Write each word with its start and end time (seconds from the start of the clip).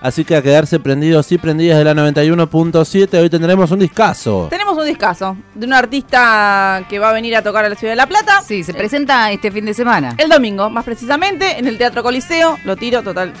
Así 0.00 0.24
que 0.24 0.36
a 0.36 0.42
quedarse 0.42 0.78
prendidos 0.78 1.30
y 1.32 1.38
prendidas 1.38 1.78
de 1.78 1.84
la 1.84 1.94
91.7. 1.94 3.20
Hoy 3.20 3.30
tendremos 3.30 3.70
un 3.70 3.78
discazo. 3.78 4.46
Tenemos 4.50 4.76
un 4.76 4.84
discazo 4.84 5.36
de 5.54 5.66
un 5.66 5.72
artista 5.72 6.84
que 6.88 6.98
va 6.98 7.10
a 7.10 7.12
venir 7.12 7.34
a 7.34 7.42
tocar 7.42 7.64
a 7.64 7.68
la 7.68 7.74
ciudad 7.74 7.92
de 7.92 7.96
La 7.96 8.06
Plata. 8.06 8.42
Sí, 8.46 8.62
se 8.62 8.74
presenta 8.74 9.30
este 9.32 9.50
fin 9.50 9.64
de 9.64 9.74
semana. 9.74 10.14
El 10.18 10.28
domingo, 10.28 10.68
más 10.70 10.84
precisamente, 10.84 11.58
en 11.58 11.66
el 11.66 11.78
Teatro 11.78 12.02
Coliseo. 12.02 12.58
Lo 12.64 12.76
tiro, 12.76 13.02
total. 13.02 13.32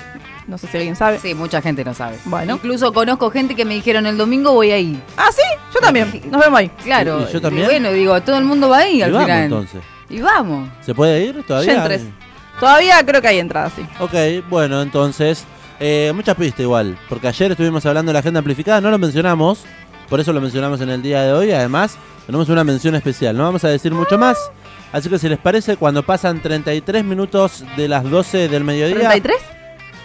No 0.48 0.56
sé 0.58 0.66
si 0.68 0.76
alguien 0.76 0.96
sabe. 0.96 1.18
Sí, 1.18 1.34
mucha 1.34 1.60
gente 1.60 1.84
no 1.84 1.92
sabe. 1.92 2.18
Bueno. 2.24 2.54
Incluso 2.54 2.92
conozco 2.92 3.30
gente 3.30 3.54
que 3.54 3.64
me 3.64 3.74
dijeron 3.74 4.06
el 4.06 4.16
domingo 4.16 4.52
voy 4.52 4.70
a 4.70 4.78
ir. 4.78 5.00
Ah, 5.16 5.28
sí, 5.32 5.42
yo 5.74 5.80
también. 5.80 6.22
Nos 6.30 6.40
vemos 6.40 6.58
ahí. 6.58 6.68
Claro. 6.84 7.26
¿Y 7.28 7.32
yo 7.32 7.40
también? 7.40 7.66
Bueno, 7.66 7.92
digo, 7.92 8.20
todo 8.22 8.38
el 8.38 8.44
mundo 8.44 8.68
va 8.68 8.78
ahí 8.78 8.98
Y 8.98 9.02
al 9.02 9.12
vamos, 9.12 9.26
final. 9.26 9.42
entonces. 9.44 9.82
Y 10.08 10.20
vamos. 10.20 10.68
¿Se 10.82 10.94
puede 10.94 11.22
ir 11.24 11.44
todavía? 11.46 11.72
Ya 11.74 11.78
entres. 11.80 12.02
Todavía 12.60 13.04
creo 13.04 13.20
que 13.20 13.28
hay 13.28 13.38
entradas, 13.40 13.72
sí. 13.76 13.84
Ok, 14.00 14.48
bueno, 14.48 14.80
entonces, 14.80 15.44
eh, 15.80 16.12
mucha 16.14 16.34
pista 16.34 16.62
igual, 16.62 16.98
porque 17.08 17.28
ayer 17.28 17.50
estuvimos 17.50 17.84
hablando 17.86 18.10
de 18.10 18.14
la 18.14 18.20
agenda 18.20 18.38
amplificada, 18.38 18.80
no 18.80 18.90
lo 18.90 18.98
mencionamos, 18.98 19.64
por 20.08 20.20
eso 20.20 20.32
lo 20.32 20.40
mencionamos 20.40 20.80
en 20.80 20.90
el 20.90 21.02
día 21.02 21.22
de 21.22 21.32
hoy, 21.32 21.52
además 21.52 21.96
tenemos 22.26 22.48
una 22.48 22.64
mención 22.64 22.94
especial, 22.94 23.36
no 23.36 23.44
vamos 23.44 23.64
a 23.64 23.68
decir 23.68 23.92
mucho 23.92 24.18
más, 24.18 24.36
así 24.92 25.08
que 25.08 25.18
si 25.18 25.28
les 25.28 25.38
parece, 25.38 25.76
cuando 25.76 26.02
pasan 26.02 26.40
33 26.40 27.04
minutos 27.04 27.64
de 27.76 27.88
las 27.88 28.08
12 28.08 28.48
del 28.48 28.64
mediodía, 28.64 29.10
¿33? 29.12 29.32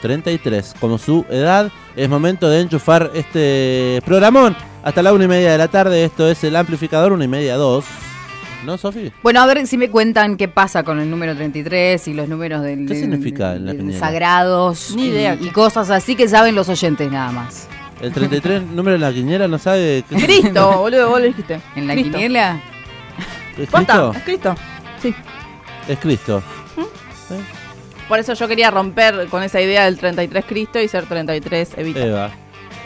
33, 0.02 0.76
como 0.80 0.98
su 0.98 1.26
edad, 1.30 1.72
es 1.96 2.10
momento 2.10 2.50
de 2.50 2.62
enchufar 2.62 3.12
este 3.14 4.02
programón 4.06 4.56
hasta 4.84 5.04
la 5.04 5.14
una 5.14 5.26
y 5.26 5.28
media 5.28 5.52
de 5.52 5.58
la 5.58 5.68
tarde, 5.68 6.04
esto 6.04 6.30
es 6.30 6.44
el 6.44 6.56
amplificador, 6.56 7.12
una 7.12 7.26
y 7.26 7.28
media, 7.28 7.56
dos, 7.56 7.86
¿no, 8.66 8.78
Sofi? 8.78 9.12
Bueno, 9.24 9.42
a 9.42 9.46
ver 9.46 9.66
si 9.68 9.78
me 9.78 9.90
cuentan 9.90 10.38
qué 10.38 10.48
pasa 10.48 10.84
con 10.84 11.00
el 11.00 11.10
número 11.10 11.36
33 11.36 12.08
y 12.08 12.14
los 12.14 12.28
números 12.30 12.62
del, 12.64 12.86
¿Qué 12.88 12.94
del- 12.94 13.02
significa 13.02 13.56
en 13.56 13.66
la 13.66 13.72
del 13.74 13.82
quiniela? 13.82 14.00
sagrados 14.00 14.94
Ni 14.96 15.04
y- 15.06 15.08
idea. 15.10 15.38
y, 15.40 15.50
cosas 15.50 15.90
así 15.90 16.16
que 16.16 16.28
saben 16.28 16.56
los 16.56 16.70
oyentes 16.70 17.12
nada 17.12 17.32
más. 17.32 17.68
El 18.02 18.12
33 18.14 18.64
número 18.64 18.94
de 18.94 19.00
la 19.00 19.14
quiniela 19.14 19.48
no 19.48 19.60
sabe 19.60 20.04
qué 20.10 20.16
Cristo, 20.16 20.78
boludo, 20.80 21.10
vos 21.10 21.20
lo 21.20 21.26
dijiste. 21.28 21.60
En 21.76 21.88
la 21.88 21.94
Cristo. 21.94 22.12
quiniela, 22.14 22.60
¿Es. 23.58 23.70
Cristo? 23.70 24.12
Es 24.16 24.24
Cristo. 24.24 24.56
Sí. 25.02 25.16
Es 25.88 26.00
Cristo. 26.00 26.42
Por 28.08 28.20
eso 28.20 28.34
yo 28.34 28.48
quería 28.48 28.72
romper 28.72 29.28
con 29.30 29.42
esa 29.44 29.62
idea 29.62 29.86
del 29.86 29.98
33 29.98 30.44
Cristo 30.46 30.80
y 30.82 30.88
ser 30.88 31.06
33 31.06 31.78
Evita. 31.78 32.00
Eva. 32.06 32.32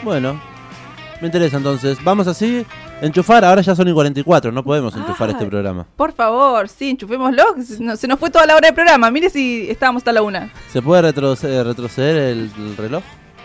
Bueno, 0.04 0.40
me 1.20 1.26
interesa 1.26 1.56
entonces. 1.56 1.98
Vamos 2.04 2.28
así, 2.28 2.64
enchufar. 3.00 3.44
Ahora 3.44 3.62
ya 3.62 3.74
son 3.74 3.88
y 3.88 3.92
44, 3.92 4.52
no 4.52 4.62
podemos 4.62 4.94
enchufar 4.96 5.28
Ay. 5.28 5.34
este 5.34 5.46
programa. 5.46 5.86
Por 5.96 6.12
favor, 6.12 6.68
sí, 6.68 6.90
enchufémoslo. 6.90 7.42
Se 7.64 7.82
nos, 7.82 7.98
se 8.00 8.08
nos 8.08 8.18
fue 8.18 8.30
toda 8.30 8.46
la 8.46 8.56
hora 8.56 8.68
de 8.68 8.74
programa. 8.74 9.10
Mire 9.10 9.30
si 9.30 9.68
estábamos 9.70 10.00
hasta 10.00 10.12
la 10.12 10.22
una. 10.22 10.50
¿Se 10.72 10.82
puede 10.82 11.02
retroceder, 11.02 11.66
retroceder 11.66 12.16
el, 12.16 12.50
el 12.58 12.76
reloj? 12.76 13.02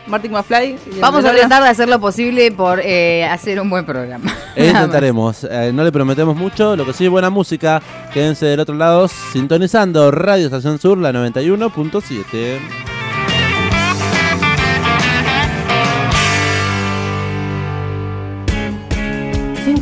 Martin 0.08 0.32
McFly. 0.32 0.78
vamos 1.00 1.24
a 1.26 1.32
tratar 1.32 1.64
de 1.64 1.70
hacer 1.70 1.88
lo 1.88 2.00
posible 2.00 2.52
por 2.52 2.80
eh, 2.84 3.24
hacer 3.26 3.60
un 3.62 3.70
buen 3.70 3.86
programa. 3.86 4.34
E 4.56 4.68
intentaremos. 4.68 5.46
Eh, 5.46 5.72
no 5.74 5.82
le 5.84 5.92
prometemos 5.94 6.36
mucho. 6.36 6.76
Lo 6.76 6.86
que 6.86 6.92
sí, 6.92 7.08
buena 7.08 7.30
música. 7.30 7.82
Quédense 8.14 8.48
del 8.48 8.60
otro 8.60 8.76
lado 8.76 9.08
sintonizando 9.08 10.12
Radio 10.12 10.46
Estación 10.48 10.78
Sur, 10.78 10.98
la 10.98 11.14
91.7. 11.14 12.91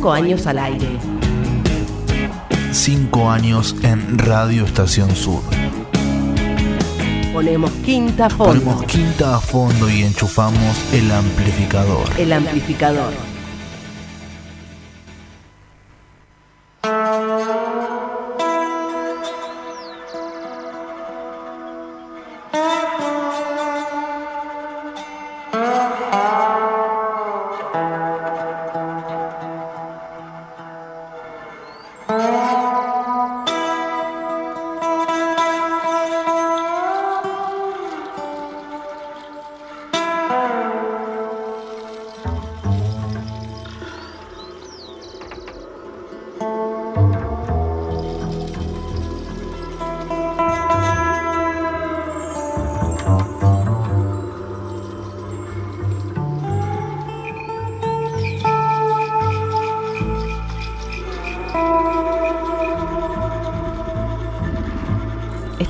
Cinco 0.00 0.12
años 0.14 0.46
al 0.46 0.58
aire. 0.58 0.88
Cinco 2.72 3.30
años 3.30 3.76
en 3.82 4.16
Radio 4.16 4.64
Estación 4.64 5.14
Sur. 5.14 5.42
Ponemos 7.34 7.70
quinta 7.84 8.24
a 8.24 8.30
fondo. 8.30 8.54
Ponemos 8.54 8.84
quinta 8.84 9.36
a 9.36 9.40
fondo 9.40 9.90
y 9.90 10.02
enchufamos 10.02 10.94
el 10.94 11.12
amplificador. 11.12 12.08
El 12.16 12.32
amplificador. 12.32 13.12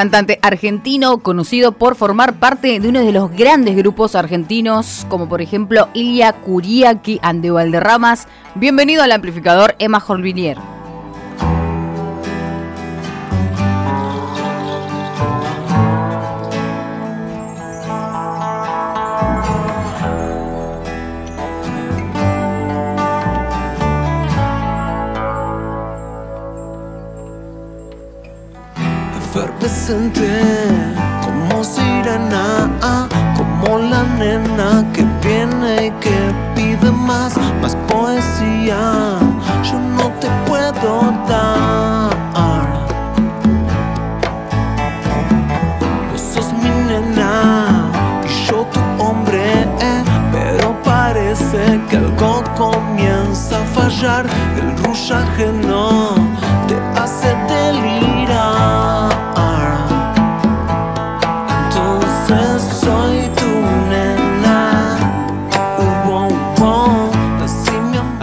Cantante 0.00 0.38
argentino 0.40 1.18
conocido 1.18 1.72
por 1.72 1.94
formar 1.94 2.38
parte 2.38 2.80
de 2.80 2.88
uno 2.88 3.00
de 3.00 3.12
los 3.12 3.30
grandes 3.30 3.76
grupos 3.76 4.14
argentinos, 4.14 5.06
como 5.10 5.28
por 5.28 5.42
ejemplo 5.42 5.90
Ilia 5.92 6.32
Kuriaki 6.32 7.20
and 7.20 7.42
the 7.42 7.50
Valderramas. 7.50 8.26
Bienvenido 8.54 9.02
al 9.02 9.12
amplificador 9.12 9.74
Emma 9.78 10.00
Jorvinier. 10.00 10.56
Viene 35.46 35.92
que 36.00 36.16
pide 36.54 36.90
más, 36.90 37.36
más 37.62 37.74
poesía. 37.88 39.18
Yo 39.62 39.78
no 39.78 40.10
te 40.20 40.28
puedo 40.46 41.12
dar. 41.28 42.68
Vos 46.10 46.20
sos 46.20 46.52
mi 46.52 46.70
nena 46.88 47.90
y 48.24 48.46
yo 48.46 48.66
tu 48.72 48.80
hombre, 49.02 49.62
eh, 49.80 50.02
pero 50.32 50.74
parece 50.82 51.80
que 51.88 51.96
algo 51.96 52.42
comienza 52.56 53.60
a 53.62 53.64
fallar. 53.76 54.26
El 54.58 54.76
rullaje 54.84 55.52
no 55.66 56.19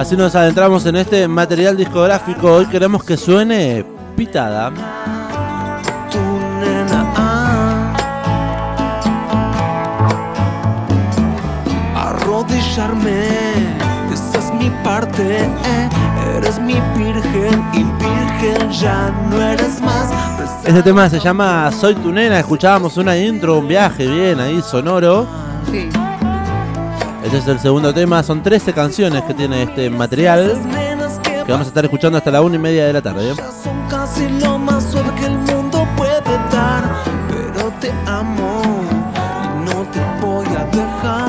Así 0.07 0.15
nos 0.15 0.33
adentramos 0.35 0.85
en 0.85 0.95
este 0.95 1.27
material 1.27 1.75
discográfico. 1.75 2.49
Hoy 2.49 2.65
queremos 2.67 3.03
que 3.03 3.17
suene 3.17 3.85
pitada. 4.15 4.71
nena. 6.61 7.93
Arrodillarme, 11.93 13.27
esa 14.13 14.37
es 14.39 14.53
mi 14.53 14.69
parte. 14.81 15.43
eh. 15.43 15.89
Eres 16.37 16.57
mi 16.57 16.75
virgen 16.95 17.61
y 17.73 17.83
virgen 17.83 18.71
ya 18.71 19.11
no 19.29 19.41
eres 19.41 19.81
más. 19.81 20.09
Este 20.63 20.83
tema 20.83 21.09
se 21.09 21.19
llama 21.19 21.69
Soy 21.73 21.95
tu 21.95 22.13
nena. 22.13 22.39
Escuchábamos 22.39 22.95
una 22.95 23.17
intro, 23.17 23.57
un 23.57 23.67
viaje 23.67 24.07
bien 24.07 24.39
ahí, 24.39 24.61
sonoro. 24.61 25.27
Sí. 25.69 25.89
Este 27.27 27.39
es 27.39 27.47
el 27.49 27.59
segundo 27.59 27.93
tema. 27.93 28.23
Son 28.23 28.41
13 28.41 28.71
canciones 28.71 29.21
que 29.23 29.33
tiene 29.33 29.63
este 29.63 29.89
material. 29.89 30.57
que 31.45 31.51
vamos 31.51 31.67
a 31.67 31.69
estar 31.69 31.83
escuchando 31.83 32.17
hasta 32.17 32.31
la 32.31 32.41
una 32.41 32.55
y 32.55 32.59
media 32.59 32.85
de 32.85 32.93
la 32.93 33.01
tarde. 33.01 33.35
son 33.35 33.89
casi 33.89 34.29
lo 34.39 34.57
más 34.57 34.81
suave 34.85 35.13
que 35.19 35.25
el 35.25 35.37
mundo 35.37 35.85
puede 35.97 36.21
dar. 36.21 36.83
Pero 37.27 37.69
te 37.81 37.91
amo 38.05 38.61
y 39.13 39.65
no 39.65 39.83
te 39.91 39.99
voy 40.25 40.45
a 40.55 40.63
dejar. 40.73 41.26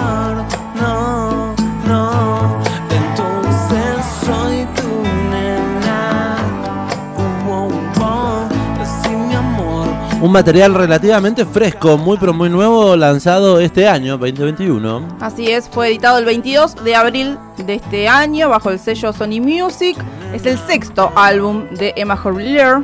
Un 10.29 10.33
material 10.33 10.75
relativamente 10.75 11.47
fresco, 11.47 11.97
muy 11.97 12.19
pero 12.19 12.35
muy 12.35 12.51
nuevo, 12.51 12.95
lanzado 12.97 13.61
este 13.61 13.89
año, 13.89 14.19
2021. 14.19 15.17
Así 15.21 15.51
es, 15.51 15.71
fue 15.71 15.89
editado 15.89 16.19
el 16.19 16.27
22 16.27 16.85
de 16.85 16.95
abril 16.95 17.39
de 17.57 17.77
este 17.77 18.11
año 18.11 18.51
bajo 18.51 18.69
el 18.69 18.79
sello 18.79 19.15
Sony 19.15 19.41
Music. 19.41 19.97
Es 20.35 20.45
el 20.45 20.59
sexto 20.59 21.11
álbum 21.17 21.65
de 21.71 21.95
Emma 21.97 22.21
Horlier. 22.23 22.83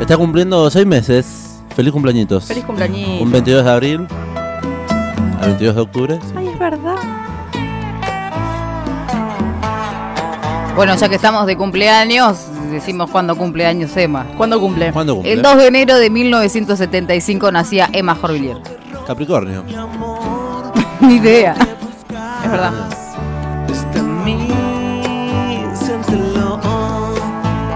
Está 0.00 0.16
cumpliendo 0.16 0.70
6 0.70 0.86
meses. 0.86 1.60
Feliz 1.74 1.92
cumpleañitos. 1.92 2.44
Feliz 2.44 2.64
cumpleaños. 2.64 3.20
Un 3.20 3.32
22 3.32 3.64
de 3.64 3.70
abril 3.72 4.06
al 5.40 5.48
22 5.48 5.74
de 5.74 5.80
octubre. 5.80 6.20
sí. 6.22 6.34
Ay, 6.36 6.46
es 6.46 6.58
verdad. 6.60 6.94
Bueno, 10.76 10.94
ya 10.96 11.08
que 11.08 11.16
estamos 11.16 11.46
de 11.46 11.56
cumpleaños, 11.56 12.46
decimos 12.72 13.10
cuándo 13.10 13.36
cumpleaños 13.36 13.96
Emma. 13.96 14.26
¿Cuándo 14.36 14.58
cumple? 14.60 14.92
¿Cuándo 14.92 15.14
cumple? 15.14 15.32
El 15.32 15.42
2 15.42 15.56
de 15.56 15.66
enero 15.66 15.96
de 15.98 16.10
1975 16.10 17.52
nacía 17.52 17.88
Emma 17.92 18.16
Horvillier. 18.20 18.56
Capricornio. 19.06 19.64
Ni 21.00 21.14
idea. 21.16 21.54
Es 22.44 22.50
verdad. 22.50 22.72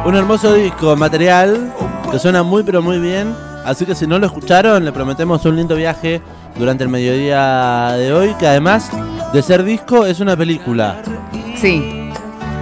Un 0.05 0.15
hermoso 0.15 0.55
disco, 0.55 0.95
material, 0.95 1.73
que 2.13 2.19
suena 2.19 2.45
muy 2.45 2.63
pero 2.63 2.81
muy 2.81 2.99
bien. 2.99 3.35
Así 3.65 3.85
que 3.85 3.97
si 3.97 4.07
no 4.07 4.21
lo 4.21 4.27
escucharon, 4.27 4.85
le 4.85 4.93
prometemos 4.93 5.45
un 5.45 5.57
lindo 5.57 5.75
viaje 5.75 6.23
durante 6.57 6.85
el 6.85 6.91
mediodía 6.91 7.93
de 7.95 8.13
hoy, 8.13 8.35
que 8.39 8.47
además 8.47 8.91
de 9.33 9.43
ser 9.43 9.65
disco 9.65 10.07
es 10.07 10.21
una 10.21 10.37
película. 10.37 11.03
Sí. 11.57 12.06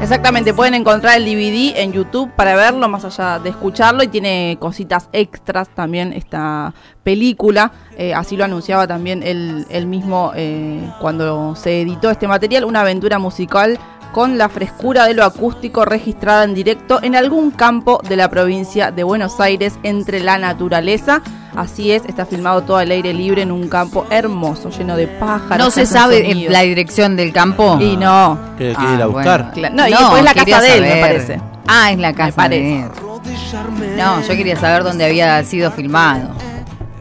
Exactamente, 0.05 0.53
pueden 0.53 0.75
encontrar 0.75 1.17
el 1.17 1.25
DVD 1.25 1.79
en 1.79 1.95
YouTube 1.95 2.31
para 2.37 2.55
verlo, 2.55 2.91
más 2.91 3.07
allá 3.07 3.39
de 3.39 3.49
escucharlo, 3.49 4.03
y 4.03 4.09
tiene 4.09 4.59
cositas 4.61 5.09
extras 5.15 5.71
también 5.71 6.13
esta 6.13 6.75
película. 7.03 7.73
Eh, 7.97 8.13
así 8.13 8.37
lo 8.37 8.45
anunciaba 8.45 8.87
también 8.87 9.23
él, 9.23 9.65
él 9.71 9.87
mismo 9.87 10.33
eh, 10.37 10.79
cuando 11.01 11.57
se 11.57 11.81
editó 11.81 12.11
este 12.11 12.29
material, 12.29 12.67
una 12.67 12.83
aventura 12.83 13.19
musical 13.19 13.79
con 14.15 14.39
la 14.39 14.49
frescura 14.49 15.07
de 15.07 15.15
lo 15.15 15.25
acústico 15.25 15.85
registrada 15.85 16.45
en 16.45 16.55
directo 16.55 17.01
en 17.03 17.17
algún 17.17 17.51
campo 17.51 18.01
de 18.09 18.15
la 18.15 18.31
provincia 18.31 18.93
de 18.93 19.03
Buenos 19.03 19.41
Aires 19.41 19.75
entre 19.83 20.21
la 20.21 20.39
naturaleza. 20.39 21.21
Así 21.57 21.91
es, 21.91 22.05
está 22.07 22.25
filmado 22.25 22.63
todo 22.63 22.77
al 22.77 22.93
aire 22.93 23.13
libre 23.13 23.43
en 23.43 23.51
un 23.51 23.69
campo 23.69 24.07
hermoso, 24.11 24.71
lleno 24.71 24.97
de 24.97 25.09
pájaros. 25.09 25.59
No 25.59 25.71
se 25.73 25.85
sabe 25.85 26.31
en 26.31 26.53
la 26.53 26.61
dirección 26.61 27.17
del 27.17 27.33
campo. 27.33 27.77
Y 27.81 27.97
no. 27.97 28.39
Que 28.57 28.73
Ah, 28.79 28.95
ir 28.95 29.03
a 29.03 29.07
buscar. 29.07 29.53
No, 29.73 29.89
y 29.89 29.91
después 29.91 30.23
la 30.23 30.33
casa 30.35 30.61
de 30.61 30.79
él, 30.79 30.83
me 30.83 31.01
parece. 31.01 31.41
Ah, 31.67 31.91
es 31.91 31.99
la 31.99 32.13
casa 32.13 32.37
parece. 32.37 32.63
de 32.63 32.81
él. 32.83 33.97
No, 33.99 34.21
yo 34.23 34.29
quería 34.29 34.57
saber 34.57 34.85
dónde 34.85 35.05
había 35.07 35.43
sido 35.43 35.73
filmado. 35.73 36.29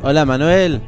Hola 0.01 0.25
Manuel. 0.25 0.81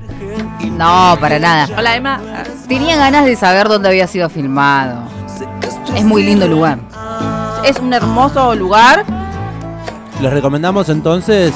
No, 0.72 1.18
para 1.22 1.38
nada. 1.38 1.70
Hola 1.78 1.96
Emma. 1.96 2.20
Tenía 2.68 2.98
ganas 2.98 3.26
de 3.26 3.36
saber 3.36 3.68
dónde 3.68 3.90
había 3.90 4.08
sido 4.08 4.28
filmado. 4.30 5.15
Es 5.96 6.04
muy 6.04 6.24
lindo 6.24 6.46
el 6.46 6.52
lugar. 6.52 6.80
Es 7.64 7.80
un 7.80 7.94
hermoso 7.94 8.54
lugar. 8.56 9.06
Les 10.22 10.32
recomendamos 10.32 10.90
entonces 10.90 11.54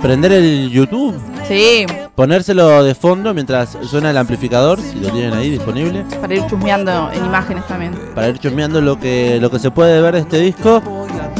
prender 0.00 0.32
el 0.32 0.70
YouTube, 0.70 1.14
Sí, 1.46 1.84
ponérselo 2.14 2.82
de 2.82 2.94
fondo 2.94 3.34
mientras 3.34 3.76
suena 3.82 4.10
el 4.10 4.16
amplificador, 4.16 4.80
si 4.80 4.98
lo 5.00 5.10
tienen 5.10 5.34
ahí 5.34 5.50
disponible, 5.50 6.04
para 6.20 6.34
ir 6.34 6.46
chusmeando 6.46 7.10
en 7.12 7.24
imágenes 7.24 7.66
también. 7.66 7.92
para 8.14 8.28
ir 8.28 8.38
chusmeando 8.38 8.80
lo 8.80 8.98
que, 8.98 9.38
lo 9.40 9.50
que 9.50 9.58
se 9.58 9.70
puede 9.70 10.00
ver 10.00 10.14
de 10.14 10.20
este 10.20 10.38
disco. 10.38 10.82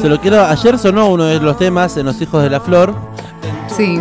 Se 0.00 0.08
lo 0.08 0.20
quiero, 0.20 0.44
ayer 0.44 0.78
sonó 0.78 1.08
uno 1.08 1.24
de 1.24 1.40
los 1.40 1.56
temas 1.56 1.96
en 1.96 2.06
Los 2.06 2.20
Hijos 2.20 2.42
de 2.42 2.50
la 2.50 2.60
Flor. 2.60 2.94
Sí. 3.68 4.00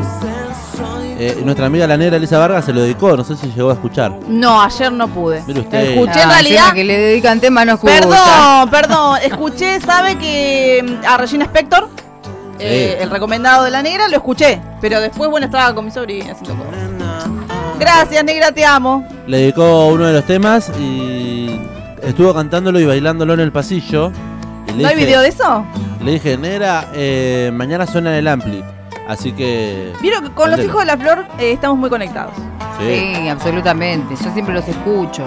Eh, 1.23 1.39
nuestra 1.45 1.67
amiga 1.67 1.85
la 1.85 1.97
negra 1.97 2.17
Elisa 2.17 2.39
Vargas 2.39 2.65
se 2.65 2.73
lo 2.73 2.81
dedicó, 2.81 3.15
no 3.15 3.23
sé 3.23 3.35
si 3.37 3.45
llegó 3.51 3.69
a 3.69 3.73
escuchar. 3.73 4.11
No, 4.27 4.59
ayer 4.59 4.91
no 4.91 5.07
pude. 5.07 5.43
Mire 5.45 5.59
usted. 5.59 5.91
Escuché 5.91 6.19
Ah, 6.19 6.23
en 6.23 6.29
realidad. 6.29 6.57
encima 6.63 6.73
que 6.73 6.83
le 6.83 6.97
dedican 6.97 7.39
tema 7.39 7.63
no 7.63 7.73
escucha. 7.73 7.93
Perdón, 7.99 8.69
perdón. 8.71 9.19
Escuché, 9.23 9.79
¿sabe 9.81 10.17
que 10.17 10.83
mm, 10.83 11.05
a 11.05 11.17
Regina 11.17 11.45
Spector? 11.45 11.89
eh, 12.57 12.95
Sí. 12.97 13.03
el 13.03 13.09
recomendado 13.11 13.63
de 13.65 13.69
la 13.71 13.83
negra, 13.83 14.07
lo 14.07 14.15
escuché. 14.17 14.59
Pero 14.81 14.99
después, 14.99 15.29
bueno, 15.29 15.45
estaba 15.45 15.75
con 15.75 15.85
mi 15.85 15.91
sobrina 15.91 16.31
haciendo 16.31 16.63
cosas. 16.63 17.29
Gracias, 17.79 18.23
negra, 18.23 18.51
te 18.51 18.65
amo. 18.65 19.05
Le 19.27 19.37
dedicó 19.37 19.87
uno 19.87 20.05
de 20.05 20.13
los 20.13 20.25
temas 20.25 20.71
y 20.79 21.59
estuvo 22.01 22.33
cantándolo 22.33 22.79
y 22.79 22.85
bailándolo 22.85 23.33
en 23.33 23.39
el 23.41 23.51
pasillo. 23.51 24.11
¿No 24.75 24.87
hay 24.87 24.95
video 24.95 25.21
de 25.21 25.27
eso? 25.29 25.65
Le 26.03 26.13
dije, 26.13 26.37
negra, 26.37 26.87
eh, 26.93 27.51
mañana 27.53 27.85
suena 27.85 28.11
en 28.11 28.15
el 28.17 28.27
ampli. 28.27 28.63
Así 29.11 29.33
que. 29.33 29.91
Vieron 30.01 30.23
que 30.23 30.31
con 30.31 30.49
los 30.49 30.59
hijos 30.61 30.79
de 30.79 30.85
la 30.85 30.95
flor 30.95 31.25
eh, 31.37 31.51
estamos 31.51 31.77
muy 31.77 31.89
conectados. 31.89 32.33
Sí. 32.79 33.13
Sí, 33.13 33.27
absolutamente. 33.27 34.15
Yo 34.15 34.31
siempre 34.31 34.53
los 34.53 34.65
escucho. 34.65 35.25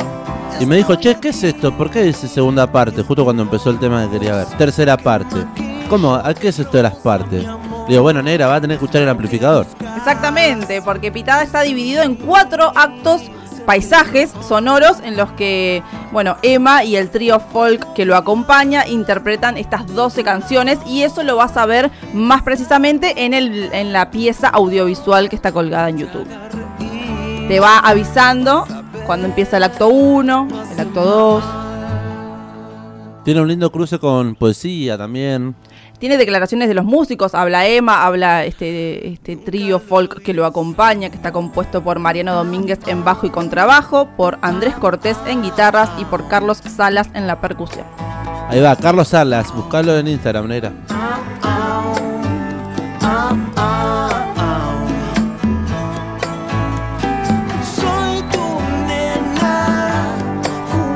Y 0.58 0.64
me 0.64 0.76
dijo, 0.76 0.94
che, 0.94 1.20
¿qué 1.20 1.28
es 1.28 1.42
esto? 1.42 1.76
¿Por 1.76 1.90
qué 1.90 2.02
dice 2.02 2.26
segunda 2.26 2.66
parte? 2.66 3.02
Justo 3.02 3.24
cuando 3.24 3.42
empezó 3.42 3.68
el 3.68 3.78
tema 3.78 4.06
que 4.06 4.12
quería 4.12 4.36
ver. 4.36 4.46
Tercera 4.56 4.96
parte. 4.96 5.36
¿Cómo? 5.90 6.14
¿A 6.14 6.32
qué 6.32 6.48
es 6.48 6.58
esto 6.58 6.78
de 6.78 6.84
las 6.84 6.94
partes? 6.94 7.44
Le 7.44 7.88
digo, 7.88 8.02
bueno, 8.02 8.22
negra, 8.22 8.46
va 8.46 8.54
a 8.54 8.60
tener 8.62 8.78
que 8.78 8.84
escuchar 8.86 9.02
el 9.02 9.08
amplificador. 9.10 9.66
Exactamente, 9.98 10.80
porque 10.80 11.12
Pitada 11.12 11.42
está 11.42 11.60
dividido 11.60 12.02
en 12.02 12.14
cuatro 12.14 12.72
actos 12.74 13.30
paisajes 13.66 14.32
sonoros 14.46 14.98
en 15.02 15.16
los 15.16 15.30
que, 15.32 15.82
bueno, 16.12 16.36
Emma 16.42 16.84
y 16.84 16.96
el 16.96 17.10
trío 17.10 17.40
folk 17.40 17.92
que 17.94 18.04
lo 18.04 18.16
acompaña 18.16 18.86
interpretan 18.86 19.56
estas 19.56 19.86
12 19.86 20.24
canciones 20.24 20.78
y 20.86 21.02
eso 21.02 21.22
lo 21.22 21.36
vas 21.36 21.56
a 21.56 21.66
ver 21.66 21.90
más 22.12 22.42
precisamente 22.42 23.24
en, 23.24 23.34
el, 23.34 23.70
en 23.72 23.92
la 23.92 24.10
pieza 24.10 24.48
audiovisual 24.48 25.28
que 25.28 25.36
está 25.36 25.52
colgada 25.52 25.88
en 25.88 25.98
YouTube. 25.98 26.28
Te 27.48 27.60
va 27.60 27.78
avisando 27.78 28.66
cuando 29.06 29.26
empieza 29.26 29.58
el 29.58 29.64
acto 29.64 29.88
1, 29.88 30.48
el 30.72 30.80
acto 30.80 31.04
2. 31.04 31.44
Tiene 33.24 33.40
un 33.40 33.48
lindo 33.48 33.70
cruce 33.72 33.98
con 33.98 34.34
poesía 34.34 34.98
también. 34.98 35.54
Tiene 36.04 36.18
declaraciones 36.18 36.68
de 36.68 36.74
los 36.74 36.84
músicos, 36.84 37.34
habla 37.34 37.66
Emma, 37.66 38.04
habla 38.04 38.44
este, 38.44 39.08
este 39.08 39.36
trío 39.36 39.80
folk 39.80 40.20
que 40.20 40.34
lo 40.34 40.44
acompaña, 40.44 41.08
que 41.08 41.16
está 41.16 41.32
compuesto 41.32 41.82
por 41.82 41.98
Mariano 41.98 42.34
Domínguez 42.34 42.78
en 42.88 43.04
bajo 43.04 43.26
y 43.26 43.30
contrabajo, 43.30 44.10
por 44.14 44.38
Andrés 44.42 44.74
Cortés 44.74 45.16
en 45.26 45.42
guitarras 45.42 45.88
y 45.96 46.04
por 46.04 46.28
Carlos 46.28 46.58
Salas 46.58 47.08
en 47.14 47.26
la 47.26 47.40
percusión. 47.40 47.86
Ahí 48.50 48.60
va, 48.60 48.76
Carlos 48.76 49.08
Salas, 49.08 49.50
buscalo 49.54 49.96
en 49.96 50.08
Instagram, 50.08 50.46
negra. 50.46 50.72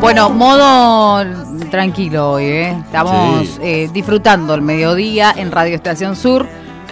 Bueno, 0.03 0.29
modo 0.29 1.25
tranquilo 1.69 2.33
hoy, 2.33 2.45
¿eh? 2.45 2.71
Estamos 2.85 3.47
Sí. 3.47 3.59
eh, 3.63 3.91
disfrutando 3.93 4.55
el 4.55 4.63
mediodía 4.63 5.33
en 5.37 5.51
Radio 5.53 5.75
Estación 5.77 6.17
Sur. 6.17 6.47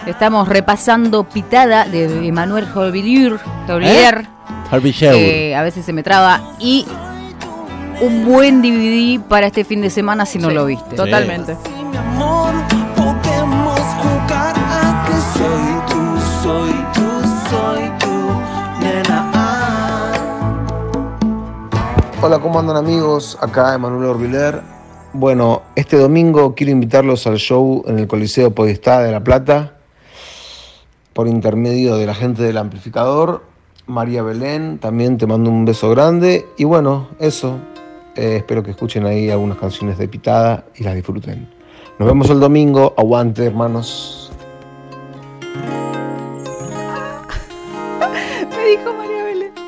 Estamos 0.07 0.49
repasando 0.49 1.25
Pitada 1.25 1.85
de 1.85 2.27
Emanuel 2.29 2.67
Jorvillier, 2.69 3.39
Sherwood. 4.93 5.17
que 5.19 5.57
a 5.57 5.63
veces 5.63 5.85
se 5.85 5.93
me 5.93 6.03
traba, 6.03 6.41
y 6.61 6.87
un 8.01 8.25
buen 8.25 8.63
DVD 8.63 9.21
para 9.21 9.47
este 9.47 9.65
fin 9.65 9.81
de 9.81 9.91
semana 9.91 10.25
si 10.27 10.39
no 10.39 10.49
Sí, 10.49 10.55
lo 10.55 10.67
viste. 10.67 10.95
Totalmente. 10.97 11.57
Sí, 11.65 11.71
mi 11.91 11.97
amor, 11.97 12.53
podemos 12.95 13.81
jugar 13.81 14.55
a 14.57 15.07
que 15.07 15.39
soy 15.39 15.75
tú, 15.89 16.21
soy 16.43 16.75
Hola, 22.23 22.39
¿cómo 22.39 22.59
andan 22.59 22.79
amigos? 22.79 23.37
Acá 23.43 23.75
Emanuel 23.75 24.07
Orbiler. 24.07 24.63
Bueno, 25.13 25.63
este 25.77 25.99
domingo 25.99 26.55
quiero 26.55 26.73
invitarlos 26.73 27.27
al 27.27 27.37
show 27.37 27.85
en 27.87 27.99
el 27.99 28.07
Coliseo 28.07 28.53
Podestá 28.53 29.03
de 29.03 29.13
La 29.13 29.23
Plata 29.23 29.77
por 31.13 31.29
intermedio 31.29 31.97
de 31.97 32.07
la 32.07 32.15
gente 32.15 32.43
del 32.43 32.57
amplificador. 32.57 33.43
María 33.87 34.23
Belén, 34.23 34.79
también 34.79 35.19
te 35.19 35.27
mando 35.27 35.51
un 35.51 35.67
beso 35.67 35.91
grande. 35.91 36.47
Y 36.57 36.65
bueno, 36.65 37.09
eso. 37.19 37.59
Eh, 38.17 38.37
espero 38.39 38.63
que 38.63 38.71
escuchen 38.71 39.05
ahí 39.05 39.31
algunas 39.31 39.59
canciones 39.59 39.99
de 39.99 40.09
Pitada 40.09 40.65
y 40.75 40.85
las 40.85 40.95
disfruten. 40.95 41.47
Nos 41.99 42.09
vemos 42.09 42.31
el 42.31 42.41
domingo. 42.41 42.95
Aguante, 42.97 43.45
hermanos. 43.45 44.26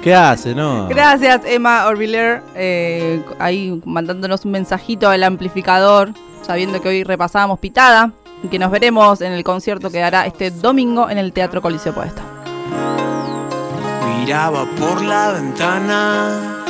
Belén. 0.09 0.15
¿Qué 0.15 0.15
hace, 0.15 0.55
no? 0.55 0.89
Gracias, 0.89 1.43
Emma 1.45 1.87
Orviller, 1.87 2.43
eh, 2.55 3.23
ahí 3.39 3.81
mandándonos 3.85 4.45
un 4.45 4.53
mensajito 4.53 5.09
al 5.09 5.23
amplificador, 5.23 6.13
sabiendo 6.43 6.81
que 6.81 6.89
hoy 6.89 7.05
repasábamos 7.05 7.59
Pitada 7.59 8.13
y 8.43 8.49
que 8.49 8.59
nos 8.59 8.71
veremos 8.71 9.21
en 9.21 9.33
el 9.33 9.45
concierto 9.45 9.91
que 9.91 9.99
dará 9.99 10.27
este 10.27 10.51
domingo 10.51 11.11
en 11.11 11.19
el 11.19 11.33
Teatro 11.33 11.61
Coliseo 11.61 11.95
Podestá. 11.95 12.23
Miraba 14.19 14.67
por 14.79 15.03
la 15.03 15.33
ventana, 15.33 16.65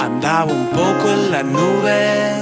andaba 0.00 0.52
un 0.52 0.66
poco 0.68 1.10
en 1.10 1.30
la 1.30 1.42
nube, 1.42 2.32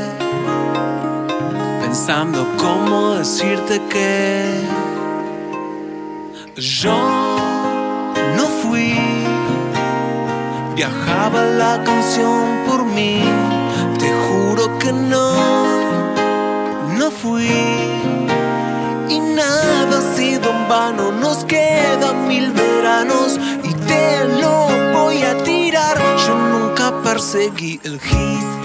pensando 1.82 2.46
cómo 2.56 3.14
decirte 3.14 3.80
que 3.90 4.60
yo 6.56 6.96
no 8.36 8.44
fui, 8.62 8.98
viajaba 10.78 11.42
la 11.42 11.82
canción 11.82 12.44
por 12.64 12.84
mí, 12.84 13.20
te 13.98 14.08
juro 14.24 14.78
que 14.78 14.92
no, 14.92 15.34
no 16.96 17.10
fui. 17.10 17.50
Y 19.08 19.18
nada 19.18 19.98
ha 19.98 20.16
sido 20.16 20.48
en 20.50 20.68
vano, 20.68 21.10
nos 21.10 21.38
quedan 21.46 22.28
mil 22.28 22.52
veranos 22.52 23.40
y 23.64 23.72
te 23.90 24.24
lo 24.40 24.68
voy 24.96 25.20
a 25.24 25.36
tirar. 25.42 25.96
Yo 26.24 26.34
nunca 26.52 27.02
perseguí 27.02 27.80
el 27.82 27.98
hit. 27.98 28.57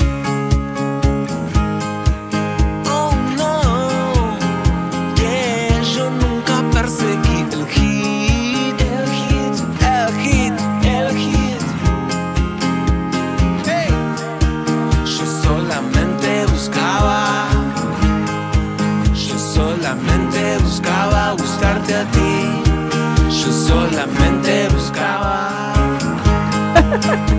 Solamente 23.73 24.67
buscaba. 24.69 25.73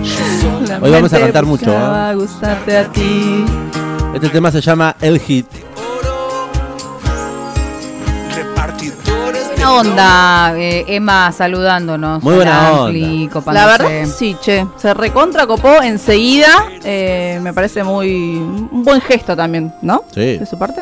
Yo 0.03 0.79
Hoy 0.81 0.91
vamos 0.91 1.13
a 1.13 1.19
cantar 1.19 1.45
mucho, 1.45 1.71
¿eh? 1.71 2.15
gustarte 2.15 2.77
a 2.77 2.91
ti. 2.91 3.45
Este 4.13 4.29
tema 4.29 4.51
se 4.51 4.61
llama 4.61 4.95
El 5.01 5.19
Hit. 5.19 5.47
Buena 9.65 9.79
onda, 9.79 10.53
eh, 10.57 10.85
Emma 10.87 11.31
saludándonos. 11.31 12.21
Muy 12.21 12.35
buena 12.35 12.71
onda. 12.71 13.51
La 13.51 13.65
verdad, 13.65 14.05
sí, 14.05 14.37
che, 14.39 14.65
se 14.77 14.93
recontra 14.93 15.47
copó 15.47 15.81
enseguida. 15.81 16.69
eh, 16.83 17.39
me 17.41 17.51
parece 17.51 17.83
muy. 17.83 18.35
un 18.35 18.83
buen 18.83 19.01
gesto 19.01 19.35
también, 19.35 19.73
¿no? 19.81 20.03
Sí. 20.13 20.37
De 20.37 20.45
su 20.45 20.59
parte. 20.59 20.81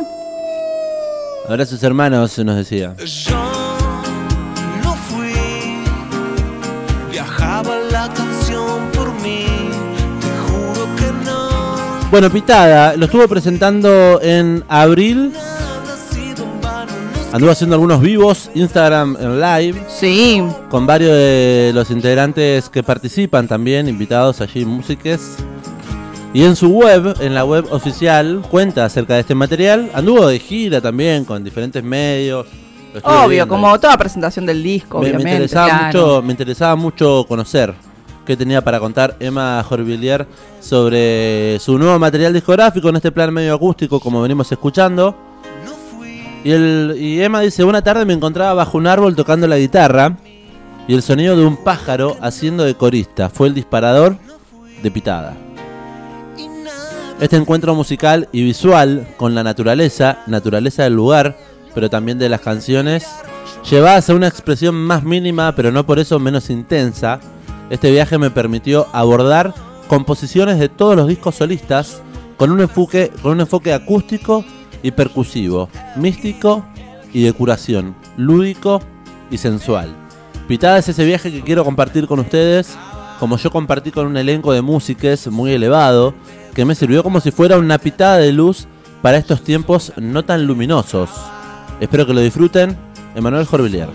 Ahora 1.47 1.65
sus 1.65 1.81
hermanos 1.81 2.37
nos 2.39 2.57
decía. 2.57 2.93
Yo 2.97 3.62
Bueno, 12.13 12.29
Pitada 12.29 12.95
lo 12.95 13.05
estuvo 13.05 13.27
presentando 13.27 14.21
en 14.21 14.63
abril. 14.67 15.33
Anduvo 17.31 17.49
haciendo 17.49 17.75
algunos 17.75 18.01
vivos, 18.01 18.51
Instagram 18.53 19.17
en 19.19 19.41
live, 19.41 19.81
Sí, 19.87 20.43
con 20.69 20.85
varios 20.85 21.09
de 21.11 21.71
los 21.73 21.89
integrantes 21.89 22.69
que 22.69 22.83
participan 22.83 23.47
también, 23.47 23.87
invitados 23.87 24.41
allí, 24.41 24.63
músiques. 24.63 25.37
Y 26.35 26.43
en 26.43 26.55
su 26.55 26.69
web, 26.69 27.15
en 27.19 27.33
la 27.33 27.45
web 27.45 27.65
oficial, 27.71 28.43
cuenta 28.47 28.85
acerca 28.85 29.15
de 29.15 29.21
este 29.21 29.33
material. 29.33 29.89
Anduvo 29.95 30.27
de 30.27 30.37
gira 30.37 30.81
también 30.81 31.25
con 31.25 31.43
diferentes 31.43 31.83
medios. 31.83 32.45
Obvio, 33.01 33.27
viendo. 33.27 33.47
como 33.47 33.79
toda 33.79 33.97
presentación 33.97 34.45
del 34.45 34.61
disco, 34.61 34.99
me, 34.99 35.05
me 35.05 35.15
obviamente. 35.15 35.31
interesaba 35.31 35.67
claro. 35.67 35.85
mucho, 35.87 36.21
me 36.21 36.31
interesaba 36.33 36.75
mucho 36.75 37.25
conocer 37.27 37.73
qué 38.25 38.37
tenía 38.37 38.63
para 38.63 38.79
contar 38.79 39.15
Emma 39.19 39.63
Jorvillier 39.63 40.27
sobre 40.59 41.59
su 41.59 41.77
nuevo 41.77 41.97
material 41.99 42.33
discográfico 42.33 42.89
en 42.89 42.97
este 42.97 43.11
plan 43.11 43.33
medio 43.33 43.53
acústico, 43.53 43.99
como 43.99 44.21
venimos 44.21 44.51
escuchando. 44.51 45.15
Y, 46.43 46.51
y 46.51 47.21
Emma 47.21 47.41
dice, 47.41 47.63
una 47.63 47.81
tarde 47.81 48.05
me 48.05 48.13
encontraba 48.13 48.53
bajo 48.53 48.77
un 48.77 48.87
árbol 48.87 49.15
tocando 49.15 49.47
la 49.47 49.57
guitarra 49.57 50.17
y 50.87 50.93
el 50.93 51.01
sonido 51.01 51.37
de 51.37 51.45
un 51.45 51.57
pájaro 51.63 52.17
haciendo 52.21 52.63
de 52.63 52.75
corista 52.75 53.29
fue 53.29 53.47
el 53.47 53.53
disparador 53.53 54.17
de 54.81 54.91
pitada. 54.91 55.35
Este 57.19 57.37
encuentro 57.37 57.73
musical 57.73 58.27
y 58.31 58.43
visual 58.43 59.07
con 59.17 59.33
la 59.33 59.43
naturaleza, 59.43 60.17
naturaleza 60.27 60.83
del 60.83 60.93
lugar, 60.93 61.37
pero 61.73 61.89
también 61.89 62.19
de 62.19 62.27
las 62.27 62.41
canciones, 62.41 63.07
lleva 63.69 63.95
a 63.95 64.13
una 64.13 64.27
expresión 64.27 64.75
más 64.75 65.03
mínima, 65.03 65.55
pero 65.55 65.71
no 65.71 65.85
por 65.85 65.99
eso 65.99 66.19
menos 66.19 66.49
intensa. 66.49 67.19
Este 67.69 67.91
viaje 67.91 68.17
me 68.17 68.29
permitió 68.29 68.87
abordar 68.93 69.53
composiciones 69.87 70.59
de 70.59 70.69
todos 70.69 70.95
los 70.95 71.07
discos 71.07 71.35
solistas 71.35 72.01
con 72.37 72.51
un 72.51 72.61
enfoque, 72.61 73.11
con 73.21 73.33
un 73.33 73.41
enfoque 73.41 73.73
acústico 73.73 74.43
y 74.81 74.91
percusivo, 74.91 75.69
místico 75.95 76.65
y 77.13 77.23
de 77.23 77.33
curación, 77.33 77.95
lúdico 78.17 78.81
y 79.31 79.37
sensual. 79.37 79.95
Pitada 80.47 80.77
es 80.77 80.89
ese 80.89 81.05
viaje 81.05 81.31
que 81.31 81.41
quiero 81.41 81.63
compartir 81.63 82.05
con 82.07 82.19
ustedes, 82.19 82.75
como 83.19 83.37
yo 83.37 83.49
compartí 83.49 83.91
con 83.91 84.07
un 84.07 84.17
elenco 84.17 84.51
de 84.51 84.61
músicos 84.61 85.27
muy 85.27 85.51
elevado, 85.51 86.13
que 86.53 86.65
me 86.65 86.75
sirvió 86.75 87.01
como 87.01 87.21
si 87.21 87.31
fuera 87.31 87.57
una 87.57 87.77
pitada 87.77 88.17
de 88.17 88.31
luz 88.33 88.67
para 89.01 89.17
estos 89.17 89.43
tiempos 89.43 89.93
no 89.97 90.23
tan 90.23 90.45
luminosos. 90.45 91.09
Espero 91.79 92.05
que 92.05 92.13
lo 92.13 92.21
disfruten. 92.21 92.77
Emanuel 93.15 93.45
Jorvillier. 93.45 93.89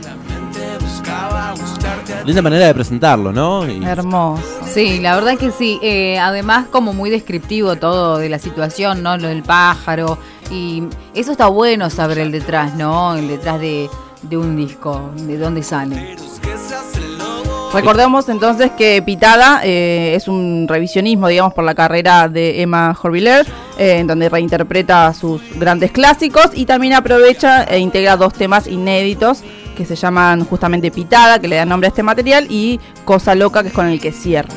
Linda 2.29 2.43
manera 2.43 2.67
de 2.67 2.75
presentarlo, 2.75 3.33
¿no? 3.33 3.67
Y- 3.67 3.83
Hermoso. 3.83 4.43
Sí, 4.71 5.01
la 5.01 5.15
verdad 5.15 5.39
que 5.39 5.51
sí. 5.51 5.79
Eh, 5.81 6.19
además, 6.19 6.67
como 6.71 6.93
muy 6.93 7.09
descriptivo 7.09 7.77
todo 7.77 8.19
de 8.19 8.29
la 8.29 8.39
situación, 8.39 9.03
¿no? 9.03 9.17
Lo 9.17 9.29
del 9.29 9.43
pájaro. 9.43 10.19
Y 10.51 10.83
eso 11.15 11.33
está 11.33 11.47
bueno 11.47 11.89
saber 11.89 12.19
el 12.19 12.31
detrás, 12.31 12.75
¿no? 12.75 13.15
El 13.17 13.29
detrás 13.29 13.59
de, 13.59 13.89
de 14.21 14.37
un 14.37 14.57
disco, 14.57 15.11
de 15.17 15.39
dónde 15.39 15.63
sale. 15.63 16.13
Es. 16.13 16.39
Recordemos 17.73 18.29
entonces 18.29 18.73
que 18.77 19.01
Pitada 19.03 19.61
eh, 19.65 20.13
es 20.15 20.29
un 20.29 20.67
revisionismo, 20.69 21.29
digamos, 21.29 21.55
por 21.55 21.65
la 21.65 21.75
carrera 21.75 22.29
de 22.29 22.61
Emma 22.63 22.95
Jorviller, 22.95 23.47
eh, 23.79 23.99
en 24.01 24.07
donde 24.07 24.29
reinterpreta 24.29 25.13
sus 25.15 25.41
grandes 25.59 25.93
clásicos 25.93 26.51
y 26.55 26.65
también 26.67 26.95
aprovecha 26.95 27.65
e 27.65 27.79
integra 27.79 28.17
dos 28.17 28.33
temas 28.35 28.67
inéditos 28.67 29.43
que 29.79 29.87
se 29.87 29.95
llaman 29.95 30.45
justamente 30.45 30.91
Pitada, 30.91 31.39
que 31.39 31.47
le 31.47 31.55
da 31.55 31.65
nombre 31.65 31.87
a 31.87 31.91
este 31.91 32.03
material, 32.03 32.49
y 32.51 32.81
Cosa 33.05 33.37
Loca, 33.37 33.63
que 33.63 33.69
es 33.69 33.75
con 33.75 33.87
el 33.87 34.01
que 34.01 34.11
cierra. 34.11 34.49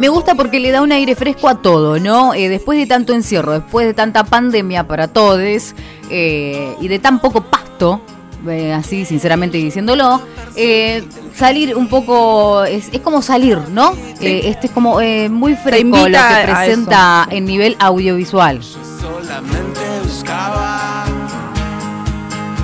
Me 0.00 0.08
gusta 0.08 0.34
porque 0.34 0.58
le 0.58 0.72
da 0.72 0.82
un 0.82 0.90
aire 0.90 1.14
fresco 1.14 1.48
a 1.48 1.62
todo, 1.62 2.00
¿no? 2.00 2.34
Eh, 2.34 2.48
después 2.48 2.76
de 2.78 2.86
tanto 2.86 3.12
encierro, 3.12 3.52
después 3.52 3.86
de 3.86 3.94
tanta 3.94 4.24
pandemia 4.24 4.86
para 4.86 5.06
todos 5.08 5.74
eh, 6.10 6.74
y 6.80 6.88
de 6.88 6.98
tan 6.98 7.20
poco 7.20 7.42
pasto, 7.42 8.00
eh, 8.48 8.72
así 8.72 9.04
sinceramente 9.04 9.58
diciéndolo, 9.58 10.20
eh, 10.56 11.04
salir 11.34 11.76
un 11.76 11.88
poco, 11.88 12.64
es, 12.64 12.88
es 12.92 13.00
como 13.00 13.22
salir, 13.22 13.58
¿no? 13.70 13.92
Eh, 14.20 14.42
este 14.44 14.66
es 14.68 14.72
como 14.72 15.00
eh, 15.00 15.28
muy 15.28 15.54
fresco 15.54 16.08
lo 16.08 16.18
que 16.18 16.52
presenta 16.52 17.26
en 17.30 17.44
nivel 17.44 17.76
audiovisual. 17.78 18.60
Solamente 19.08 19.80
buscaba. 20.04 21.04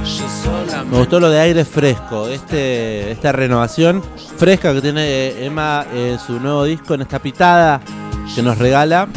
Yo 0.04 0.28
solamente 0.42 0.90
Me 0.90 0.98
gustó 0.98 1.20
lo 1.20 1.30
de 1.30 1.40
aire 1.40 1.64
fresco, 1.64 2.28
este, 2.28 3.10
esta 3.12 3.32
renovación 3.32 4.02
fresca 4.36 4.72
que 4.74 4.80
tiene 4.80 5.44
Emma 5.44 5.86
en 5.94 6.18
su 6.18 6.38
nuevo 6.40 6.64
disco, 6.64 6.94
en 6.94 7.02
esta 7.02 7.18
pitada 7.18 7.80
que 8.34 8.42
nos 8.42 8.58
regala. 8.58 9.08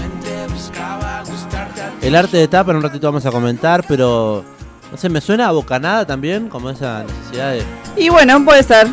El 2.02 2.16
arte 2.16 2.38
de 2.38 2.48
tapa 2.48 2.72
en 2.72 2.78
un 2.78 2.84
ratito 2.84 3.08
vamos 3.08 3.26
a 3.26 3.32
comentar, 3.32 3.84
pero 3.88 4.44
No 4.92 4.98
sé, 4.98 5.10
me 5.10 5.20
suena 5.20 5.50
a 5.50 5.52
bocanada 5.52 6.06
también, 6.06 6.48
como 6.48 6.70
esa 6.70 7.04
necesidad 7.04 7.52
de. 7.52 7.64
Y 7.98 8.08
bueno, 8.10 8.44
puede 8.46 8.64
ser. 8.64 8.88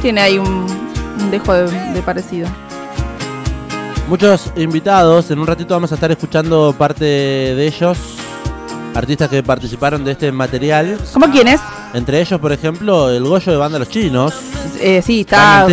Tiene 0.00 0.20
ahí 0.20 0.38
un, 0.38 0.66
un 1.20 1.30
dejo 1.30 1.52
de, 1.52 1.70
de 1.70 2.02
parecido. 2.02 2.48
Muchos 4.12 4.52
invitados, 4.56 5.30
en 5.30 5.38
un 5.38 5.46
ratito 5.46 5.72
vamos 5.72 5.90
a 5.90 5.94
estar 5.94 6.10
escuchando 6.10 6.74
parte 6.76 7.02
de 7.02 7.66
ellos, 7.66 7.96
artistas 8.94 9.30
que 9.30 9.42
participaron 9.42 10.04
de 10.04 10.12
este 10.12 10.30
material. 10.30 10.98
¿Cómo 11.14 11.30
quién 11.30 11.48
es? 11.48 11.62
Entre 11.94 12.20
ellos, 12.20 12.38
por 12.38 12.52
ejemplo, 12.52 13.08
el 13.08 13.24
Goyo 13.24 13.52
de 13.52 13.56
Banda 13.56 13.78
Los 13.78 13.88
Chinos. 13.88 14.34
Eh, 14.78 15.00
sí, 15.02 15.20
está. 15.20 15.66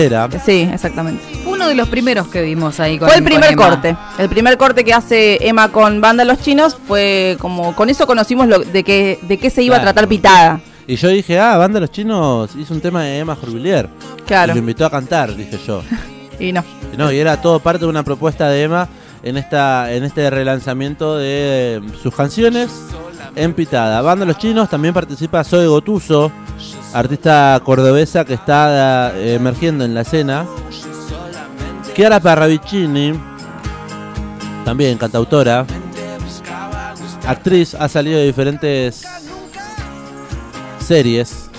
Sí, 0.46 0.70
exactamente. 0.72 1.22
Uno 1.46 1.68
de 1.68 1.76
los 1.76 1.90
primeros 1.90 2.30
que 2.30 2.42
vimos 2.44 2.80
ahí 2.80 2.98
con 2.98 3.10
Fue 3.10 3.18
el 3.18 3.24
con 3.24 3.30
primer 3.30 3.52
Emma. 3.52 3.68
corte. 3.72 3.98
El 4.18 4.30
primer 4.30 4.58
corte 4.58 4.86
que 4.86 4.94
hace 4.94 5.46
Emma 5.46 5.68
con 5.68 6.00
Banda 6.00 6.24
Los 6.24 6.40
Chinos 6.40 6.78
fue 6.88 7.36
como. 7.42 7.76
Con 7.76 7.90
eso 7.90 8.08
conocimos 8.08 8.48
lo, 8.48 8.60
de, 8.60 8.86
qué, 8.86 9.20
de 9.22 9.38
qué 9.38 9.50
se 9.50 9.64
iba 9.64 9.76
Claro. 9.76 9.90
a 9.90 9.94
tratar 9.94 10.08
Pitada. 10.08 10.62
Y 10.88 10.96
yo 10.96 11.10
dije, 11.10 11.38
ah, 11.38 11.58
Banda 11.58 11.82
Los 11.82 11.92
Chinos 11.92 12.52
hizo 12.58 12.74
un 12.74 12.80
tema 12.80 13.04
de 13.04 13.20
Emma 13.20 13.36
Jorvillier. 13.36 13.90
Claro. 14.26 14.54
Y 14.54 14.56
lo 14.56 14.60
invitó 14.60 14.86
a 14.86 14.90
cantar, 14.90 15.36
dije 15.36 15.60
yo. 15.68 15.84
Y 16.40 16.54
no. 16.54 16.64
No, 16.98 17.12
y 17.12 17.18
era 17.18 17.42
todo 17.42 17.60
parte 17.60 17.86
de 17.86 17.90
una 17.90 18.04
propuesta 18.04 18.50
de 18.50 18.64
Emma 18.64 18.90
en 19.24 19.38
esta 19.38 19.94
en 19.94 20.04
este 20.04 20.30
relanzamiento 20.30 21.18
de 21.18 21.78
eh, 21.78 21.82
sus 22.02 22.14
canciones 22.14 22.70
en 23.36 23.54
Pitada. 23.54 24.02
Banda 24.02 24.26
Los 24.26 24.38
Chinos 24.38 24.70
también 24.70 24.94
participa 24.94 25.44
Zoe 25.44 25.68
Gotuso, 25.68 26.32
artista 26.94 27.60
cordobesa 27.64 28.26
que 28.26 28.34
está 28.34 29.14
eh, 29.16 29.36
emergiendo 29.36 29.86
en 29.86 29.94
la 29.94 30.02
escena. 30.02 30.46
Chiara 31.96 32.20
Parravicini, 32.20 33.14
también 34.66 34.98
cantautora. 34.98 35.66
Actriz, 37.28 37.76
ha 37.76 37.88
salido 37.88 38.18
de 38.18 38.26
diferentes 38.26 39.04
series 40.80 41.50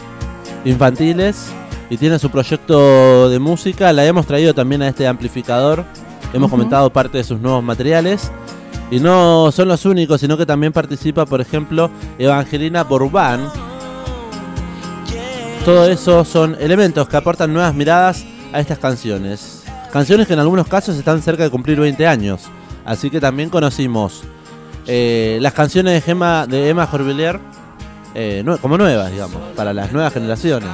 infantiles 0.64 1.52
y 1.90 1.97
tiene 1.97 2.18
su 2.18 2.30
proyecto 2.30 3.28
de 3.28 3.38
música. 3.40 3.92
La 3.92 4.06
hemos 4.06 4.25
traído 4.25 4.54
también 4.54 4.80
a 4.82 4.88
este 4.88 5.06
amplificador. 5.09 5.85
Hemos 6.32 6.49
comentado 6.49 6.90
parte 6.90 7.18
de 7.18 7.25
sus 7.25 7.40
nuevos 7.40 7.62
materiales. 7.62 8.30
Y 8.92 9.00
no 9.00 9.52
son 9.52 9.68
los 9.68 9.85
únicos, 9.85 10.20
sino 10.20 10.37
que 10.37 10.47
también 10.47 10.73
participa, 10.73 11.26
por 11.26 11.40
ejemplo, 11.40 11.90
Evangelina 12.18 12.85
Borbán. 12.85 13.49
Todo 15.64 15.88
eso 15.88 16.25
son 16.25 16.56
elementos 16.59 17.09
que 17.09 17.16
aportan 17.16 17.52
nuevas 17.52 17.75
miradas 17.75 18.25
a 18.52 18.61
estas 18.61 18.78
canciones. 18.78 19.64
Canciones 19.92 20.28
que 20.28 20.32
en 20.32 20.38
algunos 20.38 20.68
casos 20.68 20.97
están 20.97 21.20
cerca 21.23 21.42
de 21.42 21.50
cumplir 21.50 21.78
20 21.78 22.06
años. 22.06 22.42
Así 22.85 23.11
que 23.11 23.20
también 23.20 23.50
conocimos 23.50 24.23
eh, 24.87 25.38
las 25.40 25.52
canciones 25.52 25.94
de, 25.94 26.00
Gemma, 26.00 26.47
de 26.47 26.68
Emma 26.68 26.87
Jorvillier 26.87 27.38
eh, 28.14 28.44
como 28.61 28.78
nuevas, 28.78 29.11
digamos, 29.11 29.40
para 29.54 29.73
las 29.73 29.92
nuevas 29.92 30.12
generaciones. 30.12 30.70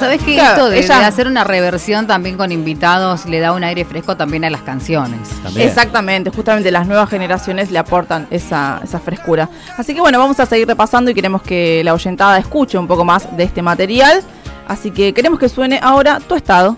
¿Sabes 0.00 0.22
qué? 0.22 0.34
Claro, 0.34 0.50
Esto 0.52 0.70
de, 0.70 0.78
ella- 0.80 0.98
de 0.98 1.04
hacer 1.04 1.26
una 1.26 1.44
reversión 1.44 2.06
también 2.06 2.36
con 2.36 2.50
invitados 2.52 3.26
le 3.26 3.38
da 3.40 3.52
un 3.52 3.62
aire 3.64 3.84
fresco 3.84 4.16
también 4.16 4.44
a 4.44 4.50
las 4.50 4.62
canciones. 4.62 5.28
También. 5.42 5.68
Exactamente, 5.68 6.30
justamente 6.30 6.70
las 6.70 6.86
nuevas 6.86 7.08
generaciones 7.08 7.70
le 7.70 7.78
aportan 7.78 8.26
esa, 8.30 8.80
esa 8.82 8.98
frescura. 8.98 9.48
Así 9.76 9.94
que 9.94 10.00
bueno, 10.00 10.18
vamos 10.18 10.40
a 10.40 10.46
seguir 10.46 10.66
repasando 10.66 11.10
y 11.10 11.14
queremos 11.14 11.42
que 11.42 11.82
la 11.84 11.94
oyentada 11.94 12.38
escuche 12.38 12.78
un 12.78 12.86
poco 12.86 13.04
más 13.04 13.36
de 13.36 13.44
este 13.44 13.62
material. 13.62 14.22
Así 14.66 14.90
que 14.90 15.12
queremos 15.12 15.38
que 15.38 15.48
suene 15.48 15.78
ahora 15.82 16.20
tu 16.20 16.34
estado. 16.34 16.76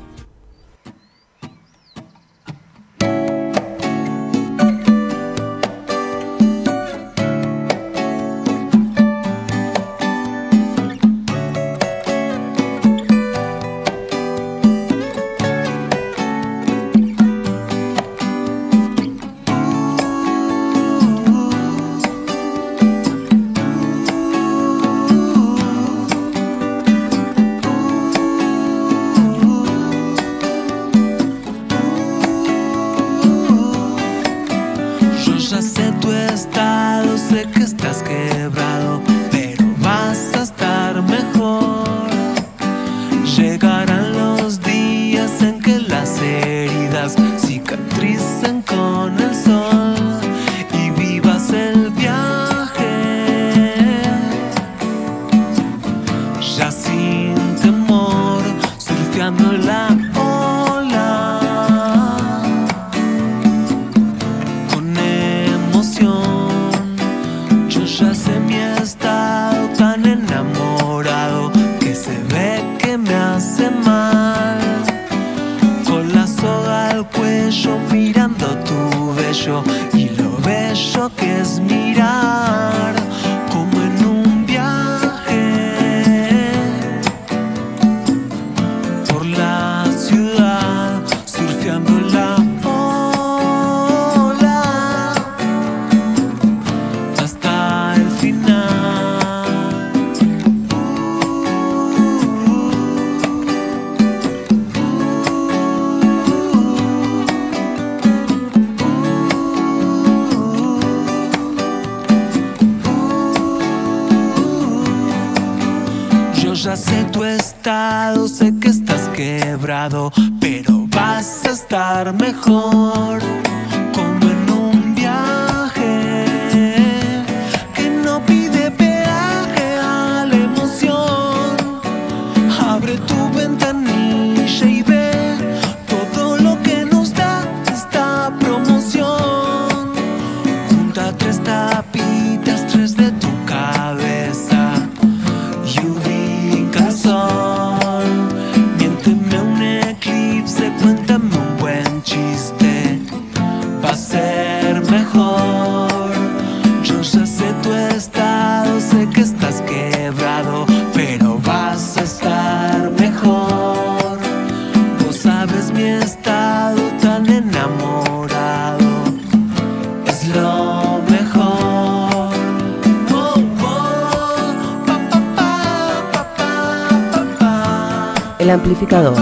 El 178.43 178.51
amplificador, 178.51 179.15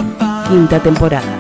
quinta 0.49 0.81
temporada. 0.83 1.40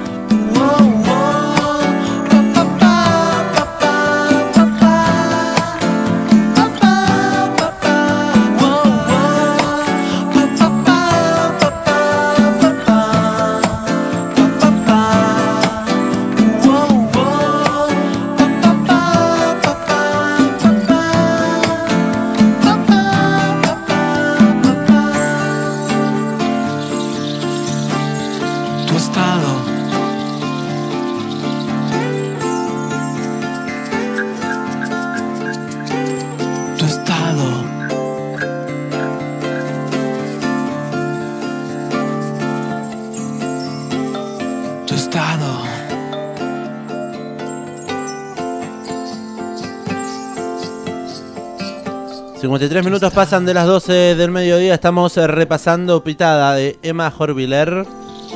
53 52.51 52.85
minutos 52.85 53.13
pasan 53.13 53.47
de 53.47 53.55
las 53.55 53.65
12 53.65 54.17
del 54.17 54.33
mediodía. 54.33 54.75
Estamos 54.75 55.17
eh, 55.17 55.25
repasando 55.29 56.03
Pitada 56.03 56.53
de 56.55 56.81
Emma 56.83 57.09
Jorviler. 57.09 57.87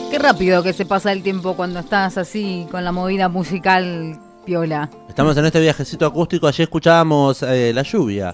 Qué 0.08 0.20
rápido 0.20 0.62
que 0.62 0.72
se 0.72 0.86
pasa 0.86 1.10
el 1.10 1.24
tiempo 1.24 1.54
cuando 1.56 1.80
estás 1.80 2.16
así 2.16 2.64
con 2.70 2.84
la 2.84 2.92
movida 2.92 3.28
musical 3.28 4.16
piola. 4.46 4.88
Estamos 5.08 5.36
en 5.36 5.46
este 5.46 5.58
viajecito 5.58 6.06
acústico. 6.06 6.46
Allí 6.46 6.62
escuchábamos 6.62 7.42
eh, 7.42 7.72
La 7.74 7.82
Lluvia. 7.82 8.32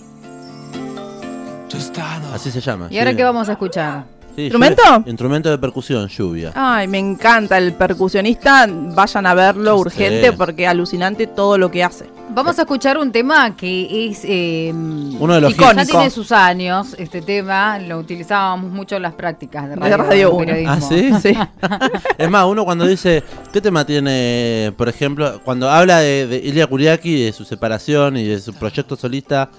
Así 2.34 2.50
se 2.50 2.60
llama. 2.60 2.88
¿Y 2.90 2.98
ahora 2.98 3.16
qué 3.16 3.24
vamos 3.24 3.48
a 3.48 3.52
escuchar? 3.52 4.04
Sí, 4.36 4.42
¿Instrumento? 4.42 4.82
lluvia. 4.84 5.02
Instrumento 5.10 5.48
de 5.50 5.56
percusión, 5.56 6.08
lluvia. 6.08 6.52
Ay, 6.54 6.88
me 6.88 6.98
encanta 6.98 7.56
el 7.56 7.72
percusionista. 7.72 8.66
Vayan 8.68 9.24
a 9.24 9.32
verlo 9.32 9.76
Sí. 9.76 9.80
urgente 9.80 10.32
porque 10.34 10.66
alucinante 10.68 11.26
todo 11.26 11.56
lo 11.56 11.70
que 11.70 11.82
hace. 11.82 12.04
Vamos 12.32 12.58
a 12.58 12.62
escuchar 12.62 12.96
un 12.96 13.10
tema 13.10 13.56
que 13.56 14.06
es... 14.08 14.20
eh, 14.24 14.70
Uno 14.72 15.34
de 15.34 15.40
los 15.40 15.56
ya 15.56 15.84
tiene 15.84 16.10
sus 16.10 16.30
años, 16.30 16.94
este 16.98 17.22
tema, 17.22 17.78
lo 17.80 17.98
utilizábamos 17.98 18.70
mucho 18.70 18.96
en 18.96 19.02
las 19.02 19.14
prácticas 19.14 19.68
de 19.68 19.76
radio, 19.76 19.96
Radio 19.96 20.30
de 20.30 20.36
periodismo. 20.46 20.72
¿Ah, 20.72 20.80
sí? 20.80 21.10
Sí. 21.20 21.34
Es 22.18 22.30
más, 22.30 22.46
uno 22.46 22.64
cuando 22.64 22.86
dice, 22.86 23.24
¿qué 23.52 23.60
tema 23.60 23.84
tiene, 23.84 24.72
por 24.76 24.88
ejemplo, 24.88 25.40
cuando 25.44 25.68
habla 25.68 25.98
de, 25.98 26.26
de 26.28 26.36
Ilya 26.38 26.66
Kuriaki, 26.68 27.24
de 27.24 27.32
su 27.32 27.44
separación 27.44 28.16
y 28.16 28.24
de 28.26 28.38
su 28.40 28.54
proyecto 28.54 28.94
solista 28.96 29.50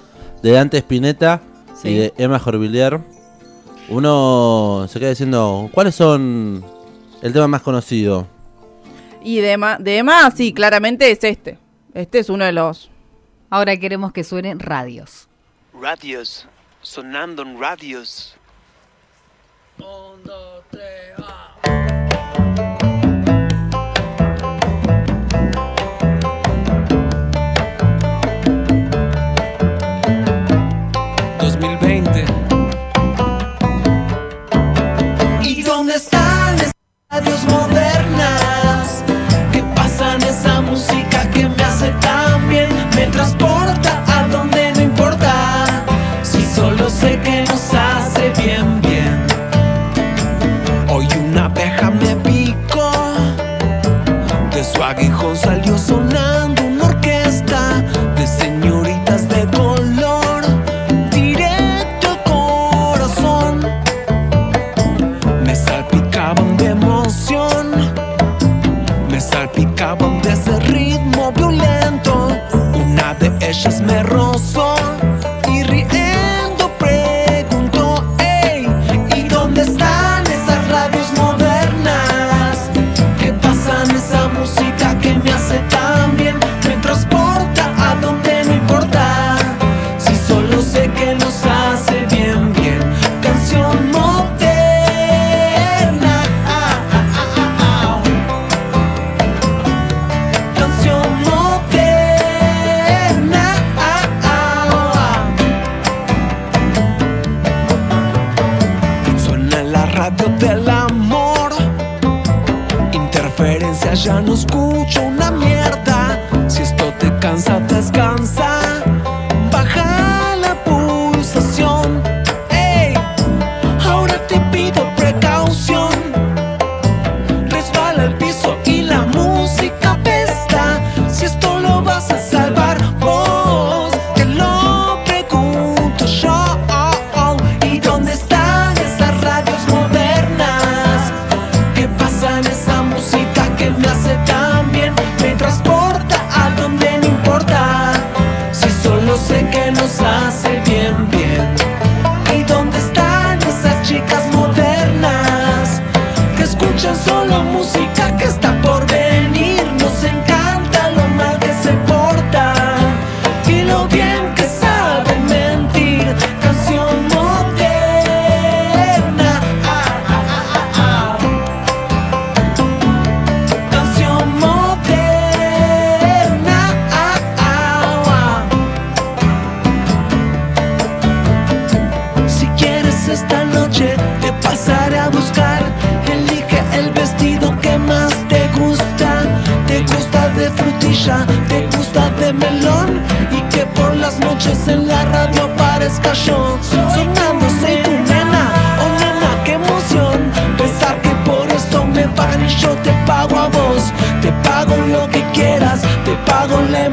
de 0.42 0.52
Dante 0.52 0.78
Spinetta 0.78 1.42
Sí. 1.82 1.90
y 1.90 1.96
de 1.96 2.14
Emma 2.18 2.38
Jorvillier, 2.40 3.00
uno 3.90 4.86
se 4.88 5.00
queda 5.00 5.10
diciendo, 5.10 5.70
¿cuáles 5.74 5.96
son 5.96 6.64
el 7.22 7.34
tema 7.34 7.48
más 7.48 7.62
conocido? 7.62 8.28
Y 9.24 9.38
de 9.38 9.54
Emma, 9.54 9.78
de 9.80 9.98
Emma, 9.98 10.30
sí, 10.32 10.54
claramente 10.54 11.10
es 11.12 11.24
este. 11.24 11.58
Este 11.94 12.20
es 12.20 12.30
uno 12.30 12.46
de 12.46 12.52
los. 12.54 12.90
Ahora 13.50 13.76
queremos 13.78 14.14
que 14.14 14.24
suenen 14.24 14.60
radios. 14.60 15.28
Radios. 15.74 16.48
Sonando 16.82 17.42
en 17.42 17.60
radios. 17.60 18.36
¿Y 19.78 19.84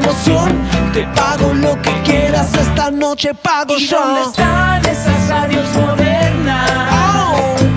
emoción. 0.08 0.68
Te 0.92 1.04
pago 1.14 1.52
lo 1.54 1.80
que 1.82 1.92
quieras, 2.02 2.52
esta 2.54 2.90
noche 2.90 3.34
pago 3.34 3.76
yo. 3.76 3.98
¿Dónde 3.98 4.22
están 4.22 4.84
esas 4.86 5.28
radios 5.28 5.66
modernas? 5.74 6.70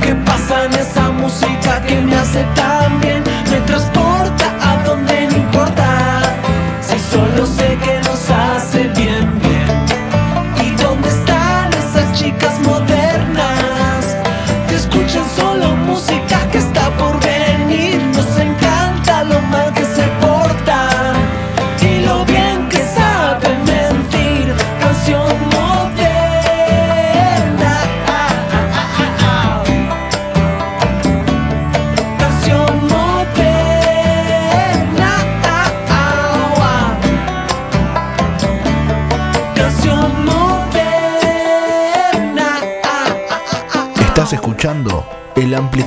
que 0.02 0.16
pasan 0.16 0.74
esa 0.74 1.10
música 1.12 1.82
que 1.88 1.96
me 2.02 2.16
hace 2.16 2.44
tan 2.56 2.71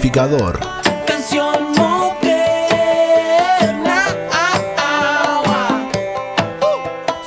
amplificador. 0.04 0.60
Canción 1.06 1.72
moderna. 1.76 2.04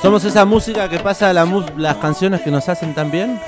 Somos 0.00 0.24
esa 0.24 0.44
música 0.44 0.88
que 0.88 1.00
pasa 1.00 1.32
la 1.32 1.44
las 1.76 1.96
canciones 1.96 2.40
que 2.40 2.50
nos 2.52 2.68
hacen 2.68 2.94
tan 2.94 3.10
bien. 3.10 3.40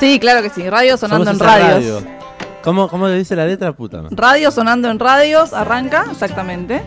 Sí, 0.00 0.18
claro 0.18 0.42
que 0.42 0.50
sí. 0.50 0.68
Radio 0.68 0.96
sonando 0.96 1.24
Somos 1.24 1.40
en 1.40 1.46
radios. 1.46 2.02
radio. 2.02 2.14
¿Cómo, 2.62 2.88
¿Cómo 2.88 3.06
le 3.06 3.16
dice 3.18 3.36
la 3.36 3.46
letra 3.46 3.72
puta? 3.72 3.98
no? 4.02 4.08
Radio 4.10 4.50
sonando 4.50 4.90
en 4.90 4.98
radios, 4.98 5.52
arranca, 5.52 6.06
exactamente. 6.10 6.82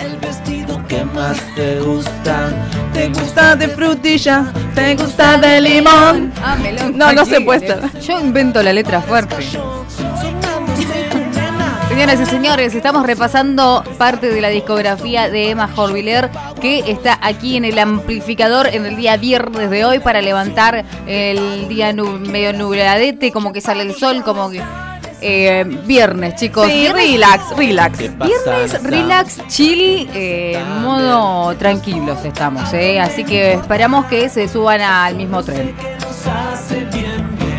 El 0.00 0.16
vestido 0.16 0.80
¿Qué 0.88 1.04
más 1.04 1.38
te 1.54 1.80
gusta? 1.80 2.50
¿Te 2.92 3.08
gusta 3.08 3.56
de 3.56 3.68
frutilla? 3.68 4.44
¿Te 4.74 4.96
gusta 4.96 5.38
de 5.38 5.60
limón? 5.60 6.32
Ah, 6.42 6.56
melón. 6.56 6.98
No, 6.98 7.12
no 7.12 7.24
se 7.24 7.40
puede 7.40 7.68
eh, 7.68 7.80
Yo 8.02 8.18
invento 8.20 8.62
la 8.62 8.72
letra 8.72 9.00
fuerte. 9.00 9.36
Señoras 11.98 12.20
y 12.20 12.26
señores, 12.26 12.74
estamos 12.76 13.04
repasando 13.04 13.82
parte 13.98 14.28
de 14.30 14.40
la 14.40 14.50
discografía 14.50 15.28
de 15.28 15.50
Emma 15.50 15.66
Jorviler 15.74 16.30
que 16.60 16.78
está 16.88 17.18
aquí 17.20 17.56
en 17.56 17.64
el 17.64 17.76
amplificador 17.76 18.68
en 18.68 18.86
el 18.86 18.94
día 18.94 19.16
viernes 19.16 19.68
de 19.68 19.84
hoy 19.84 19.98
para 19.98 20.22
levantar 20.22 20.84
el 21.08 21.66
día 21.66 21.92
nu- 21.92 22.20
medio 22.20 22.52
nubladete, 22.52 23.32
como 23.32 23.52
que 23.52 23.60
sale 23.60 23.82
el 23.82 23.96
sol, 23.96 24.22
como 24.22 24.48
que 24.48 24.62
eh, 25.20 25.64
viernes, 25.86 26.36
chicos. 26.36 26.68
Sí, 26.68 26.82
Viernes- 26.82 27.10
relax, 27.10 27.56
relax. 27.56 27.98
¿Qué 27.98 28.10
pasa, 28.10 28.30
Viernes, 28.30 28.82
relax, 28.84 29.46
chill, 29.48 30.08
eh, 30.14 30.52
en 30.56 30.82
modo 30.82 31.56
tranquilos 31.56 32.24
estamos, 32.24 32.72
¿eh? 32.74 33.00
Así 33.00 33.24
que 33.24 33.54
esperamos 33.54 34.06
que 34.06 34.28
se 34.28 34.46
suban 34.46 34.80
al 34.82 35.16
mismo 35.16 35.42
tren. 35.42 35.74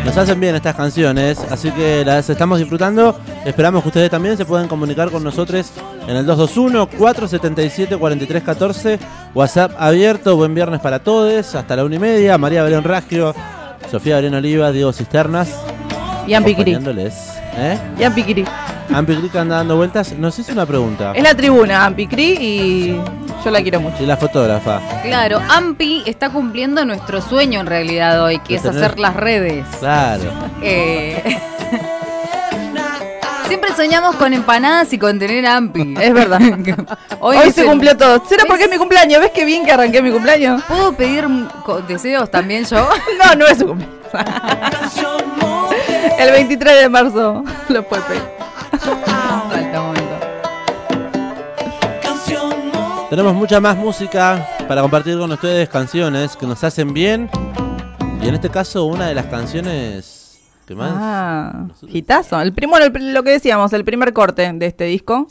Nos 0.04 0.16
hacen 0.16 0.40
bien 0.40 0.54
estas 0.54 0.74
canciones, 0.74 1.38
así 1.50 1.70
que 1.70 2.04
las 2.04 2.28
estamos 2.30 2.58
disfrutando. 2.58 3.18
Esperamos 3.44 3.82
que 3.82 3.88
ustedes 3.88 4.10
también 4.10 4.36
se 4.36 4.44
puedan 4.44 4.66
comunicar 4.66 5.10
con 5.10 5.22
nosotros 5.22 5.70
en 6.08 6.16
el 6.16 6.26
221-477-4314. 6.26 8.98
WhatsApp 9.34 9.72
abierto, 9.78 10.36
buen 10.36 10.54
viernes 10.54 10.80
para 10.80 11.00
todos, 11.00 11.54
hasta 11.54 11.76
la 11.76 11.84
una 11.84 11.96
y 11.96 11.98
media. 11.98 12.38
María 12.38 12.62
Belén 12.62 12.82
Ragio, 12.82 13.34
Sofía 13.90 14.16
Belén 14.16 14.34
Oliva, 14.34 14.72
Diego 14.72 14.92
Cisternas. 14.92 15.50
Ian 16.26 16.44
Piquiri. 16.44 16.78
¿Eh? 17.56 17.78
Ian 17.98 18.14
Piquiri. 18.14 18.44
Ampicri 18.92 19.28
que 19.28 19.38
anda 19.38 19.56
dando 19.56 19.76
vueltas. 19.76 20.12
Nos 20.12 20.38
hizo 20.38 20.52
una 20.52 20.66
pregunta. 20.66 21.12
Es 21.14 21.22
la 21.22 21.34
tribuna, 21.34 21.84
Ampicri, 21.86 22.36
y 22.40 23.00
yo 23.44 23.50
la 23.50 23.62
quiero 23.62 23.80
mucho. 23.80 24.02
Y 24.02 24.06
la 24.06 24.16
fotógrafa. 24.16 24.80
Claro, 25.02 25.40
Ampi 25.48 26.02
está 26.06 26.30
cumpliendo 26.30 26.84
nuestro 26.84 27.20
sueño 27.22 27.60
en 27.60 27.66
realidad 27.66 28.22
hoy, 28.22 28.38
que 28.40 28.56
es 28.56 28.62
tener- 28.62 28.84
hacer 28.84 28.98
las 28.98 29.14
redes. 29.16 29.64
Claro. 29.78 30.24
Eh, 30.62 31.38
Siempre 33.48 33.70
soñamos 33.74 34.14
con 34.14 34.32
empanadas 34.32 34.92
y 34.92 34.98
con 34.98 35.18
tener 35.18 35.44
Ampi. 35.44 35.94
Es 36.00 36.12
verdad. 36.14 36.38
Hoy, 37.20 37.36
Hoy 37.36 37.48
es 37.48 37.54
se 37.56 37.62
el- 37.62 37.66
cumplió 37.66 37.96
todo. 37.96 38.22
¿Será 38.28 38.44
porque 38.46 38.64
es 38.64 38.70
mi 38.70 38.76
cumpleaños? 38.76 39.20
¿Ves 39.20 39.32
qué 39.34 39.44
bien 39.44 39.64
que 39.64 39.72
arranqué 39.72 40.00
mi 40.02 40.12
cumpleaños? 40.12 40.62
¿Puedo 40.68 40.92
pedir 40.92 41.26
deseos 41.88 42.30
también 42.30 42.64
yo? 42.64 42.88
No, 43.24 43.34
no 43.34 43.46
es 43.46 43.58
su 43.58 43.66
cumpleaños. 43.66 43.90
El 46.18 46.30
23 46.32 46.80
de 46.80 46.88
marzo 46.88 47.42
lo 47.68 47.82
puede 47.88 48.02
pedir. 48.02 48.22
Falta 48.80 49.80
un 49.80 49.86
momento. 49.86 50.16
Tenemos 53.10 53.34
mucha 53.34 53.60
más 53.60 53.76
música 53.76 54.46
para 54.68 54.82
compartir 54.82 55.18
con 55.18 55.30
ustedes, 55.32 55.68
canciones 55.68 56.36
que 56.36 56.46
nos 56.46 56.62
hacen 56.62 56.92
bien. 56.94 57.28
Y 58.22 58.28
en 58.28 58.34
este 58.34 58.48
caso, 58.50 58.84
una 58.84 59.06
de 59.08 59.14
las 59.14 59.26
canciones 59.26 60.38
que 60.66 60.74
más. 60.76 60.92
Ah, 60.94 61.66
hitazo. 61.88 62.40
El 62.40 62.52
primo, 62.52 62.76
el- 62.78 63.12
lo 63.12 63.22
que 63.24 63.30
decíamos, 63.30 63.72
el 63.72 63.84
primer 63.84 64.12
corte 64.12 64.52
de 64.52 64.66
este 64.66 64.84
disco. 64.84 65.26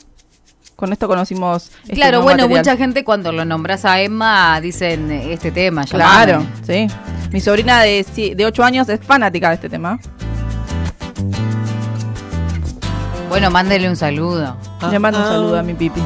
Con 0.76 0.92
esto 0.92 1.08
conocimos. 1.08 1.70
este 1.82 1.94
Claro, 1.94 2.12
nuevo 2.18 2.24
bueno, 2.24 2.42
material. 2.44 2.60
mucha 2.64 2.76
gente 2.76 3.04
cuando 3.04 3.32
lo 3.32 3.44
nombras 3.44 3.84
a 3.84 4.00
Emma 4.00 4.60
dicen 4.62 5.10
este 5.10 5.50
tema. 5.50 5.84
Claro, 5.84 6.40
llamame. 6.40 6.48
sí. 6.66 6.86
Mi 7.32 7.40
sobrina 7.40 7.80
de, 7.82 8.04
si- 8.10 8.34
de 8.34 8.46
8 8.46 8.64
años 8.64 8.88
es 8.88 9.00
fanática 9.00 9.48
de 9.50 9.54
este 9.56 9.68
tema. 9.68 9.98
Bueno, 13.30 13.48
mándele 13.48 13.88
un 13.88 13.94
saludo. 13.94 14.56
Le 14.90 14.98
mando 14.98 15.20
un 15.20 15.24
ah. 15.24 15.28
saludo 15.28 15.56
a 15.56 15.62
mi 15.62 15.72
pipi. 15.72 16.02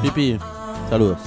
Pipi, 0.00 0.38
saludos. 0.88 1.18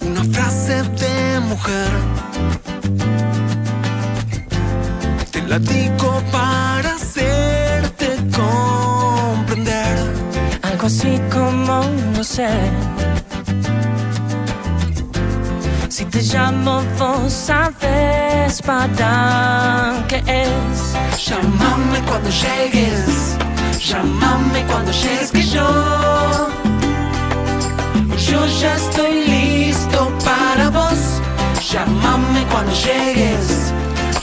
Una 0.00 0.24
frase 0.24 0.82
de 0.82 1.40
mujer. 1.40 1.88
Te 5.30 5.40
la 5.42 5.60
digo 5.60 5.83
así 11.04 11.20
como 11.30 11.84
no 12.16 12.24
sé. 12.24 12.48
Si 15.88 16.04
te 16.06 16.22
llamo, 16.22 16.82
vos 16.98 17.32
sabes 17.32 18.62
para 18.62 20.04
qué 20.08 20.22
es. 20.26 21.26
Llámame 21.26 22.00
cuando 22.08 22.30
llegues. 22.30 23.36
Llámame 23.88 24.64
cuando 24.66 24.92
llegues 24.92 25.30
que 25.30 25.42
yo. 25.42 25.68
Yo 28.28 28.46
ya 28.60 28.74
estoy 28.74 29.26
listo 29.26 30.10
para 30.24 30.70
vos. 30.70 31.00
Llámame 31.70 32.44
cuando 32.50 32.72
llegues. 32.72 33.72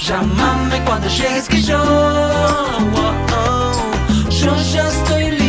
Llámame 0.07 0.83
cuando 0.85 1.07
llegues 1.07 1.47
que 1.47 1.61
yo. 1.61 1.81
oh, 1.81 3.13
oh, 3.37 4.29
yo 4.29 4.55
ya 4.73 4.87
estoy 4.87 5.23
listo. 5.31 5.40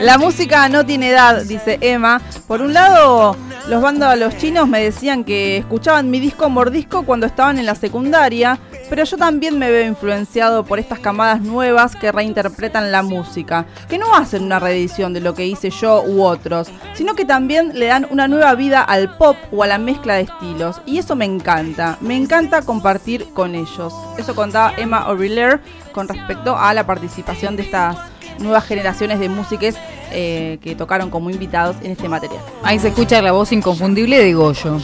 La 0.00 0.18
música 0.18 0.68
no 0.68 0.84
tiene 0.84 1.10
edad, 1.10 1.42
dice 1.44 1.78
Emma. 1.80 2.20
Por 2.46 2.62
un 2.62 2.72
lado, 2.72 3.36
los 3.68 3.82
vándalos 3.82 4.36
chinos 4.38 4.66
me 4.68 4.82
decían 4.82 5.24
que 5.24 5.58
escuchaban 5.58 6.10
mi 6.10 6.20
disco 6.20 6.48
Mordisco 6.48 7.04
cuando 7.04 7.26
estaban 7.26 7.58
en 7.58 7.66
la 7.66 7.74
secundaria, 7.74 8.58
pero 8.90 9.04
yo 9.04 9.16
también 9.16 9.56
me 9.56 9.70
veo 9.70 9.86
influenciado 9.86 10.64
por 10.64 10.80
estas 10.80 10.98
camadas 10.98 11.40
nuevas 11.40 11.94
que 11.94 12.10
reinterpretan 12.10 12.90
la 12.90 13.02
música, 13.02 13.66
que 13.88 13.98
no 13.98 14.14
hacen 14.14 14.42
una 14.42 14.58
reedición 14.58 15.14
de 15.14 15.20
lo 15.20 15.34
que 15.34 15.46
hice 15.46 15.70
yo 15.70 16.02
u 16.02 16.24
otros, 16.24 16.68
sino 16.94 17.14
que 17.14 17.24
también 17.24 17.78
le 17.78 17.86
dan 17.86 18.08
una 18.10 18.26
nueva 18.26 18.54
vida 18.56 18.82
al 18.82 19.16
pop 19.16 19.36
o 19.52 19.62
a 19.62 19.68
la 19.68 19.78
mezcla 19.78 20.14
de 20.14 20.22
estilos. 20.22 20.82
Y 20.86 20.98
eso 20.98 21.14
me 21.14 21.24
encanta, 21.24 21.96
me 22.00 22.16
encanta 22.16 22.62
compartir 22.62 23.26
con 23.32 23.54
ellos. 23.54 23.94
Eso 24.18 24.34
contaba 24.34 24.74
Emma 24.76 25.08
O'Reilly 25.08 25.60
con 25.92 26.08
respecto 26.08 26.58
a 26.58 26.74
la 26.74 26.84
participación 26.84 27.54
de 27.56 27.62
estas 27.62 27.96
nuevas 28.40 28.64
generaciones 28.64 29.20
de 29.20 29.28
músicos 29.28 29.76
eh, 30.10 30.58
que 30.60 30.74
tocaron 30.74 31.10
como 31.10 31.30
invitados 31.30 31.76
en 31.82 31.92
este 31.92 32.08
material. 32.08 32.42
Ahí 32.64 32.80
se 32.80 32.88
escucha 32.88 33.22
la 33.22 33.30
voz 33.30 33.52
inconfundible 33.52 34.18
de 34.18 34.34
Goyo. 34.34 34.78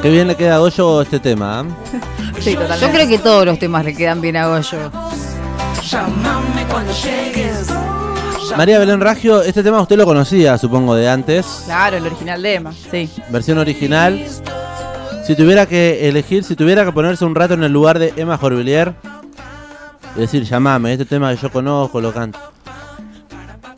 Qué 0.00 0.10
bien 0.10 0.28
le 0.28 0.36
queda 0.36 0.56
a 0.56 0.58
Goyo 0.58 1.02
este 1.02 1.18
tema. 1.18 1.64
¿eh? 1.66 2.00
Sí, 2.40 2.56
Yo 2.80 2.90
creo 2.90 3.08
que 3.08 3.18
todos 3.18 3.44
los 3.44 3.58
temas 3.58 3.84
le 3.84 3.94
quedan 3.94 4.20
bien 4.20 4.36
a 4.36 4.46
Goyo. 4.46 4.90
Llámame 5.82 6.64
cuando 6.70 6.92
llegues. 6.92 7.68
María 8.56 8.78
Belén 8.78 9.00
Ragio, 9.00 9.42
este 9.42 9.62
tema 9.62 9.80
usted 9.80 9.96
lo 9.96 10.04
conocía, 10.04 10.56
supongo, 10.56 10.94
de 10.94 11.08
antes. 11.08 11.62
Claro, 11.64 11.96
el 11.96 12.06
original 12.06 12.40
de 12.40 12.54
Emma, 12.54 12.72
sí. 12.90 13.10
Versión 13.28 13.58
original. 13.58 14.24
Si 15.26 15.34
tuviera 15.34 15.66
que 15.66 16.08
elegir, 16.08 16.44
si 16.44 16.54
tuviera 16.54 16.84
que 16.84 16.92
ponerse 16.92 17.24
un 17.24 17.34
rato 17.34 17.54
en 17.54 17.64
el 17.64 17.72
lugar 17.72 17.98
de 17.98 18.14
Emma 18.16 18.38
Jorvillier 18.38 18.94
y 20.14 20.20
decir, 20.20 20.44
llamame, 20.44 20.92
este 20.92 21.04
tema 21.04 21.34
que 21.34 21.42
yo 21.42 21.50
conozco, 21.50 22.00
lo 22.00 22.12
canto. 22.12 22.38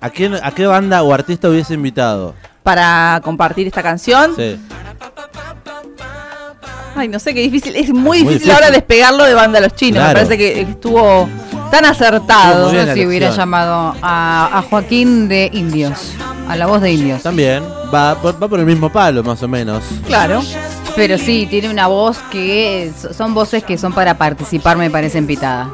¿A, 0.01 0.11
quién, 0.11 0.35
¿A 0.35 0.51
qué 0.53 0.67
banda 0.67 1.03
o 1.03 1.15
artista 1.15 1.49
hubiese 1.49 1.73
invitado? 1.75 2.35
Para 2.69 3.19
compartir 3.25 3.67
esta 3.67 3.83
canción. 3.83 4.33
Sí. 4.37 4.61
Ay, 6.95 7.09
no 7.09 7.19
sé 7.19 7.33
qué 7.33 7.41
difícil. 7.41 7.75
Es 7.75 7.89
muy 7.89 8.23
Muy 8.23 8.35
difícil, 8.35 8.51
ahora 8.53 8.71
despegarlo 8.71 9.25
de 9.25 9.33
banda 9.33 9.59
a 9.59 9.63
los 9.63 9.75
chinos. 9.75 10.01
Claro. 10.03 10.09
Me 10.21 10.27
parece 10.27 10.37
que 10.37 10.61
estuvo 10.61 11.27
tan 11.71 11.87
acertado. 11.87 12.71
Yo 12.71 12.93
si 12.93 13.07
hubiera 13.07 13.31
llamado 13.31 13.97
a, 14.03 14.51
a 14.59 14.61
Joaquín 14.69 15.29
de 15.29 15.49
Indios, 15.55 16.13
a 16.47 16.57
la 16.57 16.67
voz 16.67 16.83
de 16.83 16.93
Indios. 16.93 17.23
También. 17.23 17.63
Va, 17.95 18.15
por- 18.21 18.35
va 18.43 18.47
por 18.47 18.61
el 18.61 18.67
mismo 18.67 18.93
palo, 18.93 19.23
más 19.25 19.43
o 19.43 19.49
menos. 19.49 19.83
Claro. 20.07 20.43
Pero 20.95 21.17
sí, 21.17 21.47
tiene 21.49 21.71
una 21.71 21.87
voz 21.87 22.19
que 22.31 22.93
so- 23.01 23.15
son 23.15 23.33
voces 23.33 23.65
que 23.65 23.79
son 23.79 23.95
para 23.95 24.19
participar, 24.19 24.77
me 24.77 24.91
parece 24.91 25.23
pitada. 25.23 25.71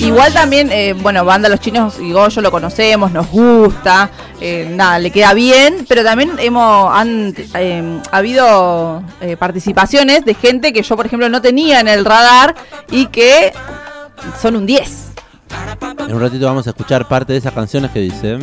Igual 0.00 0.32
también, 0.32 0.70
eh, 0.72 0.94
bueno, 0.94 1.24
Banda 1.24 1.48
Los 1.48 1.60
Chinos 1.60 1.98
y 2.00 2.12
Goyo 2.12 2.42
lo 2.42 2.50
conocemos, 2.50 3.12
nos 3.12 3.28
gusta, 3.28 4.10
eh, 4.40 4.68
nada, 4.70 4.98
le 4.98 5.10
queda 5.10 5.34
bien, 5.34 5.86
pero 5.88 6.02
también 6.02 6.32
hemos 6.38 6.90
han 6.92 7.34
eh, 7.54 8.00
habido 8.10 9.02
eh, 9.20 9.36
participaciones 9.36 10.24
de 10.24 10.34
gente 10.34 10.72
que 10.72 10.82
yo, 10.82 10.96
por 10.96 11.06
ejemplo, 11.06 11.28
no 11.28 11.40
tenía 11.40 11.80
en 11.80 11.88
el 11.88 12.04
radar 12.04 12.54
y 12.90 13.06
que 13.06 13.52
son 14.40 14.56
un 14.56 14.66
10. 14.66 15.12
En 15.98 16.14
un 16.14 16.20
ratito 16.20 16.46
vamos 16.46 16.66
a 16.66 16.70
escuchar 16.70 17.06
parte 17.06 17.32
de 17.32 17.38
esas 17.38 17.52
canciones 17.52 17.90
que 17.90 18.00
dicen. 18.00 18.40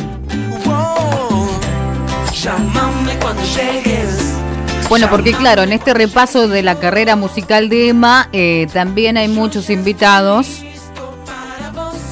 Bueno, 4.88 5.08
porque 5.08 5.32
claro, 5.34 5.62
en 5.62 5.72
este 5.72 5.94
repaso 5.94 6.48
de 6.48 6.64
la 6.64 6.74
carrera 6.74 7.14
musical 7.14 7.68
de 7.68 7.90
Emma, 7.90 8.28
eh, 8.32 8.66
también 8.72 9.16
hay 9.16 9.28
muchos 9.28 9.70
invitados 9.70 10.64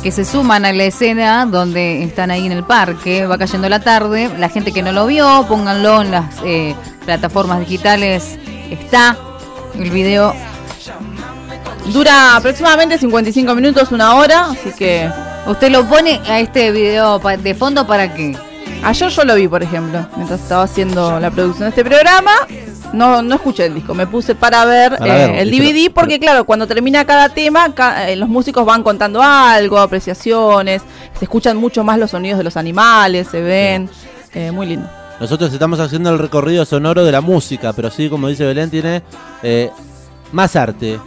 que 0.03 0.11
se 0.13 0.25
suman 0.25 0.65
a 0.65 0.73
la 0.73 0.85
escena 0.85 1.47
donde 1.47 2.05
están 2.05 2.31
ahí 2.31 2.47
en 2.47 2.53
el 2.53 2.65
parque, 2.65 3.27
va 3.27 3.39
cayendo 3.39 3.69
la 3.69 3.81
tarde, 3.81 4.31
la 4.39 4.49
gente 4.49 4.73
que 4.73 4.83
no 4.83 4.93
lo 4.93 5.07
vio, 5.07 5.45
pónganlo 5.49 6.03
en 6.03 6.11
las 6.11 6.35
eh, 6.45 6.75
plataformas 7.05 7.61
digitales, 7.61 8.39
está 8.71 9.17
el 9.79 9.91
video. 9.91 10.35
Dura 11.93 12.37
aproximadamente 12.37 12.99
55 12.99 13.55
minutos, 13.55 13.93
una 13.93 14.15
hora, 14.15 14.51
así 14.51 14.73
que 14.73 15.11
Usted 15.49 15.71
lo 15.71 15.89
pone 15.89 16.21
a 16.29 16.41
este 16.41 16.71
video 16.73 17.19
de 17.19 17.55
fondo 17.55 17.87
para 17.87 18.13
qué? 18.13 18.37
ayer 18.85 19.09
yo 19.09 19.25
lo 19.25 19.35
vi, 19.35 19.49
por 19.49 19.63
ejemplo, 19.63 20.07
mientras 20.15 20.41
estaba 20.41 20.65
haciendo 20.65 21.19
la 21.19 21.31
producción 21.31 21.65
de 21.65 21.69
este 21.71 21.85
programa. 21.87 22.33
No, 22.93 23.21
no 23.23 23.35
escuché 23.35 23.67
el 23.67 23.75
disco, 23.75 23.95
me 23.95 24.07
puse 24.07 24.35
para 24.35 24.65
ver, 24.65 24.97
Para 24.97 25.27
eh, 25.27 25.43
el 25.43 25.51
DVD 25.51 25.93
porque 25.93 26.19
claro, 26.19 26.45
cuando 26.45 26.67
termina 26.67 27.05
cada 27.05 27.29
tema, 27.29 27.75
ca- 27.75 28.09
eh, 28.09 28.17
los 28.17 28.29
músicos 28.29 28.65
van 28.65 28.83
contando 28.83 29.23
algo, 29.23 29.79
apreciaciones, 29.79 30.83
se 31.19 31.25
escuchan 31.27 31.57
mucho 31.59 31.85
más 31.85 31.99
los 31.99 32.11
sonidos 32.13 32.39
de 32.39 32.45
los 32.45 32.57
animales, 32.57 33.29
se 33.31 33.43
ven, 33.43 33.91
eh, 34.35 34.51
muy 34.51 34.67
lindo. 34.69 34.89
Nosotros 35.21 35.53
estamos 35.53 35.81
haciendo 35.81 36.11
el 36.11 36.19
recorrido 36.19 36.65
sonoro 36.65 37.05
de 37.05 37.13
la 37.13 37.21
música, 37.21 37.73
pero 37.75 37.91
sí, 37.91 38.09
como 38.09 38.29
dice 38.29 38.47
Belén, 38.47 38.71
tiene 38.71 39.03
eh, 39.43 39.71
más 40.33 40.57
arte 40.57 40.99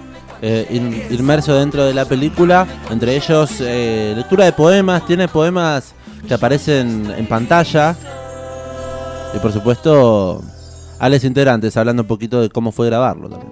in- 0.70 1.04
inmerso 1.10 1.56
dentro 1.56 1.86
de 1.86 1.94
la 1.94 2.06
película. 2.06 2.68
Entre 2.92 3.16
ellos, 3.16 3.50
eh, 3.62 4.14
lectura 4.16 4.46
de 4.46 4.52
poemas, 4.54 5.06
tiene 5.06 5.28
poemas 5.28 5.94
que 6.28 6.34
aparecen 6.34 7.12
en 7.18 7.26
pantalla. 7.26 7.96
Y 9.34 9.40
por 9.40 9.54
supuesto, 9.54 10.44
a 11.02 11.10
los 11.10 11.24
integrantes 11.24 11.76
hablando 11.78 12.04
un 12.04 12.08
poquito 12.08 12.40
de 12.42 12.50
cómo 12.50 12.72
fue 12.72 12.86
grabarlo 12.86 13.28
también. 13.28 13.52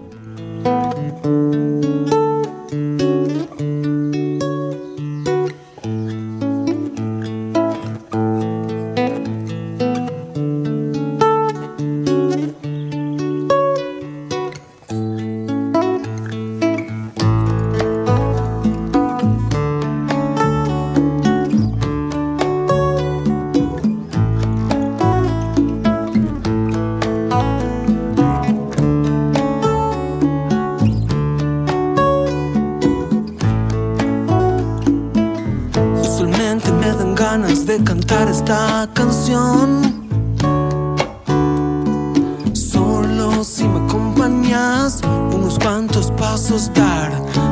Unos 45.33 45.59
cuantos 45.59 46.11
pasos 46.11 46.71
dar 46.73 47.11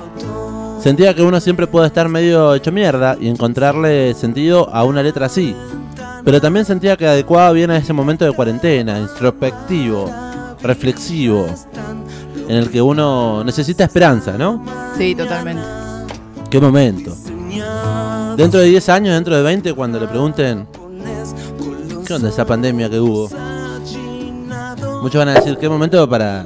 Sentía 0.80 1.14
que 1.14 1.22
uno 1.22 1.40
siempre 1.40 1.68
puede 1.68 1.88
estar 1.88 2.10
medio 2.10 2.54
hecho 2.54 2.74
mierda 2.74 3.16
y 3.18 3.30
encontrarle 3.30 4.14
sentido 4.14 4.70
a 4.74 4.84
una 4.84 5.02
letra 5.02 5.28
así. 5.28 5.56
Pero 6.24 6.40
también 6.40 6.66
sentía 6.66 6.96
que 6.96 7.06
adecuaba 7.06 7.52
bien 7.52 7.70
a 7.72 7.78
ese 7.78 7.92
momento 7.92 8.24
de 8.24 8.32
cuarentena, 8.32 9.00
introspectivo, 9.00 10.10
reflexivo, 10.62 11.48
en 12.48 12.56
el 12.56 12.70
que 12.70 12.82
uno 12.82 13.44
necesita 13.44 13.84
esperanza, 13.84 14.38
¿no? 14.38 14.64
Sí, 14.98 15.16
totalmente. 15.16 15.64
¿Qué 16.50 16.60
momento? 16.60 17.16
Dentro 18.38 18.60
de 18.62 18.68
10 18.68 18.90
años, 18.90 19.16
dentro 19.16 19.36
de 19.36 19.44
20, 19.44 19.74
cuando 19.74 20.00
le 20.00 20.08
pregunten, 20.08 20.68
¿qué 22.06 22.14
onda 22.14 22.30
esa 22.30 22.46
pandemia 22.46 22.90
que 22.90 23.00
hubo? 23.00 23.30
Muchos 25.02 25.20
van 25.20 25.30
a 25.30 25.34
decir, 25.34 25.58
¿qué 25.58 25.68
momento 25.68 26.10
para 26.10 26.46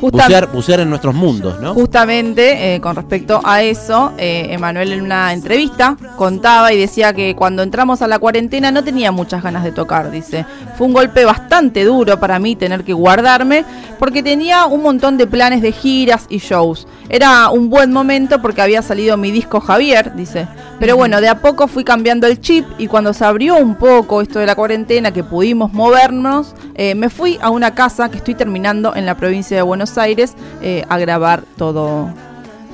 Justa- 0.00 0.24
bucear, 0.24 0.46
bucear 0.52 0.80
en 0.80 0.90
nuestros 0.90 1.14
mundos, 1.14 1.60
¿no? 1.60 1.74
Justamente 1.74 2.74
eh, 2.74 2.80
con 2.80 2.94
respecto 2.96 3.40
a 3.44 3.62
eso, 3.62 4.12
eh, 4.18 4.46
Emanuel 4.50 4.92
en 4.92 5.02
una 5.02 5.32
entrevista 5.32 5.96
contaba 6.16 6.72
y 6.72 6.78
decía 6.78 7.12
que 7.12 7.34
cuando 7.34 7.62
entramos 7.62 8.00
a 8.02 8.06
la 8.08 8.18
cuarentena 8.18 8.70
no 8.70 8.84
tenía 8.84 9.12
muchas 9.12 9.42
ganas 9.42 9.64
de 9.64 9.72
tocar, 9.72 10.10
dice. 10.10 10.44
Fue 10.76 10.86
un 10.86 10.92
golpe 10.92 11.24
bastante 11.24 11.84
duro 11.84 12.20
para 12.20 12.38
mí 12.38 12.54
tener 12.56 12.84
que 12.84 12.92
guardarme, 12.92 13.64
porque 13.98 14.22
tenía 14.22 14.66
un 14.66 14.82
montón 14.82 15.16
de 15.18 15.26
planes 15.26 15.62
de 15.62 15.72
giras 15.72 16.26
y 16.28 16.38
shows. 16.38 16.86
Era 17.08 17.48
un 17.50 17.70
buen 17.70 17.92
momento 17.92 18.40
porque 18.42 18.62
había 18.62 18.82
salido 18.82 19.16
mi 19.16 19.30
disco 19.30 19.60
Javier, 19.60 20.14
dice. 20.14 20.46
Pero 20.78 20.96
bueno, 20.96 21.20
de 21.20 21.28
a 21.28 21.40
poco 21.40 21.66
fui 21.68 21.82
cambiando 21.84 22.26
el 22.26 22.40
chip 22.40 22.64
y 22.78 22.86
cuando 22.86 23.12
se 23.12 23.24
abrió 23.24 23.56
un 23.56 23.74
poco 23.74 24.20
esto 24.22 24.38
de 24.38 24.46
la 24.46 24.54
cuarentena, 24.54 25.10
que 25.12 25.24
pudimos 25.24 25.72
movernos, 25.72 26.54
eh, 26.74 26.94
me 26.94 27.08
fui 27.10 27.38
a 27.42 27.50
una 27.50 27.74
casa 27.74 28.10
que 28.10 28.18
estoy 28.18 28.34
terminando 28.34 28.94
en 28.94 29.06
la 29.06 29.16
provincia 29.16 29.56
de 29.56 29.62
Buenos 29.62 29.98
Aires 29.98 30.34
eh, 30.62 30.84
a 30.88 30.98
grabar 30.98 31.42
todo, 31.56 32.10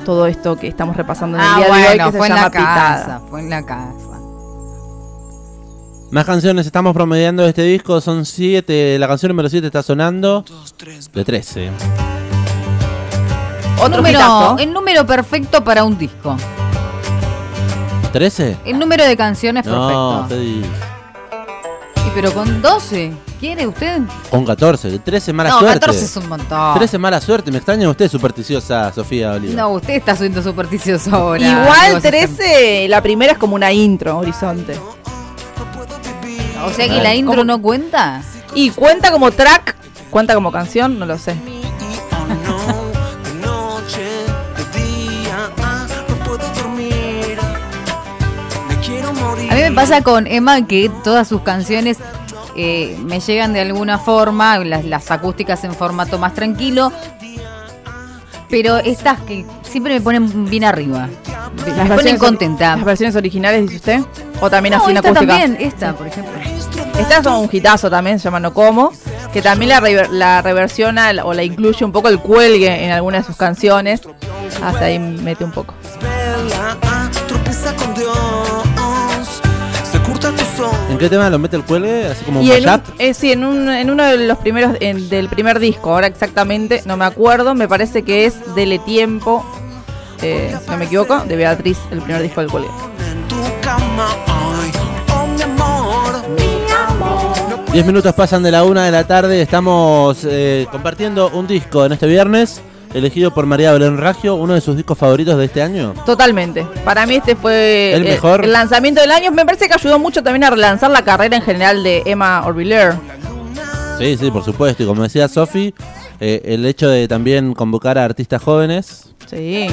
todo 0.04 0.26
esto 0.26 0.56
que 0.56 0.68
estamos 0.68 0.96
repasando 0.96 1.38
en 1.38 1.44
el 1.44 1.48
Ah, 1.50 1.56
día 1.56 1.66
de 1.66 1.72
hoy, 1.72 1.98
que 2.12 2.18
fue 2.18 2.26
se 2.28 2.32
en 2.32 2.38
llama 2.38 2.42
la 2.42 2.50
Pitada. 2.50 2.96
casa, 3.04 3.20
fue 3.30 3.40
en 3.40 3.50
la 3.50 3.64
casa. 3.64 4.13
Más 6.14 6.26
canciones 6.26 6.64
estamos 6.64 6.94
promediando 6.94 7.42
de 7.42 7.48
este 7.48 7.62
disco, 7.62 8.00
son 8.00 8.24
7. 8.24 9.00
La 9.00 9.08
canción 9.08 9.30
número 9.30 9.48
7 9.48 9.66
está 9.66 9.82
sonando 9.82 10.44
de 11.12 11.24
13. 11.24 11.72
Otro 13.78 13.96
número, 13.96 14.20
hitazo. 14.20 14.58
el 14.60 14.72
número 14.72 15.04
perfecto 15.04 15.64
para 15.64 15.82
un 15.82 15.98
disco. 15.98 16.36
¿13? 18.12 18.58
El 18.64 18.78
número 18.78 19.04
de 19.04 19.16
canciones 19.16 19.66
No, 19.66 20.24
perfecto. 20.28 20.40
digo. 20.40 20.66
Sí, 21.96 22.10
pero 22.14 22.32
con 22.32 22.62
12, 22.62 23.12
¿quiere 23.40 23.66
usted? 23.66 24.02
Con 24.30 24.44
14. 24.44 25.00
13 25.00 25.32
mala 25.32 25.50
no, 25.50 25.58
suerte. 25.58 25.80
14 25.80 26.04
es 26.04 26.16
un 26.16 26.28
montón. 26.28 26.74
13 26.78 26.96
mala 26.96 27.20
suerte. 27.20 27.50
Me 27.50 27.56
extraña 27.56 27.90
usted 27.90 28.08
supersticiosa, 28.08 28.92
Sofía 28.92 29.32
Oliva. 29.32 29.54
No, 29.54 29.70
usted 29.70 29.94
está 29.94 30.14
siendo 30.14 30.40
supersticioso 30.44 31.10
ahora. 31.12 31.44
Igual 31.44 31.88
Digo, 31.88 32.00
13, 32.02 32.86
la 32.88 33.02
primera 33.02 33.32
es 33.32 33.38
como 33.38 33.56
una 33.56 33.72
intro, 33.72 34.18
Horizonte. 34.18 34.78
O 36.64 36.70
sea 36.70 36.88
que 36.88 37.00
la 37.00 37.14
intro 37.14 37.44
no 37.44 37.60
cuenta. 37.60 38.22
Y 38.54 38.70
cuenta 38.70 39.10
como 39.10 39.30
track, 39.30 39.76
cuenta 40.10 40.34
como 40.34 40.52
canción, 40.52 40.98
no 40.98 41.06
lo 41.06 41.18
sé. 41.18 41.36
A 49.50 49.54
mí 49.54 49.60
me 49.60 49.72
pasa 49.72 50.02
con 50.02 50.26
Emma 50.26 50.66
que 50.66 50.90
todas 51.02 51.28
sus 51.28 51.42
canciones 51.42 51.98
eh, 52.56 52.96
me 53.04 53.20
llegan 53.20 53.52
de 53.52 53.60
alguna 53.60 53.98
forma, 53.98 54.58
las, 54.58 54.84
las 54.84 55.10
acústicas 55.10 55.64
en 55.64 55.74
formato 55.74 56.18
más 56.18 56.34
tranquilo, 56.34 56.92
pero 58.48 58.78
estas 58.78 59.20
que 59.20 59.44
siempre 59.62 59.94
me 59.94 60.00
ponen 60.00 60.46
bien 60.46 60.64
arriba. 60.64 61.08
Me 61.66 61.94
ponen 61.94 62.18
contenta. 62.18 62.76
Las 62.76 62.84
versiones 62.84 63.16
originales, 63.16 63.62
dice 63.62 63.76
usted. 63.76 64.00
O 64.40 64.50
también 64.50 64.74
No, 64.74 64.82
así 64.82 64.90
en 64.92 64.98
acústica. 64.98 65.26
también, 65.26 65.56
esta, 65.60 65.92
por 65.94 66.06
ejemplo. 66.06 66.32
Esta 66.98 67.18
es 67.18 67.26
un 67.26 67.48
hitazo 67.50 67.90
también, 67.90 68.18
se 68.18 68.24
llama 68.24 68.40
No 68.40 68.52
Como. 68.54 68.92
Que 69.32 69.42
también 69.42 69.70
la, 69.70 69.80
rever- 69.80 70.10
la 70.10 70.42
reversiona 70.42 71.10
o 71.24 71.34
la 71.34 71.42
incluye 71.42 71.84
un 71.84 71.90
poco 71.92 72.08
el 72.08 72.20
cuelgue 72.20 72.84
en 72.84 72.92
algunas 72.92 73.22
de 73.22 73.26
sus 73.26 73.36
canciones. 73.36 74.02
Hasta 74.62 74.84
ahí 74.84 74.98
mete 74.98 75.44
un 75.44 75.50
poco. 75.50 75.74
¿En 80.90 80.98
qué 80.98 81.08
tema 81.08 81.28
lo 81.30 81.38
mete 81.40 81.56
el 81.56 81.64
cuelgue? 81.64 82.06
Así 82.08 82.24
como 82.24 82.40
un 82.40 82.46
Y 82.46 82.52
en, 82.52 82.58
un, 82.58 82.94
eh, 82.98 83.14
sí, 83.14 83.32
en, 83.32 83.44
un- 83.44 83.68
en 83.68 83.90
uno 83.90 84.04
de 84.04 84.16
los 84.18 84.38
primeros, 84.38 84.76
en- 84.80 85.08
del 85.08 85.28
primer 85.28 85.58
disco, 85.58 85.90
ahora 85.92 86.06
exactamente, 86.06 86.82
no 86.86 86.96
me 86.96 87.04
acuerdo, 87.04 87.54
me 87.56 87.66
parece 87.66 88.02
que 88.02 88.26
es 88.26 88.54
Dele 88.54 88.78
Tiempo, 88.78 89.44
eh, 90.22 90.56
si 90.64 90.70
no 90.70 90.76
me 90.76 90.84
equivoco, 90.84 91.20
de 91.24 91.34
Beatriz, 91.36 91.78
el 91.90 92.00
primer 92.02 92.22
disco 92.22 92.40
del 92.40 92.50
cuelgue. 92.50 92.70
10 97.74 97.86
minutos 97.86 98.14
pasan 98.14 98.44
de 98.44 98.52
la 98.52 98.62
una 98.62 98.84
de 98.84 98.92
la 98.92 99.04
tarde. 99.04 99.42
Estamos 99.42 100.18
eh, 100.22 100.64
compartiendo 100.70 101.30
un 101.30 101.48
disco 101.48 101.84
en 101.84 101.90
este 101.92 102.06
viernes. 102.06 102.62
Elegido 102.94 103.34
por 103.34 103.46
María 103.46 103.72
Belén 103.72 103.98
Raggio, 103.98 104.36
uno 104.36 104.54
de 104.54 104.60
sus 104.60 104.76
discos 104.76 104.96
favoritos 104.96 105.36
de 105.36 105.46
este 105.46 105.60
año. 105.60 105.92
Totalmente. 106.06 106.64
Para 106.84 107.04
mí 107.04 107.16
este 107.16 107.34
fue 107.34 107.92
El 107.92 108.06
eh, 108.06 108.10
mejor. 108.10 108.44
el 108.44 108.52
lanzamiento 108.52 109.00
del 109.00 109.10
año. 109.10 109.32
Me 109.32 109.44
parece 109.44 109.66
que 109.66 109.74
ayudó 109.74 109.98
mucho 109.98 110.22
también 110.22 110.44
a 110.44 110.50
relanzar 110.50 110.92
la 110.92 111.02
carrera 111.02 111.34
en 111.36 111.42
general 111.42 111.82
de 111.82 112.04
Emma 112.06 112.46
Orviller. 112.46 112.94
Sí, 113.98 114.16
sí, 114.18 114.30
por 114.30 114.44
supuesto. 114.44 114.84
Y 114.84 114.86
como 114.86 115.02
decía 115.02 115.26
Sofi, 115.26 115.74
eh, 116.20 116.42
el 116.44 116.64
hecho 116.66 116.88
de 116.88 117.08
también 117.08 117.54
convocar 117.54 117.98
a 117.98 118.04
artistas 118.04 118.40
jóvenes 118.40 119.13
Sí. 119.26 119.66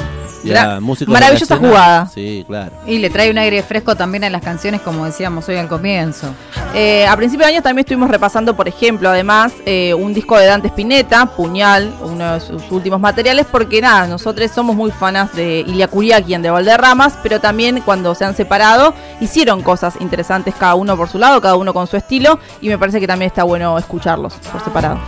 Maravillosa 1.12 1.56
jugada. 1.56 2.06
Sí, 2.12 2.44
claro. 2.48 2.72
Y 2.86 2.98
le 2.98 3.10
trae 3.10 3.30
un 3.30 3.38
aire 3.38 3.62
fresco 3.62 3.94
también 3.94 4.24
a 4.24 4.30
las 4.30 4.42
canciones, 4.42 4.80
como 4.80 5.04
decíamos 5.04 5.48
hoy 5.48 5.56
al 5.56 5.68
comienzo. 5.68 6.28
Eh, 6.74 7.06
a 7.06 7.16
principios 7.16 7.46
de 7.48 7.54
año 7.54 7.62
también 7.62 7.84
estuvimos 7.84 8.10
repasando, 8.10 8.56
por 8.56 8.66
ejemplo, 8.66 9.08
además, 9.10 9.52
eh, 9.66 9.94
un 9.94 10.14
disco 10.14 10.36
de 10.38 10.46
Dante 10.46 10.68
Spinetta, 10.68 11.26
Puñal, 11.26 11.94
uno 12.02 12.34
de 12.34 12.40
sus 12.40 12.70
últimos 12.70 12.98
materiales, 12.98 13.46
porque 13.50 13.80
nada, 13.80 14.06
nosotros 14.08 14.50
somos 14.50 14.74
muy 14.74 14.90
fanas 14.90 15.32
de 15.34 15.60
Ilia 15.60 15.86
Kuriakian 15.86 16.42
de 16.42 16.50
Valderramas, 16.50 17.18
pero 17.22 17.40
también 17.40 17.80
cuando 17.82 18.14
se 18.14 18.24
han 18.24 18.34
separado, 18.34 18.94
hicieron 19.20 19.62
cosas 19.62 19.94
interesantes 20.00 20.54
cada 20.58 20.74
uno 20.74 20.96
por 20.96 21.08
su 21.08 21.18
lado, 21.18 21.40
cada 21.40 21.56
uno 21.56 21.72
con 21.72 21.86
su 21.86 21.96
estilo, 21.96 22.40
y 22.60 22.68
me 22.68 22.78
parece 22.78 22.98
que 22.98 23.06
también 23.06 23.28
está 23.28 23.44
bueno 23.44 23.78
escucharlos 23.78 24.34
por 24.50 24.64
separado. 24.64 24.98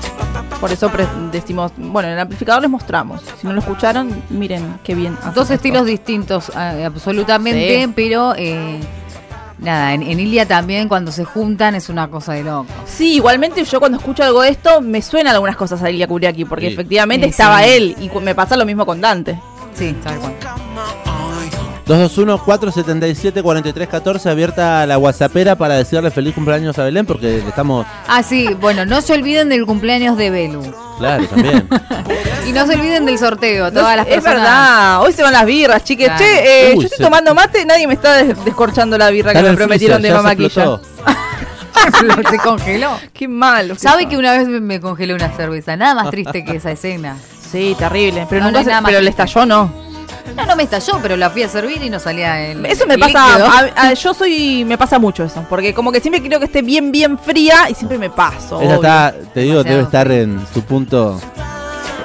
Por 0.60 0.70
eso 0.72 0.88
pre- 0.88 1.06
decimos, 1.32 1.72
bueno, 1.76 2.08
en 2.08 2.14
el 2.14 2.20
amplificador 2.20 2.62
les 2.62 2.70
mostramos. 2.70 3.20
Si 3.40 3.46
no 3.46 3.52
lo 3.52 3.60
escucharon, 3.60 4.22
miren 4.34 4.78
qué 4.84 4.94
bien. 4.94 5.16
Dos 5.34 5.44
esto. 5.44 5.54
estilos 5.54 5.86
distintos, 5.86 6.50
eh, 6.56 6.84
absolutamente, 6.84 7.84
Sí. 7.86 7.92
pero 7.94 8.34
eh, 8.36 8.78
nada, 9.58 9.94
en, 9.94 10.02
en 10.02 10.20
Ilia 10.20 10.46
también 10.46 10.88
cuando 10.88 11.10
se 11.12 11.24
juntan 11.24 11.74
es 11.74 11.88
una 11.88 12.08
cosa 12.08 12.32
de 12.34 12.42
loco. 12.44 12.66
Sí, 12.86 13.14
igualmente 13.14 13.64
yo 13.64 13.80
cuando 13.80 13.98
escucho 13.98 14.22
algo 14.24 14.42
de 14.42 14.50
esto 14.50 14.80
me 14.80 15.00
suenan 15.02 15.34
algunas 15.34 15.56
cosas 15.56 15.82
a 15.82 15.90
Ilia 15.90 16.06
Kuriaki, 16.06 16.44
porque 16.44 16.66
Sí. 16.66 16.72
efectivamente 16.74 17.26
Sí, 17.26 17.30
estaba 17.30 17.62
sí. 17.62 17.70
él 17.70 17.96
y 18.00 18.10
me 18.20 18.34
pasa 18.34 18.56
lo 18.56 18.64
mismo 18.66 18.84
con 18.84 19.00
Dante. 19.00 19.38
Sí, 19.74 19.94
tal 20.04 20.18
cual. 20.18 20.34
221-477-4314, 21.86 24.26
abierta 24.30 24.86
la 24.86 24.98
WhatsAppera 24.98 25.56
para 25.56 25.74
decirle 25.74 26.10
feliz 26.10 26.34
cumpleaños 26.34 26.78
a 26.78 26.84
Belén, 26.84 27.04
porque 27.06 27.26
le 27.42 27.48
estamos. 27.48 27.86
Ah, 28.08 28.22
sí, 28.22 28.48
bueno, 28.60 28.86
no 28.86 29.00
se 29.02 29.12
olviden 29.12 29.48
del 29.48 29.66
cumpleaños 29.66 30.16
de 30.16 30.30
Belu. 30.30 30.62
Claro, 30.98 31.26
también. 31.26 31.68
Y 32.46 32.52
no 32.52 32.66
se 32.66 32.74
olviden 32.74 33.06
del 33.06 33.18
sorteo, 33.18 33.72
todas 33.72 33.88
No, 33.90 33.96
las 33.96 34.06
es 34.06 34.12
personas. 34.14 34.36
verdad, 34.42 35.00
hoy 35.02 35.12
se 35.14 35.22
van 35.22 35.32
las 35.32 35.46
birras, 35.46 35.82
chiques. 35.82 36.08
Claro. 36.08 36.22
Che, 36.22 36.70
eh, 36.70 36.74
Uy, 36.74 36.80
yo 36.80 36.84
estoy 36.84 36.98
se- 36.98 37.04
tomando 37.04 37.34
mate, 37.34 37.64
nadie 37.64 37.86
me 37.86 37.94
está 37.94 38.22
des- 38.22 38.44
descorchando 38.44 38.98
la 38.98 39.08
birra 39.08 39.32
que 39.32 39.42
me 39.42 39.54
prometieron 39.54 40.02
de 40.02 40.12
mamaquilla. 40.12 40.78
se 42.30 42.38
congeló. 42.38 42.90
Qué 43.14 43.28
malo. 43.28 43.76
¿Sabe 43.76 44.06
que 44.08 44.18
una 44.18 44.32
vez 44.36 44.46
me- 44.46 44.78
congelé 44.78 45.14
una 45.14 45.30
cerveza? 45.34 45.74
Nada 45.76 45.94
más 45.94 46.10
triste 46.10 46.44
que 46.44 46.56
esa 46.56 46.70
escena. 46.70 47.16
Sí, 47.50 47.74
terrible. 47.78 48.26
Pero 48.28 48.42
No, 48.42 48.48
nunca 48.48 48.58
no 48.60 48.64
se- 48.64 48.70
nada 48.70 48.80
más 48.82 48.92
pero 48.92 49.08
estalló, 49.08 49.46
no. 49.46 49.72
No, 50.36 50.44
no 50.46 50.56
me 50.56 50.64
estalló, 50.64 50.98
pero 51.00 51.16
la 51.16 51.30
fui 51.30 51.42
a 51.44 51.48
servir 51.48 51.82
y 51.82 51.90
no 51.90 51.98
salía 52.00 52.44
el 52.50 52.64
Eso 52.66 52.86
me 52.86 52.94
el 52.94 53.00
pasa, 53.00 53.28
líquido. 53.28 53.46
a- 53.46 53.86
a- 53.88 53.92
yo 53.94 54.12
soy, 54.14 54.64
me 54.64 54.76
pasa 54.76 54.98
mucho 54.98 55.24
eso, 55.24 55.44
porque 55.48 55.72
como 55.72 55.92
que 55.92 56.00
siempre 56.00 56.20
quiero 56.20 56.38
que 56.40 56.46
esté 56.46 56.60
bien, 56.62 56.90
bien 56.90 57.18
fría 57.18 57.70
y 57.70 57.74
siempre 57.74 57.98
me 57.98 58.10
paso. 58.10 58.60
Ella 58.60 58.74
está, 58.74 59.14
te 59.32 59.40
digo, 59.40 59.62
Demasiado 59.62 59.76
debe 59.76 59.82
estar 59.84 60.10
en 60.10 60.44
su 60.52 60.62
punto. 60.62 61.20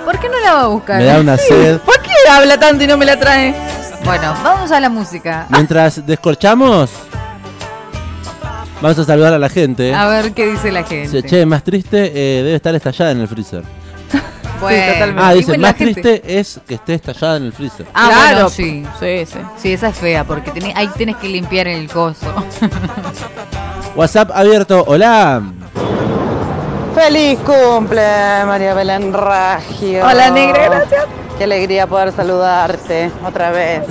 ¿Por 0.05 0.19
qué 0.19 0.29
no 0.29 0.39
la 0.39 0.53
va 0.53 0.61
a 0.61 0.67
buscar? 0.67 0.97
Me 0.99 1.05
da 1.05 1.19
una 1.19 1.37
sed. 1.37 1.77
¿Por 1.79 1.99
qué 2.01 2.11
habla 2.31 2.59
tanto 2.59 2.83
y 2.83 2.87
no 2.87 2.97
me 2.97 3.05
la 3.05 3.19
trae? 3.19 3.53
Bueno, 4.05 4.33
vamos 4.43 4.71
a 4.71 4.79
la 4.79 4.89
música. 4.89 5.45
Mientras 5.49 6.05
descorchamos, 6.05 6.89
vamos 8.81 8.97
a 8.97 9.03
saludar 9.05 9.33
a 9.33 9.39
la 9.39 9.49
gente. 9.49 9.93
A 9.93 10.07
ver 10.07 10.33
qué 10.33 10.47
dice 10.47 10.71
la 10.71 10.83
gente. 10.83 11.21
che, 11.23 11.45
más 11.45 11.63
triste 11.63 12.11
eh, 12.13 12.43
debe 12.43 12.55
estar 12.55 12.73
estallada 12.75 13.11
en 13.11 13.21
el 13.21 13.27
freezer. 13.27 13.63
Bueno, 14.59 14.93
totalmente. 14.93 15.21
Ah, 15.23 15.33
dice, 15.33 15.47
bueno, 15.51 15.61
más 15.67 15.75
triste 15.75 16.21
es 16.39 16.59
que 16.67 16.73
esté 16.75 16.93
estallada 16.95 17.37
en 17.37 17.43
el 17.45 17.53
freezer. 17.53 17.85
Ah, 17.93 18.07
claro, 18.11 18.33
bueno, 18.33 18.49
sí. 18.49 18.83
Sí, 18.99 19.25
sí. 19.25 19.39
Sí, 19.57 19.73
esa 19.73 19.87
es 19.89 19.97
fea, 19.97 20.23
porque 20.23 20.51
tenés- 20.51 20.73
ahí 20.75 20.87
tenés 20.97 21.15
que 21.17 21.27
limpiar 21.29 21.67
el 21.67 21.89
coso. 21.89 22.25
WhatsApp 23.95 24.31
abierto, 24.33 24.83
hola. 24.87 25.41
Feliz 26.95 27.39
cumple, 27.39 28.01
María 28.45 28.73
Belén 28.73 29.13
Raggio. 29.13 30.05
Hola, 30.05 30.29
negra, 30.31 30.65
gracias. 30.69 31.05
Qué 31.37 31.43
alegría 31.45 31.87
poder 31.87 32.11
saludarte 32.11 33.11
otra 33.25 33.51
vez. 33.51 33.83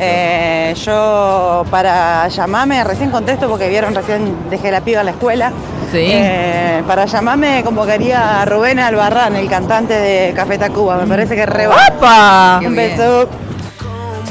Eh, 0.00 0.74
yo 0.84 1.64
para 1.70 2.28
llamarme, 2.28 2.82
recién 2.84 3.10
contesto 3.10 3.48
porque 3.48 3.68
vieron, 3.68 3.94
recién 3.94 4.34
dejé 4.50 4.70
la 4.70 4.80
piba 4.80 5.00
en 5.00 5.06
la 5.06 5.12
escuela. 5.12 5.52
Sí. 5.92 5.98
Eh, 6.02 6.82
para 6.86 7.06
llamarme 7.06 7.62
convocaría 7.64 8.42
a 8.42 8.44
Rubén 8.44 8.78
Albarrán, 8.78 9.36
el 9.36 9.48
cantante 9.48 9.94
de 9.94 10.32
Café 10.34 10.58
Tacuba. 10.58 10.96
Me 10.98 11.06
parece 11.06 11.34
que 11.36 11.46
re 11.46 11.66
va. 11.66 11.76
¡Apa! 11.86 12.58
Qué 12.60 12.66
Un 12.68 12.74
bien. 12.76 12.90
beso. 12.96 13.28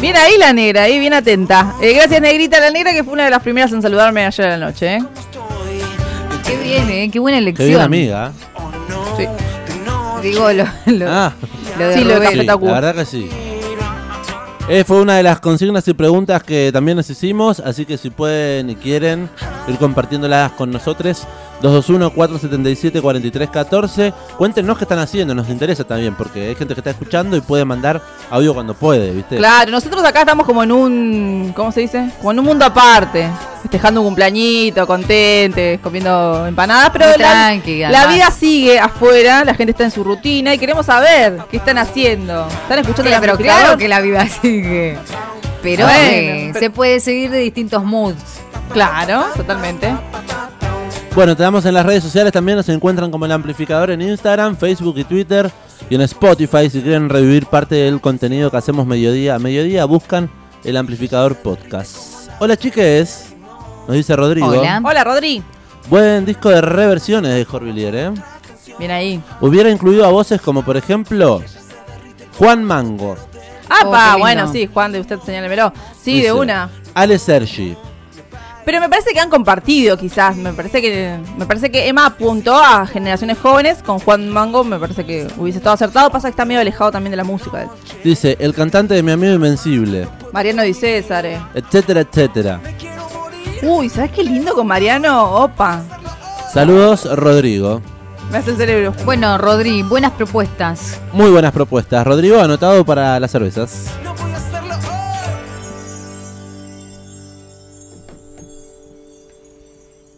Bien 0.02 0.16
ahí 0.18 0.38
la 0.38 0.52
negra, 0.54 0.84
ahí 0.84 1.00
bien 1.00 1.14
atenta. 1.14 1.74
Eh, 1.82 1.94
gracias 1.94 2.22
negrita 2.22 2.60
la 2.60 2.70
negra 2.70 2.92
que 2.94 3.04
fue 3.04 3.14
una 3.14 3.24
de 3.26 3.30
las 3.32 3.42
primeras 3.42 3.72
en 3.72 3.82
saludarme 3.82 4.26
ayer 4.26 4.46
a 4.48 4.58
la 4.58 4.66
noche. 4.66 4.96
¿eh? 4.96 5.04
Qué 6.46 6.58
bien, 6.58 6.90
¿eh? 6.90 7.10
Qué 7.12 7.20
buena 7.20 7.38
Qué 7.38 7.44
elección. 7.44 7.68
bien 7.70 7.82
amiga. 7.82 8.32
Sí. 9.18 9.26
Digo, 10.22 10.52
lo, 10.52 10.66
lo, 10.88 11.06
Ah, 11.10 11.34
lo 11.80 11.88
de 11.88 11.94
Sí, 11.94 12.04
lo 12.04 12.10
de 12.10 12.16
Rubén. 12.16 12.30
Café 12.30 12.42
sí, 12.42 12.46
Tacuba. 12.48 12.72
la 12.72 12.82
verdad 12.82 12.96
que 12.96 13.06
sí. 13.06 13.30
Eh, 14.68 14.84
fue 14.84 15.00
una 15.00 15.18
de 15.18 15.22
las 15.22 15.40
consignas 15.40 15.88
y 15.88 15.94
preguntas 15.94 16.42
que 16.42 16.72
también 16.74 16.98
les 16.98 17.08
hicimos, 17.12 17.60
así 17.60 17.86
que 17.86 18.00
si 18.00 18.10
pueden 18.10 18.72
y 18.72 18.76
quieren 18.76 19.30
ir 19.68 19.78
compartiéndolas 19.78 20.54
con 20.54 20.72
nosotros, 20.72 21.28
221-477-4314, 21.62 24.14
cuéntenos 24.38 24.78
qué 24.78 24.84
están 24.84 25.00
haciendo, 25.00 25.34
nos 25.36 25.50
interesa 25.50 25.84
también, 25.84 26.16
porque 26.16 26.48
hay 26.50 26.56
gente 26.56 26.74
que 26.74 26.80
está 26.82 26.90
escuchando 26.92 27.36
y 27.38 27.42
puede 27.42 27.66
mandar 27.66 28.02
audio 28.30 28.54
cuando 28.54 28.74
puede, 28.74 29.12
¿viste? 29.12 29.38
Claro, 29.38 29.72
nosotros 29.72 30.04
acá 30.04 30.22
estamos 30.22 30.46
como 30.46 30.64
en 30.64 30.72
un, 30.72 31.54
¿cómo 31.56 31.72
se 31.72 31.82
dice? 31.82 32.10
Como 32.20 32.32
en 32.32 32.40
un 32.40 32.46
mundo 32.46 32.66
aparte, 32.66 33.28
festejando 33.62 34.02
un 34.02 34.08
cumpleañito, 34.08 34.86
contentes, 34.86 35.80
comiendo 35.80 36.46
empanadas, 36.48 36.90
pero 36.92 37.08
Muy 37.10 37.18
la, 37.18 37.32
tranqui, 37.32 37.80
la 37.80 38.08
vida 38.08 38.32
sigue 38.32 38.80
afuera, 38.80 39.44
la 39.44 39.56
gente 39.56 39.72
está 39.72 39.84
en 39.86 39.92
su 39.92 40.04
rutina 40.04 40.54
y 40.54 40.58
queremos 40.58 40.86
saber 40.86 41.38
qué 41.50 41.58
están 41.58 41.78
haciendo. 41.78 42.48
¿Están 42.48 42.80
escuchando 42.80 43.04
Pero, 43.04 43.16
el 43.16 43.22
pero 43.22 43.32
amplificador? 43.34 43.62
claro 43.64 43.78
que 43.78 43.88
la 43.88 44.02
vida 44.02 44.28
sigue. 44.42 44.98
Pero 45.64 45.86
Bueno, 45.86 46.00
eh, 46.00 46.50
pero- 46.54 46.60
se 46.60 46.70
puede 46.70 47.00
seguir 47.00 47.32
de 47.32 47.40
distintos 47.40 47.84
moods. 47.84 48.42
Claro, 48.72 49.26
totalmente. 49.36 49.92
Bueno, 51.16 51.34
te 51.34 51.44
damos 51.44 51.66
en 51.66 51.74
las 51.74 51.86
redes 51.86 52.04
sociales 52.04 52.34
también, 52.34 52.58
nos 52.58 52.68
encuentran 52.68 53.10
como 53.10 53.26
el 53.26 53.32
amplificador 53.32 53.90
en 53.90 54.02
Instagram, 54.02 54.58
Facebook 54.58 54.98
y 54.98 55.06
Twitter 55.06 55.50
y 55.90 55.96
en 55.96 56.02
Spotify 56.02 56.70
si 56.70 56.82
quieren 56.82 57.08
revivir 57.08 57.46
parte 57.46 57.76
del 57.76 58.02
contenido 58.02 58.52
que 58.52 58.58
hacemos 58.58 58.86
mediodía. 58.86 59.36
A 59.36 59.40
mediodía 59.40 59.86
buscan 59.86 60.30
el 60.66 60.76
amplificador 60.76 61.38
podcast. 61.38 62.30
Hola 62.40 62.58
chiques, 62.58 63.34
nos 63.88 63.96
dice 63.96 64.14
Rodrigo. 64.14 64.48
Hola. 64.48 64.82
Hola, 64.84 65.06
Rodri. 65.06 65.42
Buen 65.90 66.26
disco 66.26 66.50
de 66.50 66.60
reversiones 66.60 67.34
de 67.34 67.46
Jorvillier, 67.46 67.96
¿eh? 67.96 68.12
Bien 68.78 68.92
ahí. 68.92 69.24
Hubiera 69.40 69.70
incluido 69.70 70.04
a 70.06 70.10
voces 70.10 70.42
como 70.42 70.66
por 70.66 70.76
ejemplo 70.76 71.42
Juan 72.38 72.62
Mango, 72.62 73.16
¡Apa! 73.70 74.16
Oh, 74.16 74.20
bueno, 74.20 74.52
sí, 74.52 74.70
Juan, 74.72 74.92
de 74.92 75.00
usted 75.00 75.20
señálemelo. 75.22 75.72
Sí, 75.98 76.16
Dice, 76.16 76.26
de 76.26 76.34
una. 76.34 76.70
Ale 76.94 77.18
Sergi, 77.18 77.78
Pero 78.66 78.80
me 78.80 78.90
parece 78.90 79.12
que 79.14 79.20
han 79.20 79.30
compartido, 79.30 79.96
quizás. 79.96 80.36
Me 80.36 80.52
parece 80.52 80.82
que 80.82 81.18
me 81.38 81.46
parece 81.46 81.70
que 81.70 81.88
Emma 81.88 82.08
apuntó 82.08 82.56
a 82.56 82.88
generaciones 82.88 83.38
jóvenes 83.38 83.78
con 83.84 84.00
Juan 84.00 84.28
Mango. 84.30 84.64
Me 84.64 84.80
parece 84.80 85.06
que 85.06 85.28
hubiese 85.38 85.60
estado 85.60 85.76
acertado. 85.76 86.10
Pasa 86.10 86.28
que 86.28 86.32
está 86.32 86.46
medio 86.46 86.62
alejado 86.62 86.92
también 86.92 87.12
de 87.12 87.18
la 87.18 87.24
música. 87.24 87.68
dice 88.04 88.36
el 88.40 88.54
cantante 88.56 88.96
de 88.96 89.04
mi 89.04 89.12
amigo 89.12 89.34
Invencible, 89.34 90.08
Mariano 90.34 90.64
Di 90.64 90.74
César. 90.74 91.26
eh. 91.28 91.40
etcétera, 91.54 92.02
etcétera. 92.02 92.60
Uy, 93.62 93.88
¿sabes 93.90 94.12
qué 94.12 94.24
lindo 94.24 94.54
con 94.54 94.68
Mariano? 94.68 95.24
Opa. 95.44 95.82
Saludos 96.52 97.06
Rodrigo. 97.18 97.82
Me 98.32 98.40
hace 98.40 98.52
el 98.52 98.58
cerebro. 98.58 98.94
Bueno, 99.06 99.38
Rodri, 99.38 99.84
buenas 99.84 100.12
propuestas. 100.14 101.00
Muy 101.14 101.30
buenas 101.30 101.52
propuestas. 101.52 102.06
Rodrigo 102.06 102.40
anotado 102.40 102.84
para 102.84 103.20
las 103.20 103.32
cervezas. 103.32 103.88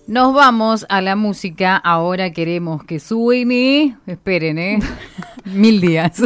Nos 0.08 0.34
vamos 0.34 0.86
a 0.88 1.02
la 1.02 1.18
música. 1.18 1.76
Ahora 1.76 2.32
queremos 2.32 2.82
que 2.86 2.98
suene. 3.02 3.98
Esperen, 4.08 4.58
¿eh? 4.58 4.80
Mil 5.44 5.82
días. 5.82 6.22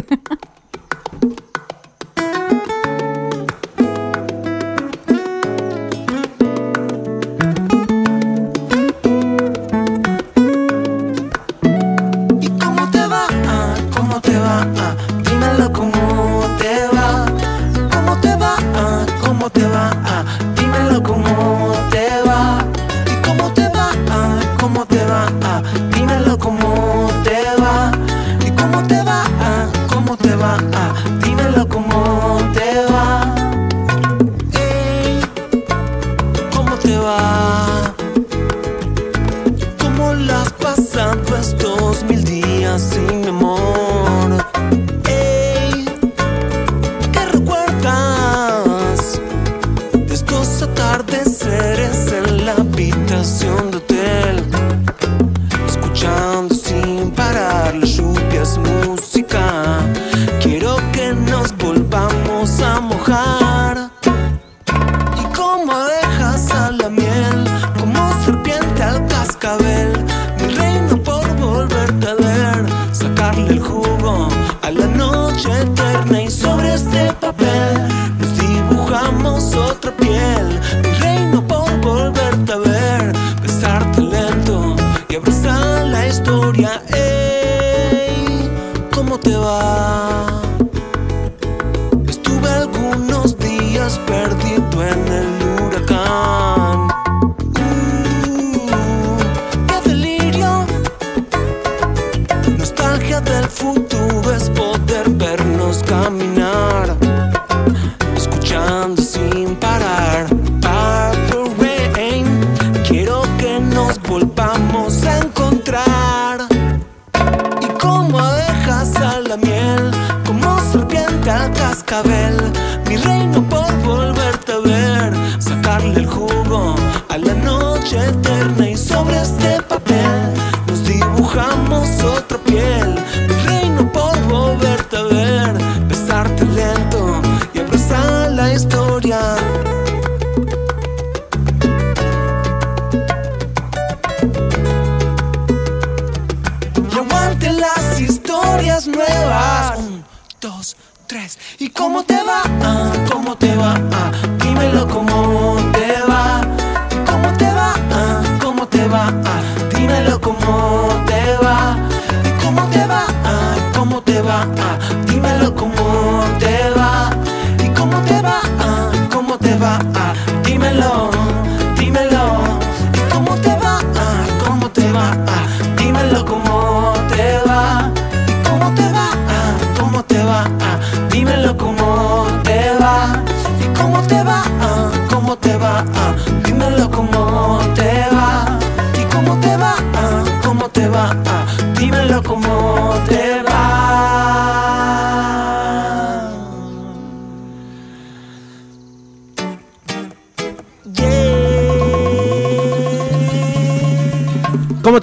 Del 103.24 103.46
futuro 103.46 104.34
es 104.34 104.50
poder 104.50 105.10
vernos 105.10 105.84
caminar. 105.84 107.01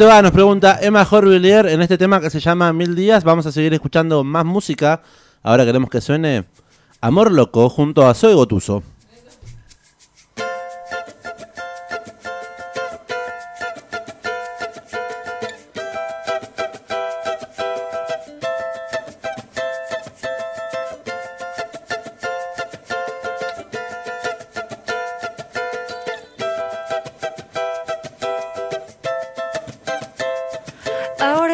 Nos 0.08 0.32
pregunta 0.32 0.78
Emma 0.80 1.06
Horvillier 1.08 1.66
en 1.66 1.82
este 1.82 1.98
tema 1.98 2.18
que 2.18 2.30
se 2.30 2.40
llama 2.40 2.72
Mil 2.72 2.96
Días. 2.96 3.24
Vamos 3.24 3.44
a 3.44 3.52
seguir 3.52 3.74
escuchando 3.74 4.24
más 4.24 4.42
música. 4.42 5.02
Ahora 5.42 5.66
queremos 5.66 5.90
que 5.90 6.00
suene 6.00 6.46
Amor 7.02 7.30
Loco 7.30 7.68
junto 7.68 8.08
a 8.08 8.14
Zoe 8.14 8.32
Gotuso. 8.32 8.82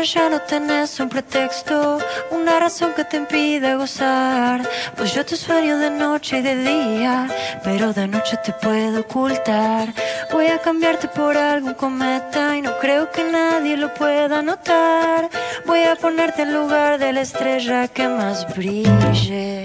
Ya 0.05 0.29
no 0.29 0.41
tenés 0.41 1.01
un 1.01 1.09
pretexto, 1.09 1.99
una 2.31 2.61
razón 2.61 2.93
que 2.95 3.05
te 3.05 3.17
impide 3.17 3.75
gozar. 3.75 4.69
Pues 4.97 5.15
yo 5.15 5.25
te 5.25 5.37
sueño 5.37 5.79
de 5.79 5.91
noche 5.91 6.39
y 6.39 6.43
de 6.43 6.57
día, 6.57 7.29
pero 7.63 7.93
de 7.93 8.07
noche 8.07 8.37
te 8.45 8.53
puedo 8.53 9.01
ocultar. 9.01 9.89
Voy 10.33 10.47
a 10.49 10.59
cambiarte 10.59 11.09
por 11.09 11.37
algún 11.37 11.75
cometa 11.75 12.57
y 12.57 12.63
no 12.63 12.79
creo 12.79 13.11
que 13.11 13.25
nadie 13.25 13.77
lo 13.77 13.93
pueda 13.95 14.43
notar. 14.43 15.31
Voy 15.65 15.83
a 15.85 15.97
ponerte 15.97 16.43
en 16.43 16.53
lugar 16.53 16.99
de 16.99 17.13
la 17.13 17.23
estrella 17.23 17.89
que 17.89 18.07
más 18.09 18.47
brille. 18.55 19.64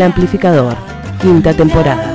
El 0.00 0.06
amplificador, 0.06 0.78
quinta 1.20 1.52
temporada. 1.52 2.14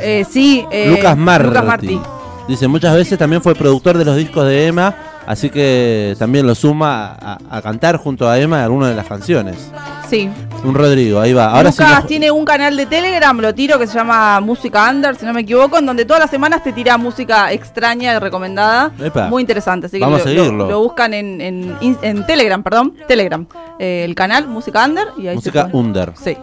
Eh, 0.00 0.24
sí, 0.30 0.64
eh, 0.70 0.90
Lucas 0.94 1.16
Marti. 1.16 1.48
Lucas 1.48 1.64
Martí. 1.64 2.00
Dice, 2.48 2.68
muchas 2.68 2.94
veces 2.94 3.18
también 3.18 3.42
fue 3.42 3.54
productor 3.54 3.98
de 3.98 4.04
los 4.04 4.16
discos 4.16 4.46
de 4.46 4.66
Emma, 4.68 4.94
así 5.26 5.50
que 5.50 6.14
también 6.18 6.46
lo 6.46 6.54
suma 6.54 7.16
a, 7.20 7.38
a 7.50 7.62
cantar 7.62 7.96
junto 7.96 8.28
a 8.28 8.38
Emma 8.38 8.62
algunas 8.64 8.90
de 8.90 8.94
las 8.96 9.06
canciones. 9.06 9.70
Sí. 10.08 10.30
Un 10.64 10.74
Rodrigo, 10.74 11.20
ahí 11.20 11.32
va. 11.32 11.46
Ahora 11.52 11.70
sí. 11.72 11.82
Lucas 11.82 12.02
no- 12.02 12.06
tiene 12.08 12.30
un 12.30 12.44
canal 12.44 12.76
de 12.76 12.86
Telegram, 12.86 13.36
lo 13.38 13.54
tiro, 13.54 13.78
que 13.78 13.86
se 13.86 13.94
llama 13.94 14.40
Música 14.40 14.88
Under, 14.90 15.16
si 15.16 15.24
no 15.26 15.32
me 15.32 15.40
equivoco, 15.42 15.78
en 15.78 15.86
donde 15.86 16.04
todas 16.04 16.20
las 16.20 16.30
semanas 16.30 16.62
te 16.62 16.72
tira 16.72 16.96
música 16.96 17.52
extraña 17.52 18.14
y 18.14 18.18
recomendada. 18.18 18.92
Epa. 19.02 19.28
Muy 19.28 19.42
interesante. 19.42 19.86
Así 19.86 19.98
que 19.98 20.04
Vamos 20.04 20.24
lo, 20.24 20.30
a 20.30 20.32
lo- 20.32 20.40
seguirlo. 20.42 20.68
Lo, 20.70 20.80
buscan 20.80 21.12
en, 21.14 21.40
en, 21.40 21.76
en 22.02 22.26
Telegram, 22.26 22.62
perdón. 22.62 22.94
Telegram. 23.08 23.46
Eh, 23.78 24.02
el 24.04 24.14
canal 24.14 24.46
Música 24.48 24.84
Under 24.86 25.08
y 25.18 25.26
ahí 25.28 25.34
Música 25.36 25.68
se 25.70 25.76
under. 25.76 26.12
Sí. 26.22 26.36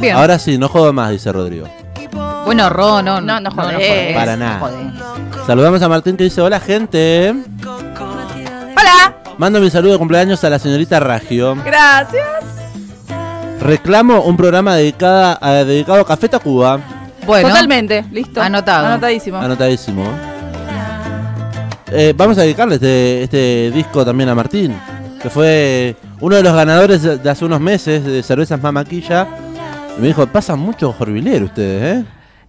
Bien. 0.00 0.16
Ahora 0.16 0.38
sí, 0.38 0.56
no 0.58 0.68
jodo 0.68 0.92
más, 0.92 1.10
dice 1.10 1.30
Rodrigo. 1.32 1.66
Bueno, 2.44 2.68
Ro, 2.70 3.02
no, 3.02 3.20
No, 3.20 3.40
no 3.40 3.50
jodés. 3.50 3.74
jodés, 3.74 4.14
Para 4.16 4.36
nada. 4.36 4.58
jodés. 4.60 5.46
Saludamos 5.46 5.80
a 5.82 5.88
Martín 5.88 6.16
que 6.16 6.24
dice, 6.24 6.40
hola 6.40 6.58
gente. 6.60 7.34
¡Hola! 7.64 9.14
Mando 9.38 9.60
mi 9.60 9.70
saludo 9.70 9.92
de 9.92 9.98
cumpleaños 9.98 10.42
a 10.44 10.50
la 10.50 10.58
señorita 10.58 10.98
Ragio. 11.00 11.56
Gracias. 11.64 12.24
Reclamo 13.60 14.20
un 14.22 14.36
programa 14.36 14.76
dedicada, 14.76 15.38
a- 15.40 15.64
dedicado 15.64 16.00
a 16.00 16.06
Café 16.06 16.28
Tacuba. 16.28 16.78
Bueno, 17.26 17.48
Totalmente. 17.48 18.04
Listo. 18.12 18.40
Anotado. 18.40 18.86
Anotadísimo. 18.86 19.38
Anotadísimo. 19.38 20.04
Eh, 21.90 22.12
vamos 22.16 22.36
a 22.38 22.42
dedicarle 22.42 22.74
este, 22.76 23.22
este 23.24 23.70
disco 23.72 24.04
también 24.04 24.28
a 24.28 24.34
Martín, 24.34 24.76
que 25.22 25.30
fue 25.30 25.96
uno 26.20 26.36
de 26.36 26.42
los 26.42 26.52
ganadores 26.52 27.02
de, 27.02 27.18
de 27.18 27.30
hace 27.30 27.44
unos 27.44 27.60
meses 27.60 28.04
de 28.04 28.22
Cervezas 28.22 28.60
Mamaquilla. 28.60 29.26
Y 29.96 30.00
me 30.00 30.08
dijo, 30.08 30.26
pasan 30.26 30.58
mucho 30.58 30.92
jorbilero 30.92 31.46
ustedes, 31.46 31.98
¿eh? 32.00 32.04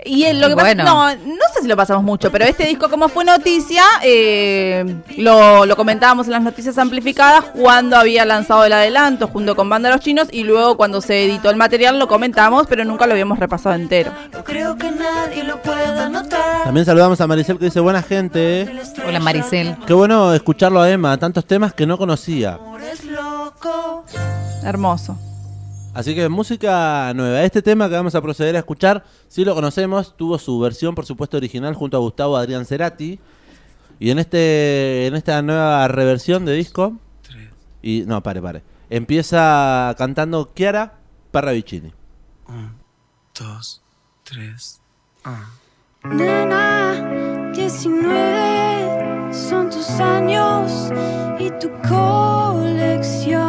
Y 0.06 0.24
eh, 0.26 0.34
lo 0.36 0.48
que 0.50 0.54
Bueno. 0.54 0.84
pasa, 0.86 1.16
no, 1.16 1.26
no 1.26 1.42
sé 1.54 1.62
si 1.64 1.68
lo 1.68 1.76
pasamos 1.76 2.04
mucho, 2.04 2.32
pero 2.32 2.46
este 2.46 2.66
disco 2.66 2.88
como 2.88 3.10
fue 3.10 3.26
noticia, 3.26 3.84
eh, 4.04 4.86
lo, 5.18 5.66
lo 5.66 5.76
comentábamos 5.76 6.28
en 6.28 6.34
las 6.34 6.44
noticias 6.44 6.78
amplificadas 6.78 7.46
cuando 7.46 7.98
había 7.98 8.24
lanzado 8.24 8.64
el 8.64 8.74
adelanto 8.74 9.28
junto 9.28 9.56
con 9.56 9.68
Banda 9.70 9.90
Los 9.90 10.02
Chinos 10.02 10.28
y 10.32 10.44
luego 10.44 10.78
cuando 10.78 11.02
se 11.02 11.26
editó 11.26 11.50
el 11.50 11.56
material 11.56 11.98
lo 11.98 12.08
comentamos, 12.08 12.68
pero 12.68 12.86
nunca 12.86 13.08
lo 13.08 13.14
habíamos 13.14 13.40
repasado 13.40 13.76
entero. 13.76 14.12
Creo 14.46 14.78
que 14.78 14.92
nadie 14.92 15.44
lo 15.44 15.62
pueda 15.64 16.08
notar. 16.10 16.64
También 16.64 16.86
saludamos 16.86 17.20
a 17.20 17.28
Maricel 17.28 17.58
que 17.58 17.66
dice, 17.66 17.80
buena 17.80 18.04
gente. 18.04 18.62
¿eh? 18.62 18.82
Hola 19.06 19.20
Maricel. 19.20 19.76
Qué 19.88 19.94
bueno 19.94 20.32
escucharlo 20.34 20.80
a 20.80 20.90
Emma, 20.92 21.18
tantos 21.18 21.44
temas 21.46 21.74
que 21.74 21.88
no 21.88 21.98
conocía. 21.98 22.60
Hermoso. 24.64 25.18
Así 25.98 26.14
que 26.14 26.30
música 26.30 27.12
nueva. 27.16 27.42
Este 27.42 27.64
tema 27.64 27.90
que 27.90 27.96
vamos 27.96 28.14
a 28.14 28.22
proceder 28.22 28.56
a 28.56 28.60
escuchar, 28.60 29.04
si 29.28 29.44
lo 29.44 29.56
conocemos, 29.56 30.16
tuvo 30.16 30.38
su 30.38 30.60
versión, 30.60 30.94
por 30.94 31.08
supuesto, 31.08 31.38
original 31.38 31.74
junto 31.74 31.98
a 31.98 32.00
Gustavo 32.00 32.38
Adrián 32.38 32.68
Cerati. 32.68 33.20
Y 34.00 34.12
en 34.12 34.20
este 34.20 35.08
en 35.08 35.16
esta 35.16 35.42
nueva 35.42 35.88
reversión 35.88 36.46
de 36.46 36.54
disco. 36.54 37.00
Y 37.82 38.04
no, 38.06 38.22
pare, 38.22 38.44
pare. 38.44 38.62
Empieza 38.92 39.96
cantando 39.98 40.52
Chiara 40.56 41.00
Parravicini. 41.32 41.92
Dos, 43.34 43.82
tres. 44.24 44.80
Nena, 46.04 47.52
19 47.56 49.34
son 49.34 49.72
tus 49.72 49.90
años 50.00 50.92
y 51.40 51.50
tu 51.60 51.72
colección. 51.90 53.47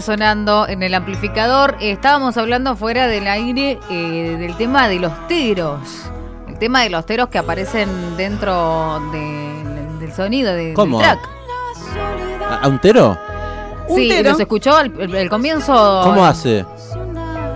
19 0.00 0.02
sonando 0.02 0.66
en 0.68 0.82
el 0.82 0.94
amplificador. 0.94 1.76
Estábamos 1.80 2.36
hablando 2.36 2.74
fuera 2.76 3.06
del 3.06 3.26
aire 3.26 3.78
eh, 3.90 4.36
del 4.38 4.56
tema 4.56 4.88
de 4.88 4.98
los 4.98 5.12
teros. 5.28 5.80
El 6.48 6.58
tema 6.58 6.82
de 6.82 6.90
los 6.90 7.04
teros 7.06 7.28
que 7.28 7.38
aparecen 7.38 7.88
dentro 8.16 9.00
del, 9.12 9.98
del 10.00 10.12
sonido 10.12 10.52
de, 10.54 10.72
¿Cómo? 10.74 10.98
del 10.98 11.06
track. 11.06 11.28
¿A, 12.62 12.68
un 12.68 12.78
tero? 12.80 13.16
Sí, 13.94 14.22
los 14.22 14.38
escuchó 14.40 14.76
al 14.76 14.92
el, 15.00 15.14
el 15.14 15.28
comienzo. 15.30 16.00
¿Cómo 16.04 16.24
hace? 16.24 16.64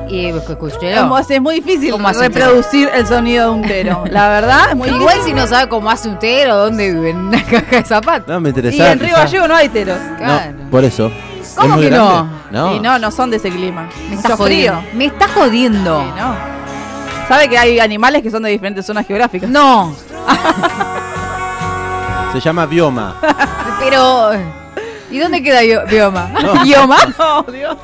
Y 0.09 0.27
escuché. 0.27 0.95
Como 0.97 1.17
hace- 1.17 1.37
es 1.37 1.41
muy 1.41 1.57
difícil 1.57 1.91
¿Cómo 1.91 2.07
hace 2.09 2.27
un 2.27 2.33
reproducir 2.35 2.91
el 2.95 3.07
sonido 3.07 3.47
de 3.47 3.51
un 3.55 3.63
tero. 3.63 4.05
La 4.11 4.29
verdad, 4.29 4.71
es 4.71 4.77
muy 4.77 4.89
Igual 4.91 5.15
difícil. 5.15 5.25
si 5.25 5.33
no 5.35 5.47
sabe 5.47 5.69
cómo 5.69 5.91
hace 5.91 6.09
un 6.09 6.19
tero, 6.19 6.57
dónde 6.57 6.93
vive, 6.93 7.11
en 7.11 7.17
una 7.17 7.43
caja 7.43 7.77
de 7.77 7.85
zapatos. 7.85 8.29
No, 8.29 8.39
me 8.41 8.51
Y 8.51 8.53
interesaba. 8.53 8.93
en 8.93 9.01
Río 9.01 9.15
Gallego 9.17 9.49
no 9.49 9.55
hay 9.57 9.69
teros. 9.71 9.99
Claro. 10.19 10.53
No, 10.59 10.71
por 10.71 10.85
eso. 10.85 11.11
¿Cómo 11.57 11.69
¿Es 11.69 11.75
muy 11.77 11.85
que 11.85 11.91
grande? 11.91 12.34
Y 12.77 12.81
no, 12.81 12.99
no 12.99 13.11
son 13.11 13.31
de 13.31 13.37
ese 13.39 13.51
clima. 13.51 13.89
Me 14.09 14.17
Mucho 14.17 14.29
está 14.29 14.37
frío. 14.37 14.75
jodiendo. 14.75 14.99
Me 14.99 15.05
está 15.07 15.29
jodiendo. 15.29 16.03
Sí, 16.03 16.21
no. 16.21 16.35
¿Sabe 17.29 17.49
que 17.49 17.57
hay 17.59 17.81
animales 17.81 18.23
que 18.23 18.31
son 18.31 18.43
de 18.43 18.51
diferentes 18.51 18.85
zonas 18.87 19.07
geográficas? 19.07 19.49
No, 19.51 19.95
Se 22.33 22.41
llama 22.41 22.67
bioma. 22.67 23.17
pero. 23.81 24.31
¿Y 25.11 25.19
dónde 25.19 25.43
queda 25.43 25.61
bio- 25.63 25.85
bioma? 25.89 26.29
No. 26.43 26.55
¿Bioma? 26.65 26.97
Oh, 27.19 27.43
Dios. 27.51 27.77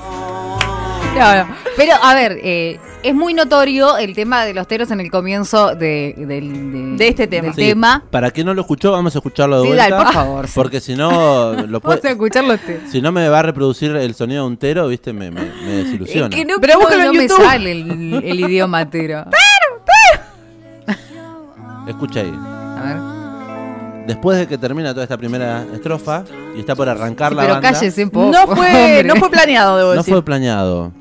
No, 1.17 1.35
no. 1.37 1.47
Pero, 1.77 1.95
a 2.03 2.15
ver, 2.15 2.39
eh, 2.43 2.81
es 3.03 3.15
muy 3.15 3.33
notorio 3.33 3.97
el 3.97 4.15
tema 4.15 4.45
de 4.45 4.53
los 4.53 4.67
teros 4.69 4.91
en 4.91 5.01
el 5.01 5.11
comienzo 5.11 5.75
de, 5.75 6.15
del- 6.19 6.99
De 6.99 7.09
este 7.09 7.27
tema. 7.27 7.45
del 7.47 7.55
Sí, 7.55 7.61
tema. 7.63 8.03
Para 8.11 8.31
quien 8.31 8.47
no 8.47 8.53
lo 8.55 8.61
escuchó, 8.61 8.93
vamos 8.93 9.15
a 9.15 9.19
escucharlo 9.19 9.57
de 9.57 9.63
Sí, 9.63 9.69
vuelta. 9.69 9.89
dale, 9.91 10.05
por 10.05 10.13
favor. 10.13 10.47
Porque 10.55 10.81
si 10.81 10.95
no, 10.95 11.53
lo 11.53 11.57
Vamos 11.81 11.97
a 11.97 12.01
puede, 12.01 12.11
escuchar 12.13 12.45
los 12.45 12.61
teros. 12.61 12.91
si 12.91 13.01
no 13.01 13.11
me 13.11 13.29
va 13.29 13.39
a 13.39 13.43
reproducir 13.43 13.97
el 13.97 14.15
sonido 14.15 14.43
de 14.45 14.49
un 14.49 14.57
tero, 14.59 14.87
viste, 14.89 15.13
me, 15.15 15.31
me, 15.31 15.41
me 15.41 15.79
Es 15.81 15.85
desilusiona. 15.85 16.29
que 16.35 16.45
no, 16.45 16.57
Pero 16.61 16.75
no- 16.79 16.89
no 16.91 17.05
en 17.05 17.13
me 17.17 17.23
YouTube. 17.29 17.45
sale 17.45 17.73
el, 17.73 18.23
el 18.25 18.41
idioma 18.41 18.89
tero. 18.91 19.25
Escucha 21.89 22.21
ahí. 22.21 22.33
A 22.35 22.83
ver. 22.85 24.07
Después 24.09 24.39
de 24.39 24.47
que 24.47 24.59
termina 24.59 24.93
toda 24.93 25.05
esta 25.05 25.17
primera 25.17 25.65
estrofa 25.73 26.25
y 26.57 26.61
está 26.61 26.75
por 26.75 26.89
arrancar 26.89 27.33
la 27.33 27.43
Pero 27.43 27.55
banda, 27.55 27.73
cállese 27.73 28.05
un 28.05 28.11
poco. 28.11 28.31
No 28.31 28.47
fue, 28.47 28.67
hombre. 28.67 29.05
no 29.05 29.17
fue 29.17 29.31
planeado, 29.31 29.77
debo 29.79 29.91
no 29.91 29.97
decir. 29.97 30.15
fue 30.15 30.23
planeado. 30.25 30.93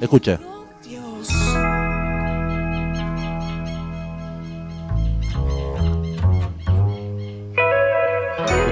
Escuche. 0.00 0.38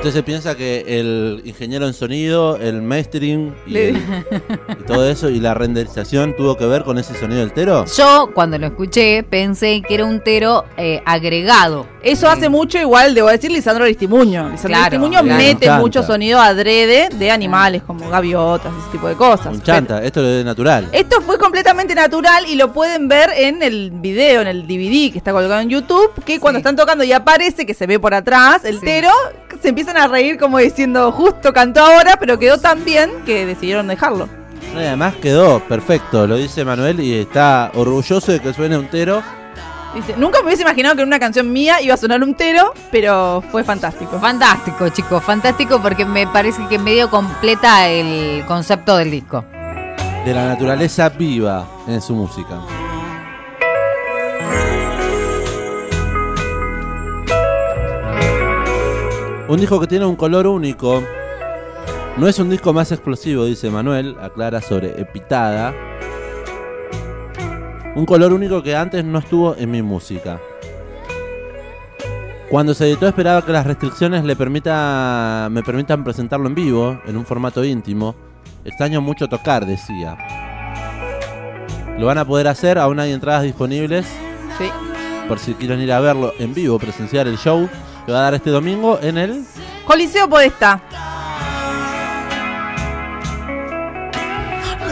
Usted 0.00 0.12
se 0.12 0.22
piensa 0.22 0.54
que 0.56 0.82
el 0.98 1.42
ingeniero 1.44 1.86
en 1.86 1.92
sonido, 1.92 2.56
el 2.56 2.80
mastering 2.80 3.54
y, 3.66 3.70
Le- 3.70 3.88
el- 3.90 3.96
y 4.80 4.84
todo 4.86 5.06
eso 5.06 5.28
y 5.28 5.40
la 5.40 5.52
renderización 5.52 6.34
tuvo 6.34 6.56
que 6.56 6.64
ver 6.64 6.84
con 6.84 6.96
ese 6.96 7.14
sonido 7.20 7.40
del 7.40 7.52
tero. 7.52 7.84
Yo, 7.98 8.30
cuando 8.32 8.56
lo 8.56 8.66
escuché, 8.68 9.22
pensé 9.24 9.82
que 9.86 9.92
era 9.94 10.06
un 10.06 10.20
tero 10.20 10.64
eh, 10.78 11.02
agregado. 11.04 11.86
Eso 12.02 12.30
hace 12.30 12.48
mucho 12.48 12.78
igual, 12.78 13.14
debo 13.14 13.28
decir, 13.28 13.52
Lisandro 13.52 13.84
Aristimuño. 13.84 14.44
Lisandro 14.48 14.68
Claro, 14.68 14.84
Aristimuño 14.86 15.20
claro. 15.22 15.36
mete 15.42 15.70
mucho 15.72 16.02
sonido 16.02 16.40
adrede 16.40 17.10
de 17.14 17.30
animales 17.30 17.82
como 17.86 18.08
gaviotas, 18.08 18.72
ese 18.82 18.92
tipo 18.92 19.06
de 19.06 19.16
cosas. 19.16 19.48
Un 19.54 19.62
chanta, 19.62 20.02
esto 20.02 20.26
es 20.26 20.42
natural. 20.46 20.88
Esto 20.92 21.20
fue 21.20 21.36
completamente 21.36 21.94
natural 21.94 22.46
y 22.48 22.54
lo 22.54 22.72
pueden 22.72 23.06
ver 23.06 23.28
en 23.36 23.62
el 23.62 23.90
video, 23.90 24.40
en 24.40 24.48
el 24.48 24.62
DVD 24.66 25.12
que 25.12 25.18
está 25.18 25.32
colgado 25.32 25.60
en 25.60 25.68
YouTube, 25.68 26.10
que 26.24 26.40
cuando 26.40 26.56
están 26.56 26.74
tocando 26.74 27.04
y 27.04 27.12
aparece, 27.12 27.66
que 27.66 27.74
se 27.74 27.86
ve 27.86 27.98
por 28.00 28.14
atrás, 28.14 28.64
el 28.64 28.80
Sí. 28.80 28.86
tero, 28.86 29.10
se 29.60 29.68
empiezan 29.68 29.96
a 29.96 30.06
reír 30.08 30.38
como 30.38 30.58
diciendo, 30.58 31.12
justo 31.12 31.52
cantó 31.52 31.80
ahora, 31.80 32.16
pero 32.18 32.38
quedó 32.38 32.58
tan 32.58 32.84
bien 32.84 33.10
que 33.26 33.46
decidieron 33.46 33.86
dejarlo. 33.86 34.28
No, 34.74 34.80
y 34.80 34.84
además 34.84 35.14
quedó 35.16 35.60
perfecto, 35.60 36.26
lo 36.26 36.36
dice 36.36 36.64
Manuel 36.64 37.00
y 37.00 37.14
está 37.14 37.70
orgulloso 37.74 38.32
de 38.32 38.40
que 38.40 38.52
suene 38.52 38.78
un 38.78 38.86
tero. 38.88 39.22
Dice, 39.94 40.14
nunca 40.16 40.38
me 40.40 40.46
hubiese 40.46 40.62
imaginado 40.62 40.94
que 40.94 41.02
en 41.02 41.08
una 41.08 41.18
canción 41.18 41.52
mía 41.52 41.80
iba 41.82 41.94
a 41.94 41.96
sonar 41.96 42.22
un 42.22 42.34
tero, 42.34 42.72
pero 42.92 43.42
fue 43.50 43.64
fantástico. 43.64 44.20
Fantástico, 44.20 44.88
chicos, 44.90 45.24
fantástico 45.24 45.82
porque 45.82 46.04
me 46.04 46.28
parece 46.28 46.62
que 46.68 46.78
medio 46.78 47.10
completa 47.10 47.88
el 47.88 48.44
concepto 48.46 48.96
del 48.96 49.10
disco. 49.10 49.44
de 50.24 50.34
la 50.34 50.46
naturaleza 50.46 51.08
viva 51.08 51.66
en 51.88 52.00
su 52.00 52.14
música. 52.14 52.60
Un 59.50 59.58
disco 59.58 59.80
que 59.80 59.88
tiene 59.88 60.06
un 60.06 60.14
color 60.14 60.46
único. 60.46 61.02
No 62.16 62.28
es 62.28 62.38
un 62.38 62.48
disco 62.50 62.72
más 62.72 62.92
explosivo, 62.92 63.46
dice 63.46 63.68
Manuel, 63.68 64.16
aclara 64.22 64.62
sobre 64.62 65.00
Epitada. 65.00 65.74
Un 67.96 68.06
color 68.06 68.32
único 68.32 68.62
que 68.62 68.76
antes 68.76 69.04
no 69.04 69.18
estuvo 69.18 69.56
en 69.56 69.72
mi 69.72 69.82
música. 69.82 70.40
Cuando 72.48 72.74
se 72.74 72.86
editó 72.86 73.08
esperaba 73.08 73.44
que 73.44 73.50
las 73.50 73.66
restricciones 73.66 74.22
le 74.22 74.36
permita, 74.36 75.48
me 75.50 75.64
permitan 75.64 76.04
presentarlo 76.04 76.46
en 76.46 76.54
vivo, 76.54 77.00
en 77.04 77.16
un 77.16 77.26
formato 77.26 77.64
íntimo. 77.64 78.14
Extraño 78.64 79.00
mucho 79.00 79.26
tocar, 79.26 79.66
decía. 79.66 80.16
Lo 81.98 82.06
van 82.06 82.18
a 82.18 82.24
poder 82.24 82.46
hacer, 82.46 82.78
aún 82.78 83.00
hay 83.00 83.10
entradas 83.12 83.42
disponibles 83.42 84.06
Sí. 84.58 84.70
por 85.26 85.40
si 85.40 85.54
quieren 85.54 85.80
ir 85.80 85.92
a 85.92 85.98
verlo 85.98 86.34
en 86.38 86.54
vivo, 86.54 86.78
presenciar 86.78 87.26
el 87.26 87.36
show 87.36 87.68
que 88.10 88.14
va 88.14 88.22
a 88.22 88.22
dar 88.22 88.34
este 88.34 88.50
domingo 88.50 88.98
en 89.00 89.18
el... 89.18 89.44
Coliseo 89.84 90.28
Podestá. 90.28 90.80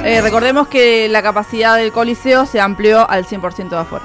Eh, 0.05 0.21
recordemos 0.21 0.69
que 0.69 1.09
la 1.09 1.21
capacidad 1.21 1.77
del 1.77 1.91
Coliseo 1.91 2.47
se 2.47 2.61
amplió 2.61 3.11
al 3.11 3.27
100% 3.27 3.71
de 3.71 3.77
afuera. 3.77 4.05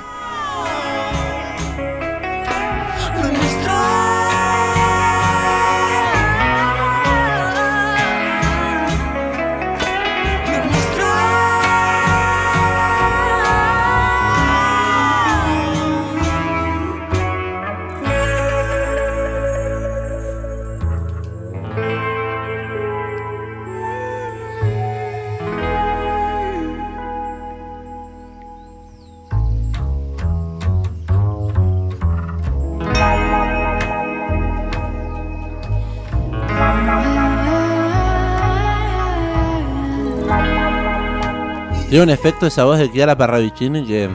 Tiene 41.94 42.06
un 42.06 42.10
efecto 42.10 42.48
esa 42.48 42.64
voz 42.64 42.80
de 42.80 42.92
Chiara 42.92 43.16
Parravicini 43.16 43.86
que, 43.86 44.10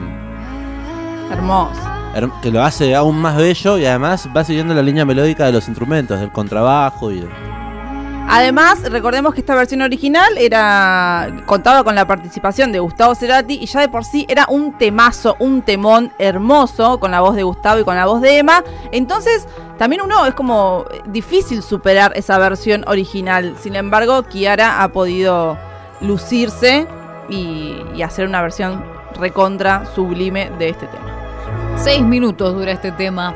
Hermoso. 1.30 1.80
her- 2.12 2.28
que 2.42 2.50
lo 2.50 2.60
hace 2.64 2.92
aún 2.96 3.16
más 3.20 3.36
bello 3.36 3.78
y 3.78 3.86
además 3.86 4.28
va 4.36 4.42
siguiendo 4.42 4.74
la 4.74 4.82
línea 4.82 5.04
melódica 5.04 5.46
de 5.46 5.52
los 5.52 5.68
instrumentos, 5.68 6.18
del 6.18 6.32
contrabajo 6.32 7.12
y... 7.12 7.24
Además, 8.28 8.82
recordemos 8.90 9.32
que 9.32 9.42
esta 9.42 9.54
versión 9.54 9.82
original 9.82 10.36
era 10.38 11.28
contaba 11.46 11.84
con 11.84 11.94
la 11.94 12.04
participación 12.04 12.72
de 12.72 12.80
Gustavo 12.80 13.14
Cerati 13.14 13.54
y 13.54 13.66
ya 13.66 13.78
de 13.78 13.88
por 13.88 14.04
sí 14.04 14.26
era 14.28 14.46
un 14.48 14.76
temazo, 14.76 15.36
un 15.38 15.62
temón 15.62 16.10
hermoso 16.18 16.98
con 16.98 17.12
la 17.12 17.20
voz 17.20 17.36
de 17.36 17.44
Gustavo 17.44 17.78
y 17.78 17.84
con 17.84 17.94
la 17.94 18.06
voz 18.06 18.20
de 18.20 18.38
Emma. 18.38 18.64
Entonces, 18.90 19.46
también 19.78 20.02
uno 20.02 20.26
es 20.26 20.34
como 20.34 20.84
difícil 21.06 21.62
superar 21.62 22.10
esa 22.16 22.38
versión 22.38 22.82
original. 22.88 23.54
Sin 23.60 23.76
embargo, 23.76 24.24
Kiara 24.24 24.82
ha 24.82 24.88
podido 24.88 25.56
lucirse 26.00 26.88
y, 27.28 27.76
y 27.94 28.02
hacer 28.02 28.26
una 28.26 28.42
versión 28.42 28.84
recontra 29.18 29.86
sublime 29.94 30.50
de 30.58 30.70
este 30.70 30.86
tema. 30.86 31.76
Seis 31.76 32.02
minutos 32.02 32.54
dura 32.54 32.72
este 32.72 32.92
tema. 32.92 33.34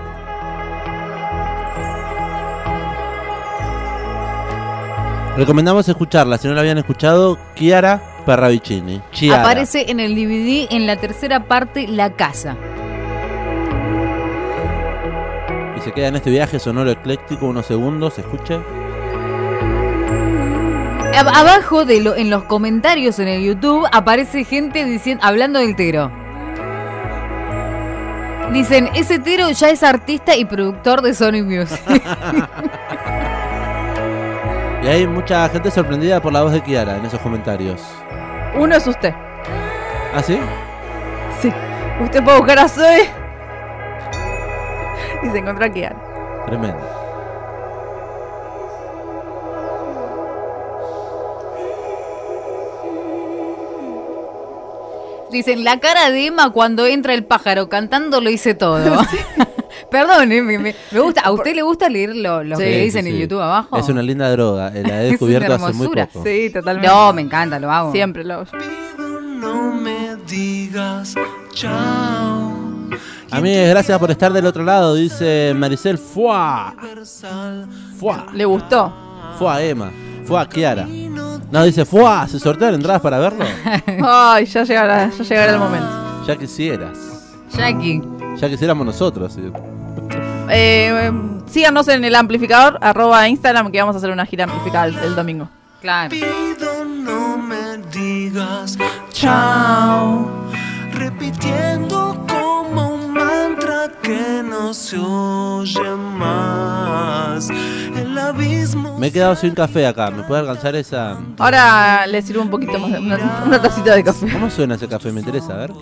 Recomendamos 5.37 5.89
escucharla, 5.89 6.37
si 6.37 6.47
no 6.47 6.53
la 6.55 6.61
habían 6.61 6.77
escuchado, 6.77 7.39
Chiara 7.55 8.03
Parravicini. 8.27 9.01
Chiara. 9.13 9.41
Aparece 9.41 9.91
en 9.91 9.99
el 9.99 10.15
DVD 10.15 10.71
en 10.71 10.87
la 10.87 10.97
tercera 10.97 11.45
parte 11.47 11.89
La 11.89 12.11
Casa. 12.11 12.57
Y 15.77 15.81
se 15.81 15.93
queda 15.93 16.09
en 16.09 16.17
este 16.17 16.31
viaje 16.31 16.59
sonoro 16.59 16.91
ecléctico 16.91 17.47
unos 17.47 17.65
segundos, 17.65 18.19
escuche. 18.19 18.61
Ab- 21.15 21.29
Abajo 21.35 21.85
de 21.85 22.01
lo, 22.01 22.15
en 22.17 22.31
los 22.31 22.45
comentarios 22.45 23.19
en 23.19 23.29
el 23.29 23.43
YouTube 23.43 23.87
aparece 23.93 24.45
gente 24.45 24.85
diciendo, 24.85 25.25
hablando 25.25 25.59
del 25.59 25.77
Tero. 25.77 26.11
Dicen, 28.53 28.89
ese 28.95 29.19
Tero 29.19 29.51
ya 29.51 29.71
es 29.71 29.83
artista 29.83 30.37
y 30.37 30.45
productor 30.45 31.01
de 31.03 31.15
Sony 31.15 31.43
Music. 31.45 31.81
Y 34.83 34.89
hay 34.89 35.07
mucha 35.07 35.49
gente 35.49 35.71
sorprendida 35.71 36.21
por 36.21 36.33
la 36.33 36.43
voz 36.43 36.51
de 36.51 36.61
Kiara 36.61 36.97
en 36.97 37.05
esos 37.07 37.21
comentarios. 37.21 37.81
Uno 38.59 38.75
es 38.75 38.85
usted. 38.85 39.15
¿Ah, 40.13 40.21
sí? 40.21 40.41
Sí. 41.41 41.53
Usted 42.03 42.21
puede 42.25 42.39
buscar 42.39 42.59
a 42.59 42.69
Zoe 42.69 43.03
y 45.23 45.29
se 45.31 45.39
encuentra 45.39 45.67
a 45.67 45.69
Kiara. 45.69 45.95
Tremendo. 46.47 47.02
Dicen, 55.33 55.65
la 55.65 55.81
cara 55.81 56.11
de 56.11 56.27
Emma 56.27 56.51
cuando 56.51 56.87
entra 56.87 57.15
el 57.15 57.25
pájaro 57.25 57.69
cantando 57.69 58.21
lo 58.21 58.31
hice 58.31 58.55
todo. 58.55 59.01
Perdón, 59.91 60.31
eh, 60.33 60.43
me, 60.43 60.59
me- 60.59 60.75
me 60.91 61.01
gusta. 61.01 61.23
¿A 61.23 61.33
usted 61.33 61.55
le 61.55 61.63
gusta 61.63 61.89
leer 61.89 62.15
lo, 62.15 62.45
lo 62.45 62.57
Sí, 62.57 62.63
que 62.63 62.83
dicen 62.85 63.05
sí, 63.05 63.11
en 63.11 63.17
sí. 63.17 63.21
YouTube 63.23 63.41
abajo? 63.41 63.77
Es 63.79 63.89
una 63.89 64.03
linda 64.03 64.31
droga, 64.31 64.69
eh, 64.75 64.83
la 64.87 65.03
he 65.03 65.05
Es 65.07 65.11
descubierto 65.13 65.55
hace 65.55 65.73
muy 65.73 65.89
poco. 65.89 66.23
Sí, 66.25 66.51
totalmente. 66.51 66.89
No, 66.89 67.13
me 67.13 67.23
encanta, 67.23 67.59
lo 67.59 67.71
hago. 67.71 67.93
Siempre 67.93 68.25
lo 68.25 68.35
hago. 68.35 68.45
No 69.41 69.73
me 69.73 70.17
digas 70.29 71.15
chao. 71.53 72.53
A 73.31 73.41
mí 73.41 73.51
es 73.51 73.71
gracias 73.71 73.99
por 73.99 74.11
estar 74.11 74.33
del 74.33 74.45
otro 74.47 74.63
lado, 74.63 74.95
dice 74.95 75.53
Maricel. 75.57 75.97
Fua, 75.99 76.75
Universal. 76.79 77.67
fua, 77.99 78.27
¿Le 78.35 78.45
gustó? 78.45 78.93
fua 79.39 79.63
Emma, 79.63 79.91
fua 80.27 80.47
Kiara. 80.49 80.87
No, 81.53 81.63
dice 81.65 81.85
fua, 81.85 82.27
¿se 82.29 82.41
sortean 82.41 82.75
entradas 82.75 83.03
para 83.03 83.19
verlo? 83.19 83.45
Ay, 84.03 84.47
ya 84.47 84.65
llegará, 84.65 85.11
ya 85.11 85.23
llegará 85.23 85.53
el 85.53 85.59
momento. 85.59 86.25
Ya 86.27 86.35
quisieras. 86.35 86.99
Jackie. 87.55 88.01
Ya 88.39 88.49
quisiéramos 88.49 88.87
nosotros. 88.87 89.35
sí. 89.35 89.53
Eh, 90.49 91.13
síganos 91.47 91.87
en 91.89 92.05
el 92.05 92.15
amplificador, 92.15 92.79
arroba 92.81 93.29
Instagram, 93.29 93.71
que 93.71 93.79
vamos 93.81 93.95
a 93.95 93.99
hacer 93.99 94.11
una 94.11 94.25
gira 94.25 94.45
amplificada 94.45 94.87
el, 94.87 94.99
el 94.99 95.15
domingo. 95.15 95.49
Claro. 95.83 96.09
Pido 96.11 96.85
no 96.87 97.37
me 97.37 97.77
digas 97.93 98.79
chao. 99.11 100.31
Repitiendo 100.95 102.25
como 102.29 102.95
un 102.95 103.13
mantra 103.13 103.91
que 104.03 104.43
no 104.43 104.73
se 104.73 104.97
oye 104.97 105.91
más. 106.17 107.49
Me 108.99 109.07
he 109.09 109.13
quedado 109.13 109.35
sin 109.37 109.55
café 109.55 109.87
acá. 109.87 110.11
¿Me 110.11 110.23
puede 110.25 110.41
alcanzar 110.41 110.75
esa? 110.77 111.17
Ahora 111.39 112.07
le 112.07 112.23
sirvo 112.23 112.43
un 112.43 112.51
poquito 112.51 112.79
más, 112.79 112.93
de- 112.93 112.99
una, 112.99 113.43
una 113.47 113.61
tacita 113.63 113.95
de 113.95 114.05
café. 114.05 114.31
¿Cómo 114.33 114.51
suena 114.51 114.75
ese 114.77 114.89
café? 114.89 115.11
Me 115.13 115.21
interesa, 115.21 115.55
a 115.55 115.57
ver. 115.59 115.73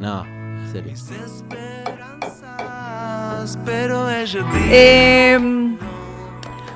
No, 0.00 0.24
en 0.24 0.68
serio. 0.72 0.94
Eh, 4.70 5.38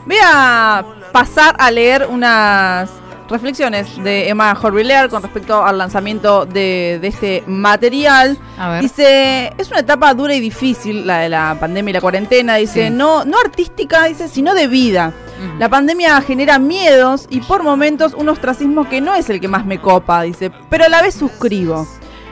voy 0.06 0.16
a 0.24 0.84
pasar 1.12 1.54
a 1.58 1.70
leer 1.70 2.06
unas 2.10 2.90
reflexiones 3.28 4.02
de 4.02 4.28
Emma 4.28 4.56
Horviller 4.60 5.08
con 5.08 5.22
respecto 5.22 5.64
al 5.64 5.78
lanzamiento 5.78 6.44
de, 6.46 6.98
de 7.00 7.08
este 7.08 7.42
material. 7.46 8.38
A 8.58 8.68
ver. 8.70 8.82
Dice, 8.82 9.52
es 9.58 9.70
una 9.70 9.80
etapa 9.80 10.12
dura 10.14 10.34
y 10.34 10.40
difícil, 10.40 11.06
la 11.06 11.18
de 11.20 11.28
la 11.28 11.56
pandemia 11.58 11.90
y 11.90 11.94
la 11.94 12.00
cuarentena. 12.00 12.56
Dice, 12.56 12.88
Sí. 12.88 12.90
no, 12.90 13.24
no 13.24 13.38
artística, 13.38 14.04
dice, 14.04 14.28
sino 14.28 14.54
de 14.54 14.66
vida. 14.66 15.12
La 15.58 15.68
pandemia 15.68 16.20
genera 16.22 16.58
miedos 16.58 17.26
y 17.28 17.40
por 17.40 17.62
momentos 17.64 18.14
un 18.14 18.28
ostracismo 18.28 18.88
que 18.88 19.00
no 19.00 19.14
es 19.14 19.28
el 19.28 19.40
que 19.40 19.48
más 19.48 19.66
me 19.66 19.78
copa, 19.78 20.22
dice, 20.22 20.50
pero 20.70 20.84
a 20.84 20.88
la 20.88 21.02
vez 21.02 21.14
suscribo. 21.14 21.86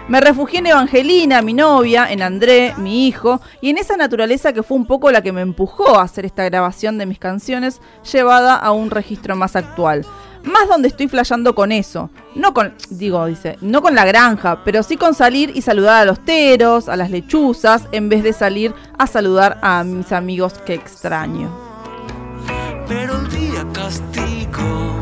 Me 0.09 0.21
refugié 0.21 0.61
en 0.61 0.67
Evangelina, 0.67 1.43
mi 1.43 1.53
novia, 1.53 2.07
en 2.11 2.23
André, 2.23 2.75
mi 2.79 3.07
hijo, 3.07 3.41
y 3.61 3.71
en 3.71 3.79
esa 3.79 3.97
naturaleza 3.97 4.53
que 4.53 4.63
fue 4.63 4.77
un 4.77 4.87
poco 4.87 5.11
la 5.13 5.23
que 5.23 5.33
me 5.33 5.43
empujó 5.43 5.97
a 5.99 6.03
hacer 6.03 6.25
esta 6.27 6.45
grabación 6.45 6.97
de 6.99 7.07
mis 7.07 7.19
canciones 7.19 7.81
llevada 8.11 8.57
a 8.57 8.73
un 8.73 8.91
registro 8.91 9.37
más 9.37 9.57
actual. 9.57 10.05
Más 10.45 10.69
donde 10.69 10.89
estoy 10.89 11.09
flasheando 11.09 11.55
con 11.55 11.73
eso. 11.73 12.11
No 12.35 12.53
con, 12.53 12.75
digo, 12.91 13.27
dice, 13.27 13.59
no 13.61 13.81
con 13.83 13.95
la 13.95 14.05
granja, 14.05 14.65
pero 14.65 14.83
sí 14.83 14.97
con 14.97 15.15
salir 15.15 15.53
y 15.55 15.63
saludar 15.63 16.03
a 16.03 16.05
los 16.05 16.25
teros, 16.25 16.89
a 16.89 16.97
las 16.97 17.11
lechuzas, 17.11 17.87
en 17.93 18.09
vez 18.09 18.23
de 18.23 18.33
salir 18.33 18.75
a 18.99 19.07
saludar 19.07 19.59
a 19.63 19.85
mis 19.85 20.11
amigos 20.13 20.55
que 20.67 20.75
extraño. 20.75 21.51
pero 22.89 23.17
el 23.19 23.29
día 23.31 23.67
castigo. 23.73 24.93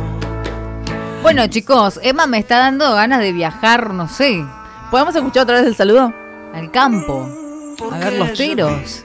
Bueno, 1.22 1.46
chicos, 1.48 1.98
Emma 2.02 2.26
me 2.26 2.38
está 2.38 2.58
dando 2.58 2.92
ganas 2.94 3.20
de 3.20 3.32
viajar, 3.32 3.92
no 3.92 4.08
sé, 4.08 4.44
¿Podemos 4.90 5.14
escuchar 5.14 5.44
otra 5.44 5.56
vez 5.56 5.66
el 5.66 5.76
saludo? 5.76 6.12
al 6.52 6.70
campo. 6.72 7.28
A 7.92 7.98
ver 7.98 8.14
los 8.14 8.32
teros. 8.34 9.04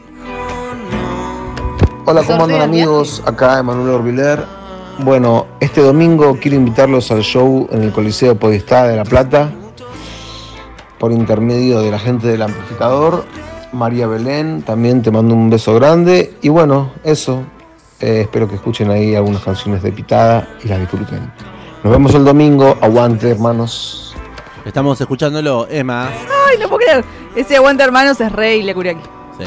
Hola, 2.06 2.24
¿cómo 2.24 2.44
andan 2.46 2.62
amigos? 2.62 3.22
Acá 3.26 3.60
Emanuel 3.60 3.90
Orbiler. 3.90 4.44
Bueno, 5.00 5.46
este 5.60 5.82
domingo 5.82 6.38
quiero 6.42 6.56
invitarlos 6.58 7.12
al 7.12 7.22
show 7.22 7.68
en 7.72 7.84
el 7.84 7.92
Coliseo 7.92 8.36
Podestá 8.40 8.88
de 8.88 8.96
La 8.96 9.04
Plata 9.04 9.52
por 10.98 11.12
intermedio 11.12 11.82
de 11.82 11.92
la 11.92 12.00
gente 12.00 12.28
del 12.28 12.42
amplificador. 12.42 13.26
María 13.74 14.08
Belén, 14.08 14.62
también 14.62 15.02
te 15.02 15.12
mando 15.12 15.36
un 15.36 15.50
beso 15.50 15.76
grande. 15.76 16.34
Y 16.42 16.50
bueno, 16.50 16.92
eso. 17.04 17.44
Eh, 18.00 18.22
espero 18.22 18.48
que 18.48 18.56
escuchen 18.56 18.90
ahí 18.90 19.16
algunas 19.16 19.44
canciones 19.44 19.84
de 19.84 19.92
Pitada 19.92 20.48
y 20.64 20.70
las 20.70 20.80
disfruten. 20.80 21.32
Nos 21.84 21.92
vemos 21.92 22.16
el 22.16 22.24
domingo. 22.24 22.78
Aguante, 22.82 23.30
hermanos. 23.30 24.16
Estamos 24.66 25.00
escuchándolo, 25.00 25.68
Emma. 25.70 26.10
Ay, 26.50 26.58
no 26.58 26.70
puedo 26.70 26.80
creer. 26.86 27.06
Ese 27.36 27.58
aguante 27.58 27.84
hermanos 27.84 28.20
es 28.22 28.32
rey 28.32 28.64
Lecuriaki. 28.64 29.04
Sí. 29.38 29.46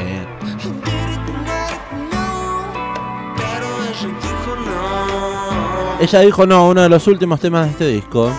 Ella 5.99 6.19
dijo 6.21 6.45
no, 6.45 6.69
uno 6.69 6.81
de 6.81 6.89
los 6.89 7.07
últimos 7.07 7.39
temas 7.39 7.65
de 7.65 7.71
este 7.71 7.87
disco. 7.87 8.31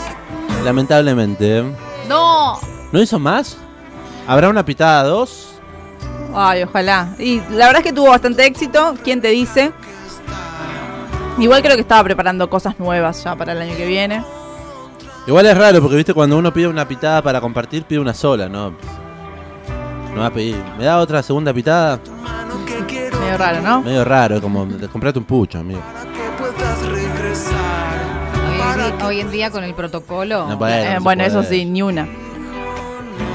Lamentablemente. 0.64 1.62
¡No! 2.08 2.58
¿No 2.90 3.00
hizo 3.02 3.18
más? 3.18 3.58
¿Habrá 4.26 4.48
una 4.48 4.64
pitada 4.64 5.04
2? 5.04 5.54
Ay, 6.34 6.62
ojalá. 6.62 7.14
Y 7.18 7.40
la 7.50 7.66
verdad 7.66 7.78
es 7.78 7.84
que 7.84 7.92
tuvo 7.92 8.08
bastante 8.08 8.46
éxito. 8.46 8.94
¿Quién 9.04 9.20
te 9.20 9.28
dice? 9.28 9.72
Igual 11.38 11.62
creo 11.62 11.74
que 11.74 11.82
estaba 11.82 12.02
preparando 12.04 12.48
cosas 12.48 12.78
nuevas 12.78 13.22
ya 13.22 13.36
para 13.36 13.52
el 13.52 13.60
año 13.60 13.76
que 13.76 13.86
viene. 13.86 14.24
Igual 15.26 15.46
es 15.46 15.56
raro 15.56 15.80
porque 15.80 15.96
viste 15.96 16.14
cuando 16.14 16.38
uno 16.38 16.52
pide 16.52 16.66
una 16.66 16.88
pitada 16.88 17.22
para 17.22 17.40
compartir 17.40 17.84
pide 17.84 17.98
una 17.98 18.14
sola, 18.14 18.48
¿no? 18.48 18.74
No 20.14 20.20
va 20.20 20.26
a 20.26 20.30
pedir. 20.30 20.56
¿Me 20.78 20.84
da 20.84 20.98
otra 20.98 21.22
segunda 21.22 21.52
pitada? 21.52 22.00
Medio 23.20 23.38
raro, 23.38 23.60
¿no? 23.62 23.82
Medio 23.82 24.04
raro, 24.04 24.40
como 24.40 24.66
comprate 24.90 25.18
un 25.18 25.24
pucho, 25.24 25.58
amigo. 25.58 25.80
Hoy 28.72 28.80
en, 28.82 28.98
di- 28.98 29.04
hoy 29.04 29.20
en 29.20 29.30
día 29.30 29.50
con 29.50 29.64
el 29.64 29.74
protocolo. 29.74 30.46
No 30.46 30.58
puede, 30.58 30.84
no 30.84 30.90
Eh, 30.90 30.94
se 30.94 30.98
bueno, 31.00 31.24
eso 31.24 31.42
sí, 31.42 31.64
ni 31.64 31.82
una. 31.82 32.06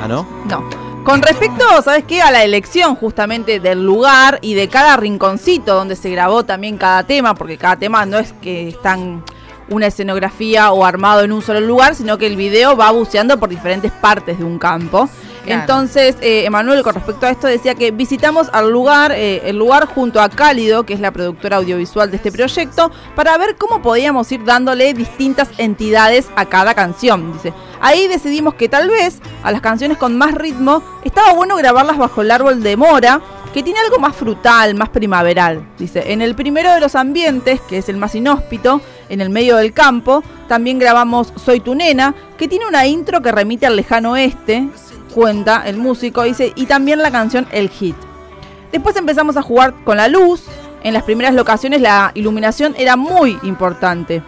¿Ah, 0.03 0.07
no? 0.07 0.25
No. 0.49 0.63
Con 1.03 1.21
respecto, 1.21 1.63
¿sabes 1.83 2.03
qué? 2.07 2.21
A 2.21 2.31
la 2.31 2.43
elección 2.43 2.95
justamente 2.95 3.59
del 3.59 3.83
lugar 3.86 4.39
y 4.41 4.55
de 4.55 4.69
cada 4.69 4.97
rinconcito 4.97 5.75
donde 5.75 5.95
se 5.95 6.09
grabó 6.09 6.43
también 6.45 6.77
cada 6.77 7.03
tema, 7.03 7.36
porque 7.36 7.57
cada 7.57 7.75
tema 7.75 8.05
no 8.05 8.17
es 8.17 8.33
que 8.41 8.69
están 8.69 9.23
una 9.69 9.88
escenografía 9.88 10.71
o 10.71 10.83
armado 10.86 11.21
en 11.21 11.31
un 11.31 11.41
solo 11.41 11.59
lugar, 11.59 11.95
sino 11.95 12.17
que 12.17 12.25
el 12.27 12.36
video 12.36 12.75
va 12.75 12.89
buceando 12.91 13.39
por 13.39 13.49
diferentes 13.49 13.91
partes 13.91 14.38
de 14.39 14.43
un 14.43 14.57
campo. 14.57 15.07
Entonces, 15.47 16.15
eh, 16.21 16.45
Emanuel, 16.45 16.83
con 16.83 16.95
respecto 16.95 17.25
a 17.25 17.29
esto, 17.29 17.47
decía 17.47 17.75
que 17.75 17.91
visitamos 17.91 18.49
al 18.53 18.69
lugar, 18.71 19.11
eh, 19.11 19.41
el 19.45 19.57
lugar 19.57 19.85
junto 19.85 20.21
a 20.21 20.29
Cálido, 20.29 20.85
que 20.85 20.93
es 20.93 20.99
la 20.99 21.11
productora 21.11 21.57
audiovisual 21.57 22.11
de 22.11 22.17
este 22.17 22.31
proyecto, 22.31 22.91
para 23.15 23.37
ver 23.37 23.55
cómo 23.57 23.81
podíamos 23.81 24.31
ir 24.31 24.43
dándole 24.43 24.93
distintas 24.93 25.49
entidades 25.57 26.27
a 26.35 26.45
cada 26.45 26.73
canción. 26.73 27.33
Dice, 27.33 27.53
ahí 27.81 28.07
decidimos 28.07 28.55
que 28.55 28.69
tal 28.69 28.89
vez 28.89 29.19
a 29.43 29.51
las 29.51 29.61
canciones 29.61 29.97
con 29.97 30.17
más 30.17 30.33
ritmo 30.33 30.83
estaba 31.03 31.33
bueno 31.33 31.55
grabarlas 31.55 31.97
bajo 31.97 32.21
el 32.21 32.31
árbol 32.31 32.63
de 32.63 32.77
mora, 32.77 33.21
que 33.55 33.63
tiene 33.63 33.79
algo 33.79 33.99
más 33.99 34.13
frutal, 34.13 34.75
más 34.75 34.89
primaveral. 34.89 35.65
Dice, 35.79 36.11
en 36.11 36.21
el 36.21 36.35
primero 36.35 36.73
de 36.73 36.81
los 36.81 36.93
ambientes, 36.93 37.61
que 37.61 37.77
es 37.77 37.87
el 37.87 37.95
más 37.95 38.13
inhóspito, 38.13 38.81
en 39.07 39.21
el 39.21 39.29
medio 39.29 39.55
del 39.55 39.71
campo, 39.71 40.25
también 40.49 40.77
grabamos 40.77 41.31
Soy 41.37 41.61
tu 41.61 41.73
nena, 41.73 42.13
que 42.37 42.49
tiene 42.49 42.65
una 42.67 42.85
intro 42.85 43.21
que 43.21 43.31
remite 43.31 43.65
al 43.65 43.77
lejano 43.77 44.11
oeste, 44.11 44.67
cuenta 45.13 45.63
el 45.65 45.77
músico, 45.77 46.23
dice, 46.23 46.51
y 46.57 46.65
también 46.65 47.01
la 47.01 47.11
canción 47.11 47.47
El 47.49 47.69
Hit. 47.69 47.95
Después 48.73 48.97
empezamos 48.97 49.37
a 49.37 49.41
jugar 49.41 49.73
con 49.85 49.95
la 49.95 50.09
luz. 50.09 50.43
En 50.83 50.93
las 50.93 51.03
primeras 51.03 51.33
locaciones 51.33 51.79
la 51.79 52.11
iluminación 52.13 52.75
era 52.77 52.97
muy 52.97 53.39
importante. 53.43 54.21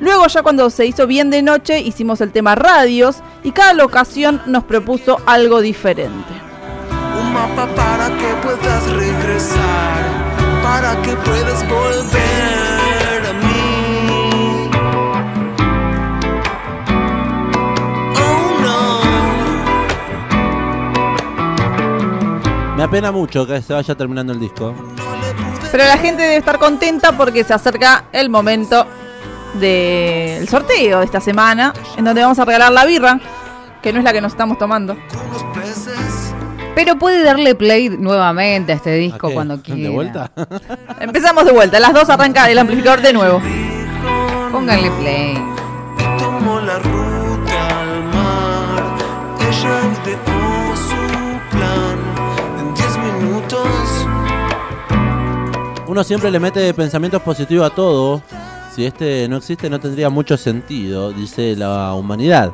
Luego 0.00 0.26
ya 0.26 0.42
cuando 0.42 0.68
se 0.70 0.86
hizo 0.86 1.06
bien 1.06 1.30
de 1.30 1.42
noche 1.42 1.78
hicimos 1.78 2.20
el 2.20 2.32
tema 2.32 2.56
radios 2.56 3.18
y 3.44 3.52
cada 3.52 3.74
locación 3.74 4.42
nos 4.46 4.64
propuso 4.64 5.18
algo 5.24 5.60
diferente. 5.60 6.51
Mapa 7.32 7.66
para 7.74 8.08
que 8.18 8.34
puedas 8.42 8.92
regresar, 8.92 10.02
para 10.62 11.00
que 11.00 11.16
puedas 11.16 11.66
volver 11.66 13.26
a 13.26 13.32
mí. 13.32 14.70
Oh 18.16 18.58
no, 18.60 19.00
Me 22.76 22.82
apena 22.82 23.10
mucho 23.12 23.46
que 23.46 23.62
se 23.62 23.72
vaya 23.72 23.94
terminando 23.94 24.34
el 24.34 24.40
disco. 24.40 24.74
Pero 25.70 25.84
la 25.84 25.96
gente 25.96 26.22
debe 26.22 26.36
estar 26.36 26.58
contenta 26.58 27.12
porque 27.16 27.44
se 27.44 27.54
acerca 27.54 28.04
el 28.12 28.28
momento 28.28 28.86
del 29.54 30.46
sorteo 30.48 30.98
de 30.98 31.04
esta 31.06 31.20
semana, 31.20 31.72
en 31.96 32.04
donde 32.04 32.20
vamos 32.20 32.38
a 32.38 32.44
regalar 32.44 32.72
la 32.72 32.84
birra, 32.84 33.18
que 33.80 33.90
no 33.90 34.00
es 34.00 34.04
la 34.04 34.12
que 34.12 34.20
nos 34.20 34.32
estamos 34.32 34.58
tomando. 34.58 34.98
Pero 36.74 36.96
puede 36.98 37.22
darle 37.22 37.54
play 37.54 37.88
nuevamente 37.90 38.72
a 38.72 38.76
este 38.76 38.94
disco 38.94 39.26
¿A 39.26 39.30
qué? 39.30 39.34
cuando 39.34 39.60
quiera. 39.62 39.82
¿De 39.82 39.88
vuelta? 39.90 40.30
Empezamos 41.00 41.44
de 41.44 41.52
vuelta, 41.52 41.78
las 41.78 41.92
dos 41.92 42.08
arranca 42.08 42.50
el 42.50 42.58
amplificador 42.58 43.02
de 43.02 43.12
nuevo. 43.12 43.42
Pónganle 44.50 44.90
play. 44.92 45.34
Tomó 46.18 46.60
la 46.60 46.78
ruta 46.78 47.80
al 47.80 48.04
mar. 48.04 48.96
Ella 49.40 49.80
ideó 50.02 50.76
su 50.76 51.56
plan 51.56 51.98
en 52.58 52.74
10 52.74 52.98
minutos. 52.98 53.68
Uno 55.86 56.02
siempre 56.04 56.30
le 56.30 56.40
mete 56.40 56.72
pensamientos 56.72 57.20
positivos 57.22 57.70
a 57.70 57.74
todo. 57.74 58.22
Si 58.74 58.86
este 58.86 59.28
no 59.28 59.36
existe 59.36 59.68
no 59.68 59.78
tendría 59.78 60.08
mucho 60.08 60.38
sentido, 60.38 61.12
dice 61.12 61.54
la 61.56 61.92
humanidad. 61.92 62.50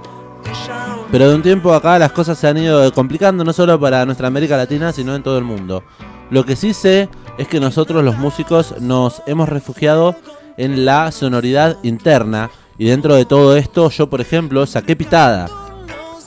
Pero 1.11 1.29
de 1.29 1.35
un 1.35 1.43
tiempo 1.43 1.73
acá 1.73 1.99
las 1.99 2.13
cosas 2.13 2.39
se 2.39 2.49
han 2.49 2.59
ido 2.59 2.93
complicando 2.93 3.45
no 3.45 3.53
solo 3.53 3.79
para 3.81 4.05
nuestra 4.05 4.29
América 4.29 4.57
Latina, 4.57 4.93
sino 4.93 5.15
en 5.15 5.23
todo 5.23 5.39
el 5.39 5.45
mundo. 5.45 5.83
Lo 6.31 6.45
que 6.45 6.57
sí 6.57 6.75
sé 6.75 7.09
es 7.39 7.49
que 7.49 7.61
nosotros 7.61 8.05
los 8.05 8.17
músicos 8.19 8.75
nos 8.81 9.23
hemos 9.27 9.49
refugiado 9.49 10.15
en 10.57 10.85
la 10.85 11.11
sonoridad 11.13 11.79
interna 11.83 12.51
y 12.77 12.87
dentro 12.87 13.15
de 13.15 13.25
todo 13.25 13.57
esto 13.57 13.89
yo 13.91 14.11
por 14.11 14.21
ejemplo 14.21 14.67
saqué 14.67 14.97
Pitada. 14.97 15.49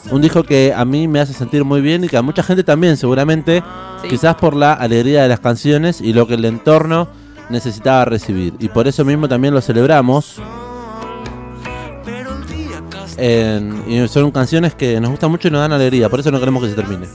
Un 0.09 0.21
disco 0.21 0.41
que 0.43 0.73
a 0.75 0.83
mí 0.83 1.07
me 1.07 1.19
hace 1.19 1.33
sentir 1.33 1.63
muy 1.63 1.79
bien 1.81 2.03
y 2.03 2.07
que 2.09 2.17
a 2.17 2.23
mucha 2.23 2.41
gente 2.41 2.63
también 2.63 2.97
seguramente, 2.97 3.63
Sí. 4.01 4.07
quizás 4.07 4.33
por 4.35 4.55
la 4.55 4.73
alegría 4.73 5.21
de 5.21 5.29
las 5.29 5.39
canciones 5.39 6.01
y 6.01 6.11
lo 6.13 6.25
que 6.25 6.33
el 6.33 6.45
entorno 6.45 7.07
necesitaba 7.49 8.05
recibir. 8.05 8.55
Y 8.57 8.69
por 8.69 8.87
eso 8.87 9.05
mismo 9.05 9.29
también 9.29 9.53
lo 9.53 9.61
celebramos. 9.61 10.41
En- 13.23 13.83
y 13.87 14.07
son 14.07 14.31
canciones 14.31 14.73
que 14.73 14.99
nos 14.99 15.11
gustan 15.11 15.29
mucho 15.29 15.47
y 15.47 15.51
nos 15.51 15.61
dan 15.61 15.71
alegría, 15.73 16.09
por 16.09 16.19
eso 16.19 16.31
no 16.31 16.39
queremos 16.39 16.63
que 16.63 16.69
se 16.69 16.75
termine. 16.75 17.05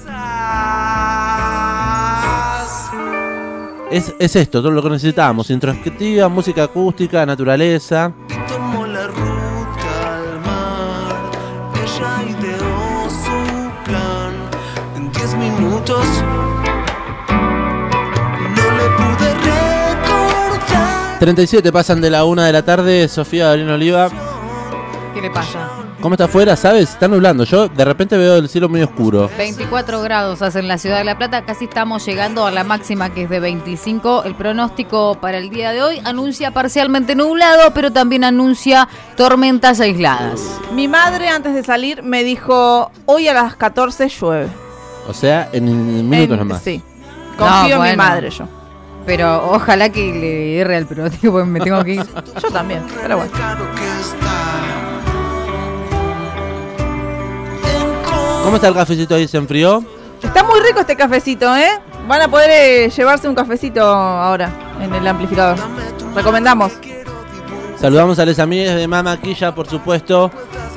Es, 3.90 4.14
es 4.18 4.36
esto, 4.36 4.60
todo 4.60 4.70
lo 4.70 4.82
que 4.82 4.90
necesitamos, 4.90 5.50
introspectiva, 5.50 6.28
música 6.28 6.64
acústica, 6.64 7.24
naturaleza. 7.26 8.12
Tomó 8.48 8.86
la 8.86 9.06
ruta 9.08 10.16
al 10.16 10.40
mar. 10.40 11.30
Ella 11.74 12.38
ideó 12.38 13.10
su 13.10 13.84
plan 13.84 14.32
en 14.96 15.10
10 15.12 15.34
minutos. 15.36 16.06
37 21.18 21.72
pasan 21.72 22.00
de 22.00 22.10
la 22.10 22.24
una 22.24 22.46
de 22.46 22.52
la 22.52 22.62
tarde. 22.64 23.08
Sofía 23.08 23.46
Gabriel 23.46 23.70
Oliva. 23.70 24.10
¿Qué 25.14 25.20
le 25.22 25.30
pasa? 25.30 25.68
¿Cómo 26.00 26.14
está 26.14 26.24
afuera? 26.26 26.56
¿Sabes? 26.56 26.90
Está 26.90 27.08
nublando. 27.08 27.44
Yo 27.44 27.68
de 27.68 27.84
repente 27.84 28.16
veo 28.18 28.36
el 28.36 28.48
cielo 28.48 28.68
muy 28.68 28.82
oscuro. 28.82 29.30
24 29.38 30.02
grados 30.02 30.42
hace 30.42 30.58
en 30.58 30.68
la 30.68 30.76
ciudad 30.78 30.98
de 30.98 31.04
La 31.04 31.16
Plata, 31.16 31.44
casi 31.44 31.64
estamos 31.64 32.04
llegando 32.04 32.44
a 32.46 32.50
la 32.50 32.64
máxima 32.64 33.10
que 33.10 33.22
es 33.22 33.30
de 33.30 33.40
25. 33.40 34.24
El 34.24 34.34
pronóstico 34.34 35.16
para 35.20 35.38
el 35.38 35.48
día 35.50 35.72
de 35.72 35.82
hoy 35.82 36.00
anuncia 36.04 36.50
parcialmente 36.52 37.14
nublado, 37.14 37.72
pero 37.72 37.92
también 37.92 38.24
anuncia 38.24 38.88
tormentas 39.16 39.80
aisladas. 39.80 40.40
Mi 40.72 40.86
madre 40.86 41.28
antes 41.28 41.54
de 41.54 41.64
salir 41.64 42.02
me 42.02 42.22
dijo, 42.24 42.90
hoy 43.06 43.28
a 43.28 43.34
las 43.34 43.56
14 43.56 44.08
llueve. 44.08 44.48
O 45.08 45.14
sea, 45.14 45.48
en 45.52 46.08
minutos 46.08 46.32
En- 46.34 46.38
nomás. 46.38 46.62
Sí. 46.62 46.82
Confío 47.38 47.76
en 47.76 47.82
mi 47.82 47.88
bueno. 47.88 47.96
madre 48.02 48.30
yo. 48.30 48.46
Pero 49.06 49.50
ojalá 49.52 49.88
que 49.90 50.12
le 50.12 50.58
erre 50.58 50.76
al 50.76 50.86
pronóstico 50.86 51.32
porque 51.32 51.46
me 51.48 51.60
tengo 51.60 51.82
que 51.84 51.94
ir. 51.94 52.04
Yo 52.42 52.50
también, 52.50 52.82
pero 53.00 53.18
bueno. 53.18 53.30
¿Cómo 58.46 58.56
está 58.58 58.68
el 58.68 58.74
cafecito 58.74 59.16
ahí? 59.16 59.26
¿Se 59.26 59.38
enfrió? 59.38 59.84
Está 60.22 60.44
muy 60.44 60.60
rico 60.60 60.78
este 60.78 60.94
cafecito, 60.94 61.56
¿eh? 61.56 61.80
Van 62.06 62.22
a 62.22 62.28
poder 62.28 62.48
eh, 62.48 62.90
llevarse 62.96 63.28
un 63.28 63.34
cafecito 63.34 63.82
ahora 63.82 64.52
en 64.80 64.94
el 64.94 65.04
amplificador. 65.04 65.58
Recomendamos. 66.14 66.74
Saludamos 67.76 68.20
a 68.20 68.24
los 68.24 68.38
amigos 68.38 68.76
de 68.76 68.86
Mama 68.86 69.20
Quilla, 69.20 69.52
por 69.52 69.66
supuesto, 69.66 70.30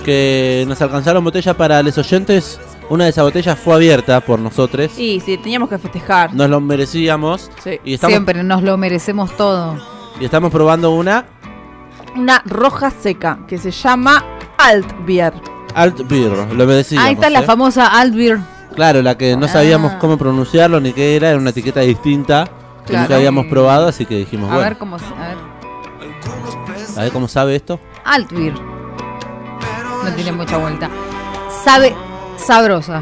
que 0.03 0.65
nos 0.67 0.81
alcanzaron 0.81 1.23
botella 1.23 1.53
para 1.53 1.83
los 1.83 1.95
oyentes. 1.99 2.59
Una 2.89 3.03
de 3.03 3.11
esas 3.11 3.23
botellas 3.25 3.59
fue 3.59 3.75
abierta 3.75 4.19
por 4.19 4.39
nosotros. 4.39 4.97
Y 4.97 5.19
sí, 5.19 5.37
teníamos 5.37 5.69
que 5.69 5.77
festejar. 5.77 6.33
Nos 6.33 6.49
lo 6.49 6.59
merecíamos. 6.59 7.51
Sí. 7.63 7.79
Y 7.85 7.93
estamos, 7.93 8.13
Siempre 8.13 8.43
nos 8.43 8.63
lo 8.63 8.77
merecemos 8.77 9.37
todo. 9.37 9.77
y 10.19 10.25
estamos 10.25 10.51
probando 10.51 10.89
una 10.89 11.23
Una 12.15 12.41
roja 12.47 12.89
seca 12.89 13.37
que 13.47 13.59
se 13.59 13.69
llama 13.69 14.25
Alt 14.57 14.91
Beer. 15.05 15.33
Alt 15.75 16.07
Beer. 16.07 16.31
Lo 16.53 16.65
merecíamos. 16.65 17.07
Ahí 17.07 17.13
está 17.13 17.29
la 17.29 17.39
¿eh? 17.39 17.43
famosa 17.43 17.87
Altbeer. 17.87 18.39
Claro, 18.75 19.01
la 19.01 19.17
que 19.17 19.35
no 19.35 19.47
sabíamos 19.47 19.93
Ah. 19.93 19.99
cómo 19.99 20.17
pronunciarlo 20.17 20.79
ni 20.79 20.93
qué 20.93 21.15
era. 21.15 21.29
Era 21.29 21.37
una 21.37 21.49
etiqueta 21.51 21.81
distinta 21.81 22.47
que 22.85 22.95
nunca 22.97 23.15
habíamos 23.15 23.45
probado, 23.47 23.87
así 23.87 24.05
que 24.05 24.15
dijimos, 24.17 24.49
A 24.49 24.55
bueno, 24.55 24.69
ver 24.69 24.77
cómo. 24.77 24.95
A 24.95 24.99
ver. 25.27 25.37
a 26.97 27.01
ver 27.03 27.11
cómo 27.11 27.27
sabe 27.27 27.55
esto. 27.55 27.79
Altbeer. 28.05 28.53
No 28.53 30.11
tiene 30.15 30.31
mucha 30.31 30.57
vuelta. 30.57 30.89
Sabe 31.63 31.95
sabrosa. 32.37 33.01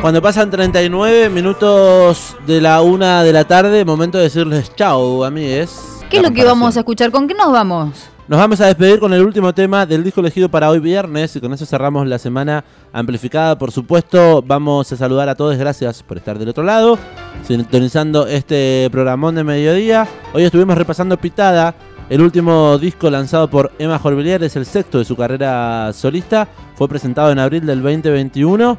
Cuando 0.00 0.22
pasan 0.22 0.48
39 0.50 1.28
minutos 1.28 2.36
de 2.46 2.60
la 2.60 2.80
una 2.82 3.24
de 3.24 3.32
la 3.32 3.44
tarde, 3.46 3.84
momento 3.84 4.16
de 4.18 4.24
decirles 4.24 4.72
chao, 4.76 5.24
amigues. 5.24 5.98
¿Qué 6.08 6.18
es 6.18 6.22
lo 6.22 6.30
que 6.32 6.44
vamos 6.44 6.76
a 6.76 6.80
escuchar? 6.80 7.10
¿Con 7.10 7.26
qué 7.26 7.34
nos 7.34 7.50
vamos? 7.50 7.90
Nos 8.28 8.38
vamos 8.38 8.60
a 8.60 8.66
despedir 8.66 9.00
con 9.00 9.14
el 9.14 9.24
último 9.24 9.54
tema 9.54 9.86
del 9.86 10.04
disco 10.04 10.20
elegido 10.20 10.50
para 10.50 10.68
hoy 10.68 10.80
viernes 10.80 11.34
y 11.34 11.40
con 11.40 11.50
eso 11.54 11.64
cerramos 11.64 12.06
la 12.06 12.18
semana 12.18 12.62
amplificada. 12.92 13.56
Por 13.56 13.72
supuesto, 13.72 14.42
vamos 14.42 14.92
a 14.92 14.96
saludar 14.98 15.30
a 15.30 15.34
todos, 15.34 15.56
gracias 15.56 16.02
por 16.02 16.18
estar 16.18 16.38
del 16.38 16.50
otro 16.50 16.62
lado, 16.62 16.98
sintonizando 17.44 18.26
este 18.26 18.86
programón 18.92 19.34
de 19.34 19.44
mediodía. 19.44 20.06
Hoy 20.34 20.42
estuvimos 20.44 20.76
repasando 20.76 21.16
Pitada, 21.16 21.74
el 22.10 22.20
último 22.20 22.76
disco 22.76 23.08
lanzado 23.08 23.48
por 23.48 23.72
Emma 23.78 23.98
Jorvillier, 23.98 24.42
es 24.42 24.56
el 24.56 24.66
sexto 24.66 24.98
de 24.98 25.06
su 25.06 25.16
carrera 25.16 25.90
solista, 25.94 26.46
fue 26.74 26.86
presentado 26.86 27.32
en 27.32 27.38
abril 27.38 27.64
del 27.64 27.80
2021. 27.80 28.78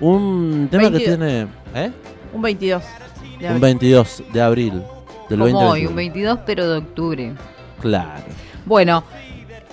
Un 0.00 0.68
tema 0.70 0.84
que 0.84 0.90
22. 0.90 1.18
tiene... 1.18 1.46
¿eh? 1.74 1.92
Un 2.32 2.40
22. 2.40 2.82
de 2.82 3.28
Un 3.40 3.44
abril. 3.44 3.60
22 3.60 4.22
de 4.32 4.40
abril 4.40 4.72
del 5.28 5.38
Como 5.38 5.60
2021. 5.60 5.70
hoy, 5.70 5.86
un 5.86 5.96
22, 5.96 6.38
pero 6.46 6.66
de 6.66 6.78
octubre. 6.78 7.34
Claro. 7.82 8.24
Bueno, 8.70 9.02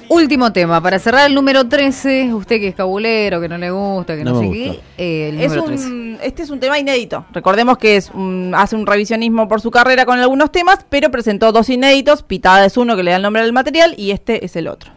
último 0.09 0.51
tema. 0.51 0.81
Para 0.81 0.97
cerrar 0.97 1.27
el 1.27 1.35
número 1.35 1.67
13, 1.69 2.33
usted 2.33 2.59
que 2.59 2.69
es 2.69 2.73
cabulero, 2.75 3.39
que 3.39 3.47
no 3.47 3.55
le 3.59 3.69
gusta, 3.69 4.15
que 4.15 4.23
no, 4.23 4.31
No 4.33 4.39
sé 4.39 4.49
qué, 4.51 4.79
eh, 4.97 5.29
el 5.29 5.39
Es 5.39 5.49
número 5.51 5.65
13. 5.65 5.85
un, 5.85 6.17
este 6.23 6.41
es 6.41 6.49
un 6.49 6.59
tema 6.59 6.79
inédito. 6.79 7.23
Recordemos 7.31 7.77
que 7.77 7.95
es 7.95 8.09
un- 8.09 8.53
hace 8.57 8.75
un 8.75 8.87
revisionismo 8.87 9.47
por 9.47 9.61
su 9.61 9.69
carrera 9.69 10.07
con 10.07 10.17
algunos 10.17 10.51
temas, 10.51 10.79
pero 10.89 11.11
presentó 11.11 11.51
dos 11.51 11.69
inéditos. 11.69 12.23
Pitada 12.23 12.65
es 12.65 12.75
uno 12.75 12.95
que 12.95 13.03
le 13.03 13.11
da 13.11 13.17
el 13.17 13.21
nombre 13.21 13.43
al 13.43 13.53
material 13.53 13.93
y 13.99 14.09
este 14.09 14.43
es 14.43 14.55
el 14.55 14.67
otro. 14.67 14.89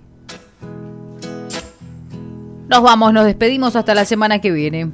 Nos 2.69 2.83
vamos, 2.83 3.13
nos 3.13 3.27
despedimos 3.27 3.77
hasta 3.77 3.95
la 3.95 4.07
semana 4.07 4.39
que 4.39 4.51
viene. 4.51 4.89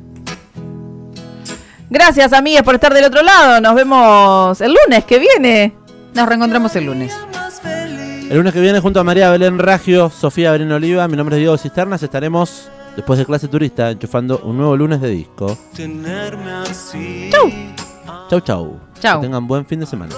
Gracias, 1.91 2.33
amigas, 2.33 2.65
por 2.65 2.75
estar 2.75 2.93
del 2.93 3.05
otro 3.05 3.23
lado. 3.23 3.61
Nos 3.61 3.77
vemos 3.77 4.61
el 4.61 4.75
lunes 4.75 5.05
que 5.05 5.21
viene. 5.21 5.75
Nos 6.13 6.27
reencontramos 6.27 6.75
el 6.75 6.87
lunes. 6.87 7.15
El 8.29 8.39
lunes 8.39 8.53
que 8.53 8.61
viene 8.61 8.81
junto 8.81 8.99
a 8.99 9.05
María 9.05 9.31
Belén 9.31 9.57
Ragio, 9.59 10.11
Sofía 10.11 10.51
Belén 10.51 10.73
Oliva, 10.73 11.07
mi 11.07 11.17
nombre 11.17 11.37
es 11.37 11.41
Diego 11.41 11.57
Cisternas, 11.57 12.03
estaremos 12.03 12.69
después 12.97 13.21
de 13.21 13.25
clase 13.25 13.47
turista 13.47 13.91
enchufando 13.91 14.39
un 14.39 14.57
nuevo 14.57 14.77
lunes 14.77 15.01
de 15.01 15.11
disco. 15.11 15.57
Tenerme 15.75 16.51
así. 16.51 17.31
Chau. 17.31 17.51
Chau 18.29 18.41
chau. 18.41 18.81
Chau. 19.01 19.21
Que 19.21 19.27
tengan 19.27 19.47
buen 19.47 19.65
fin 19.65 19.79
de 19.79 19.87
semana. 19.87 20.13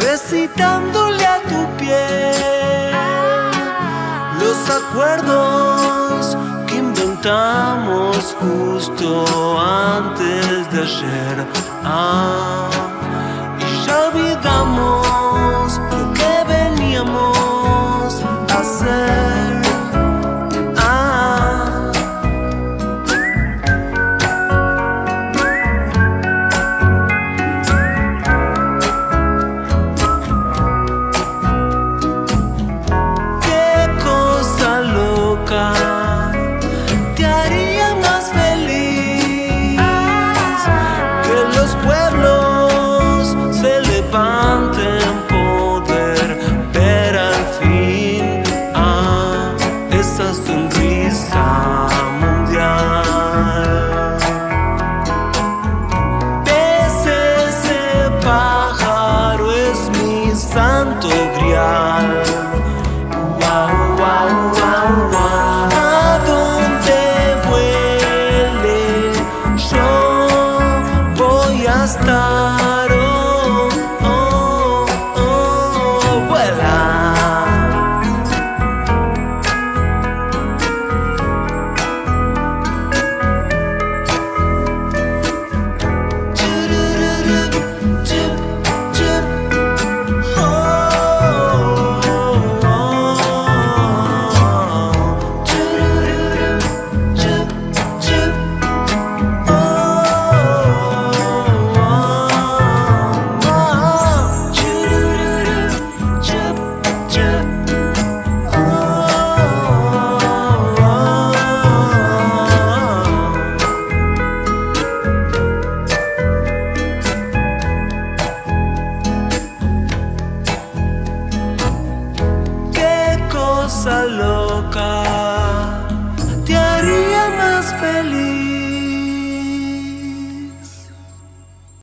recitándole 0.00 1.26
a 1.26 1.42
tu 1.42 1.76
piel 1.76 2.32
los 4.40 4.70
acuerdos 4.70 6.36
que 6.66 6.76
inventamos 6.76 8.34
justo 8.40 9.60
antes 9.60 10.72
de 10.72 10.80
ayer. 10.80 11.46
Ah, 11.84 12.91
y 13.82 13.86
ya 13.86 14.08
olvidamos 14.08 15.11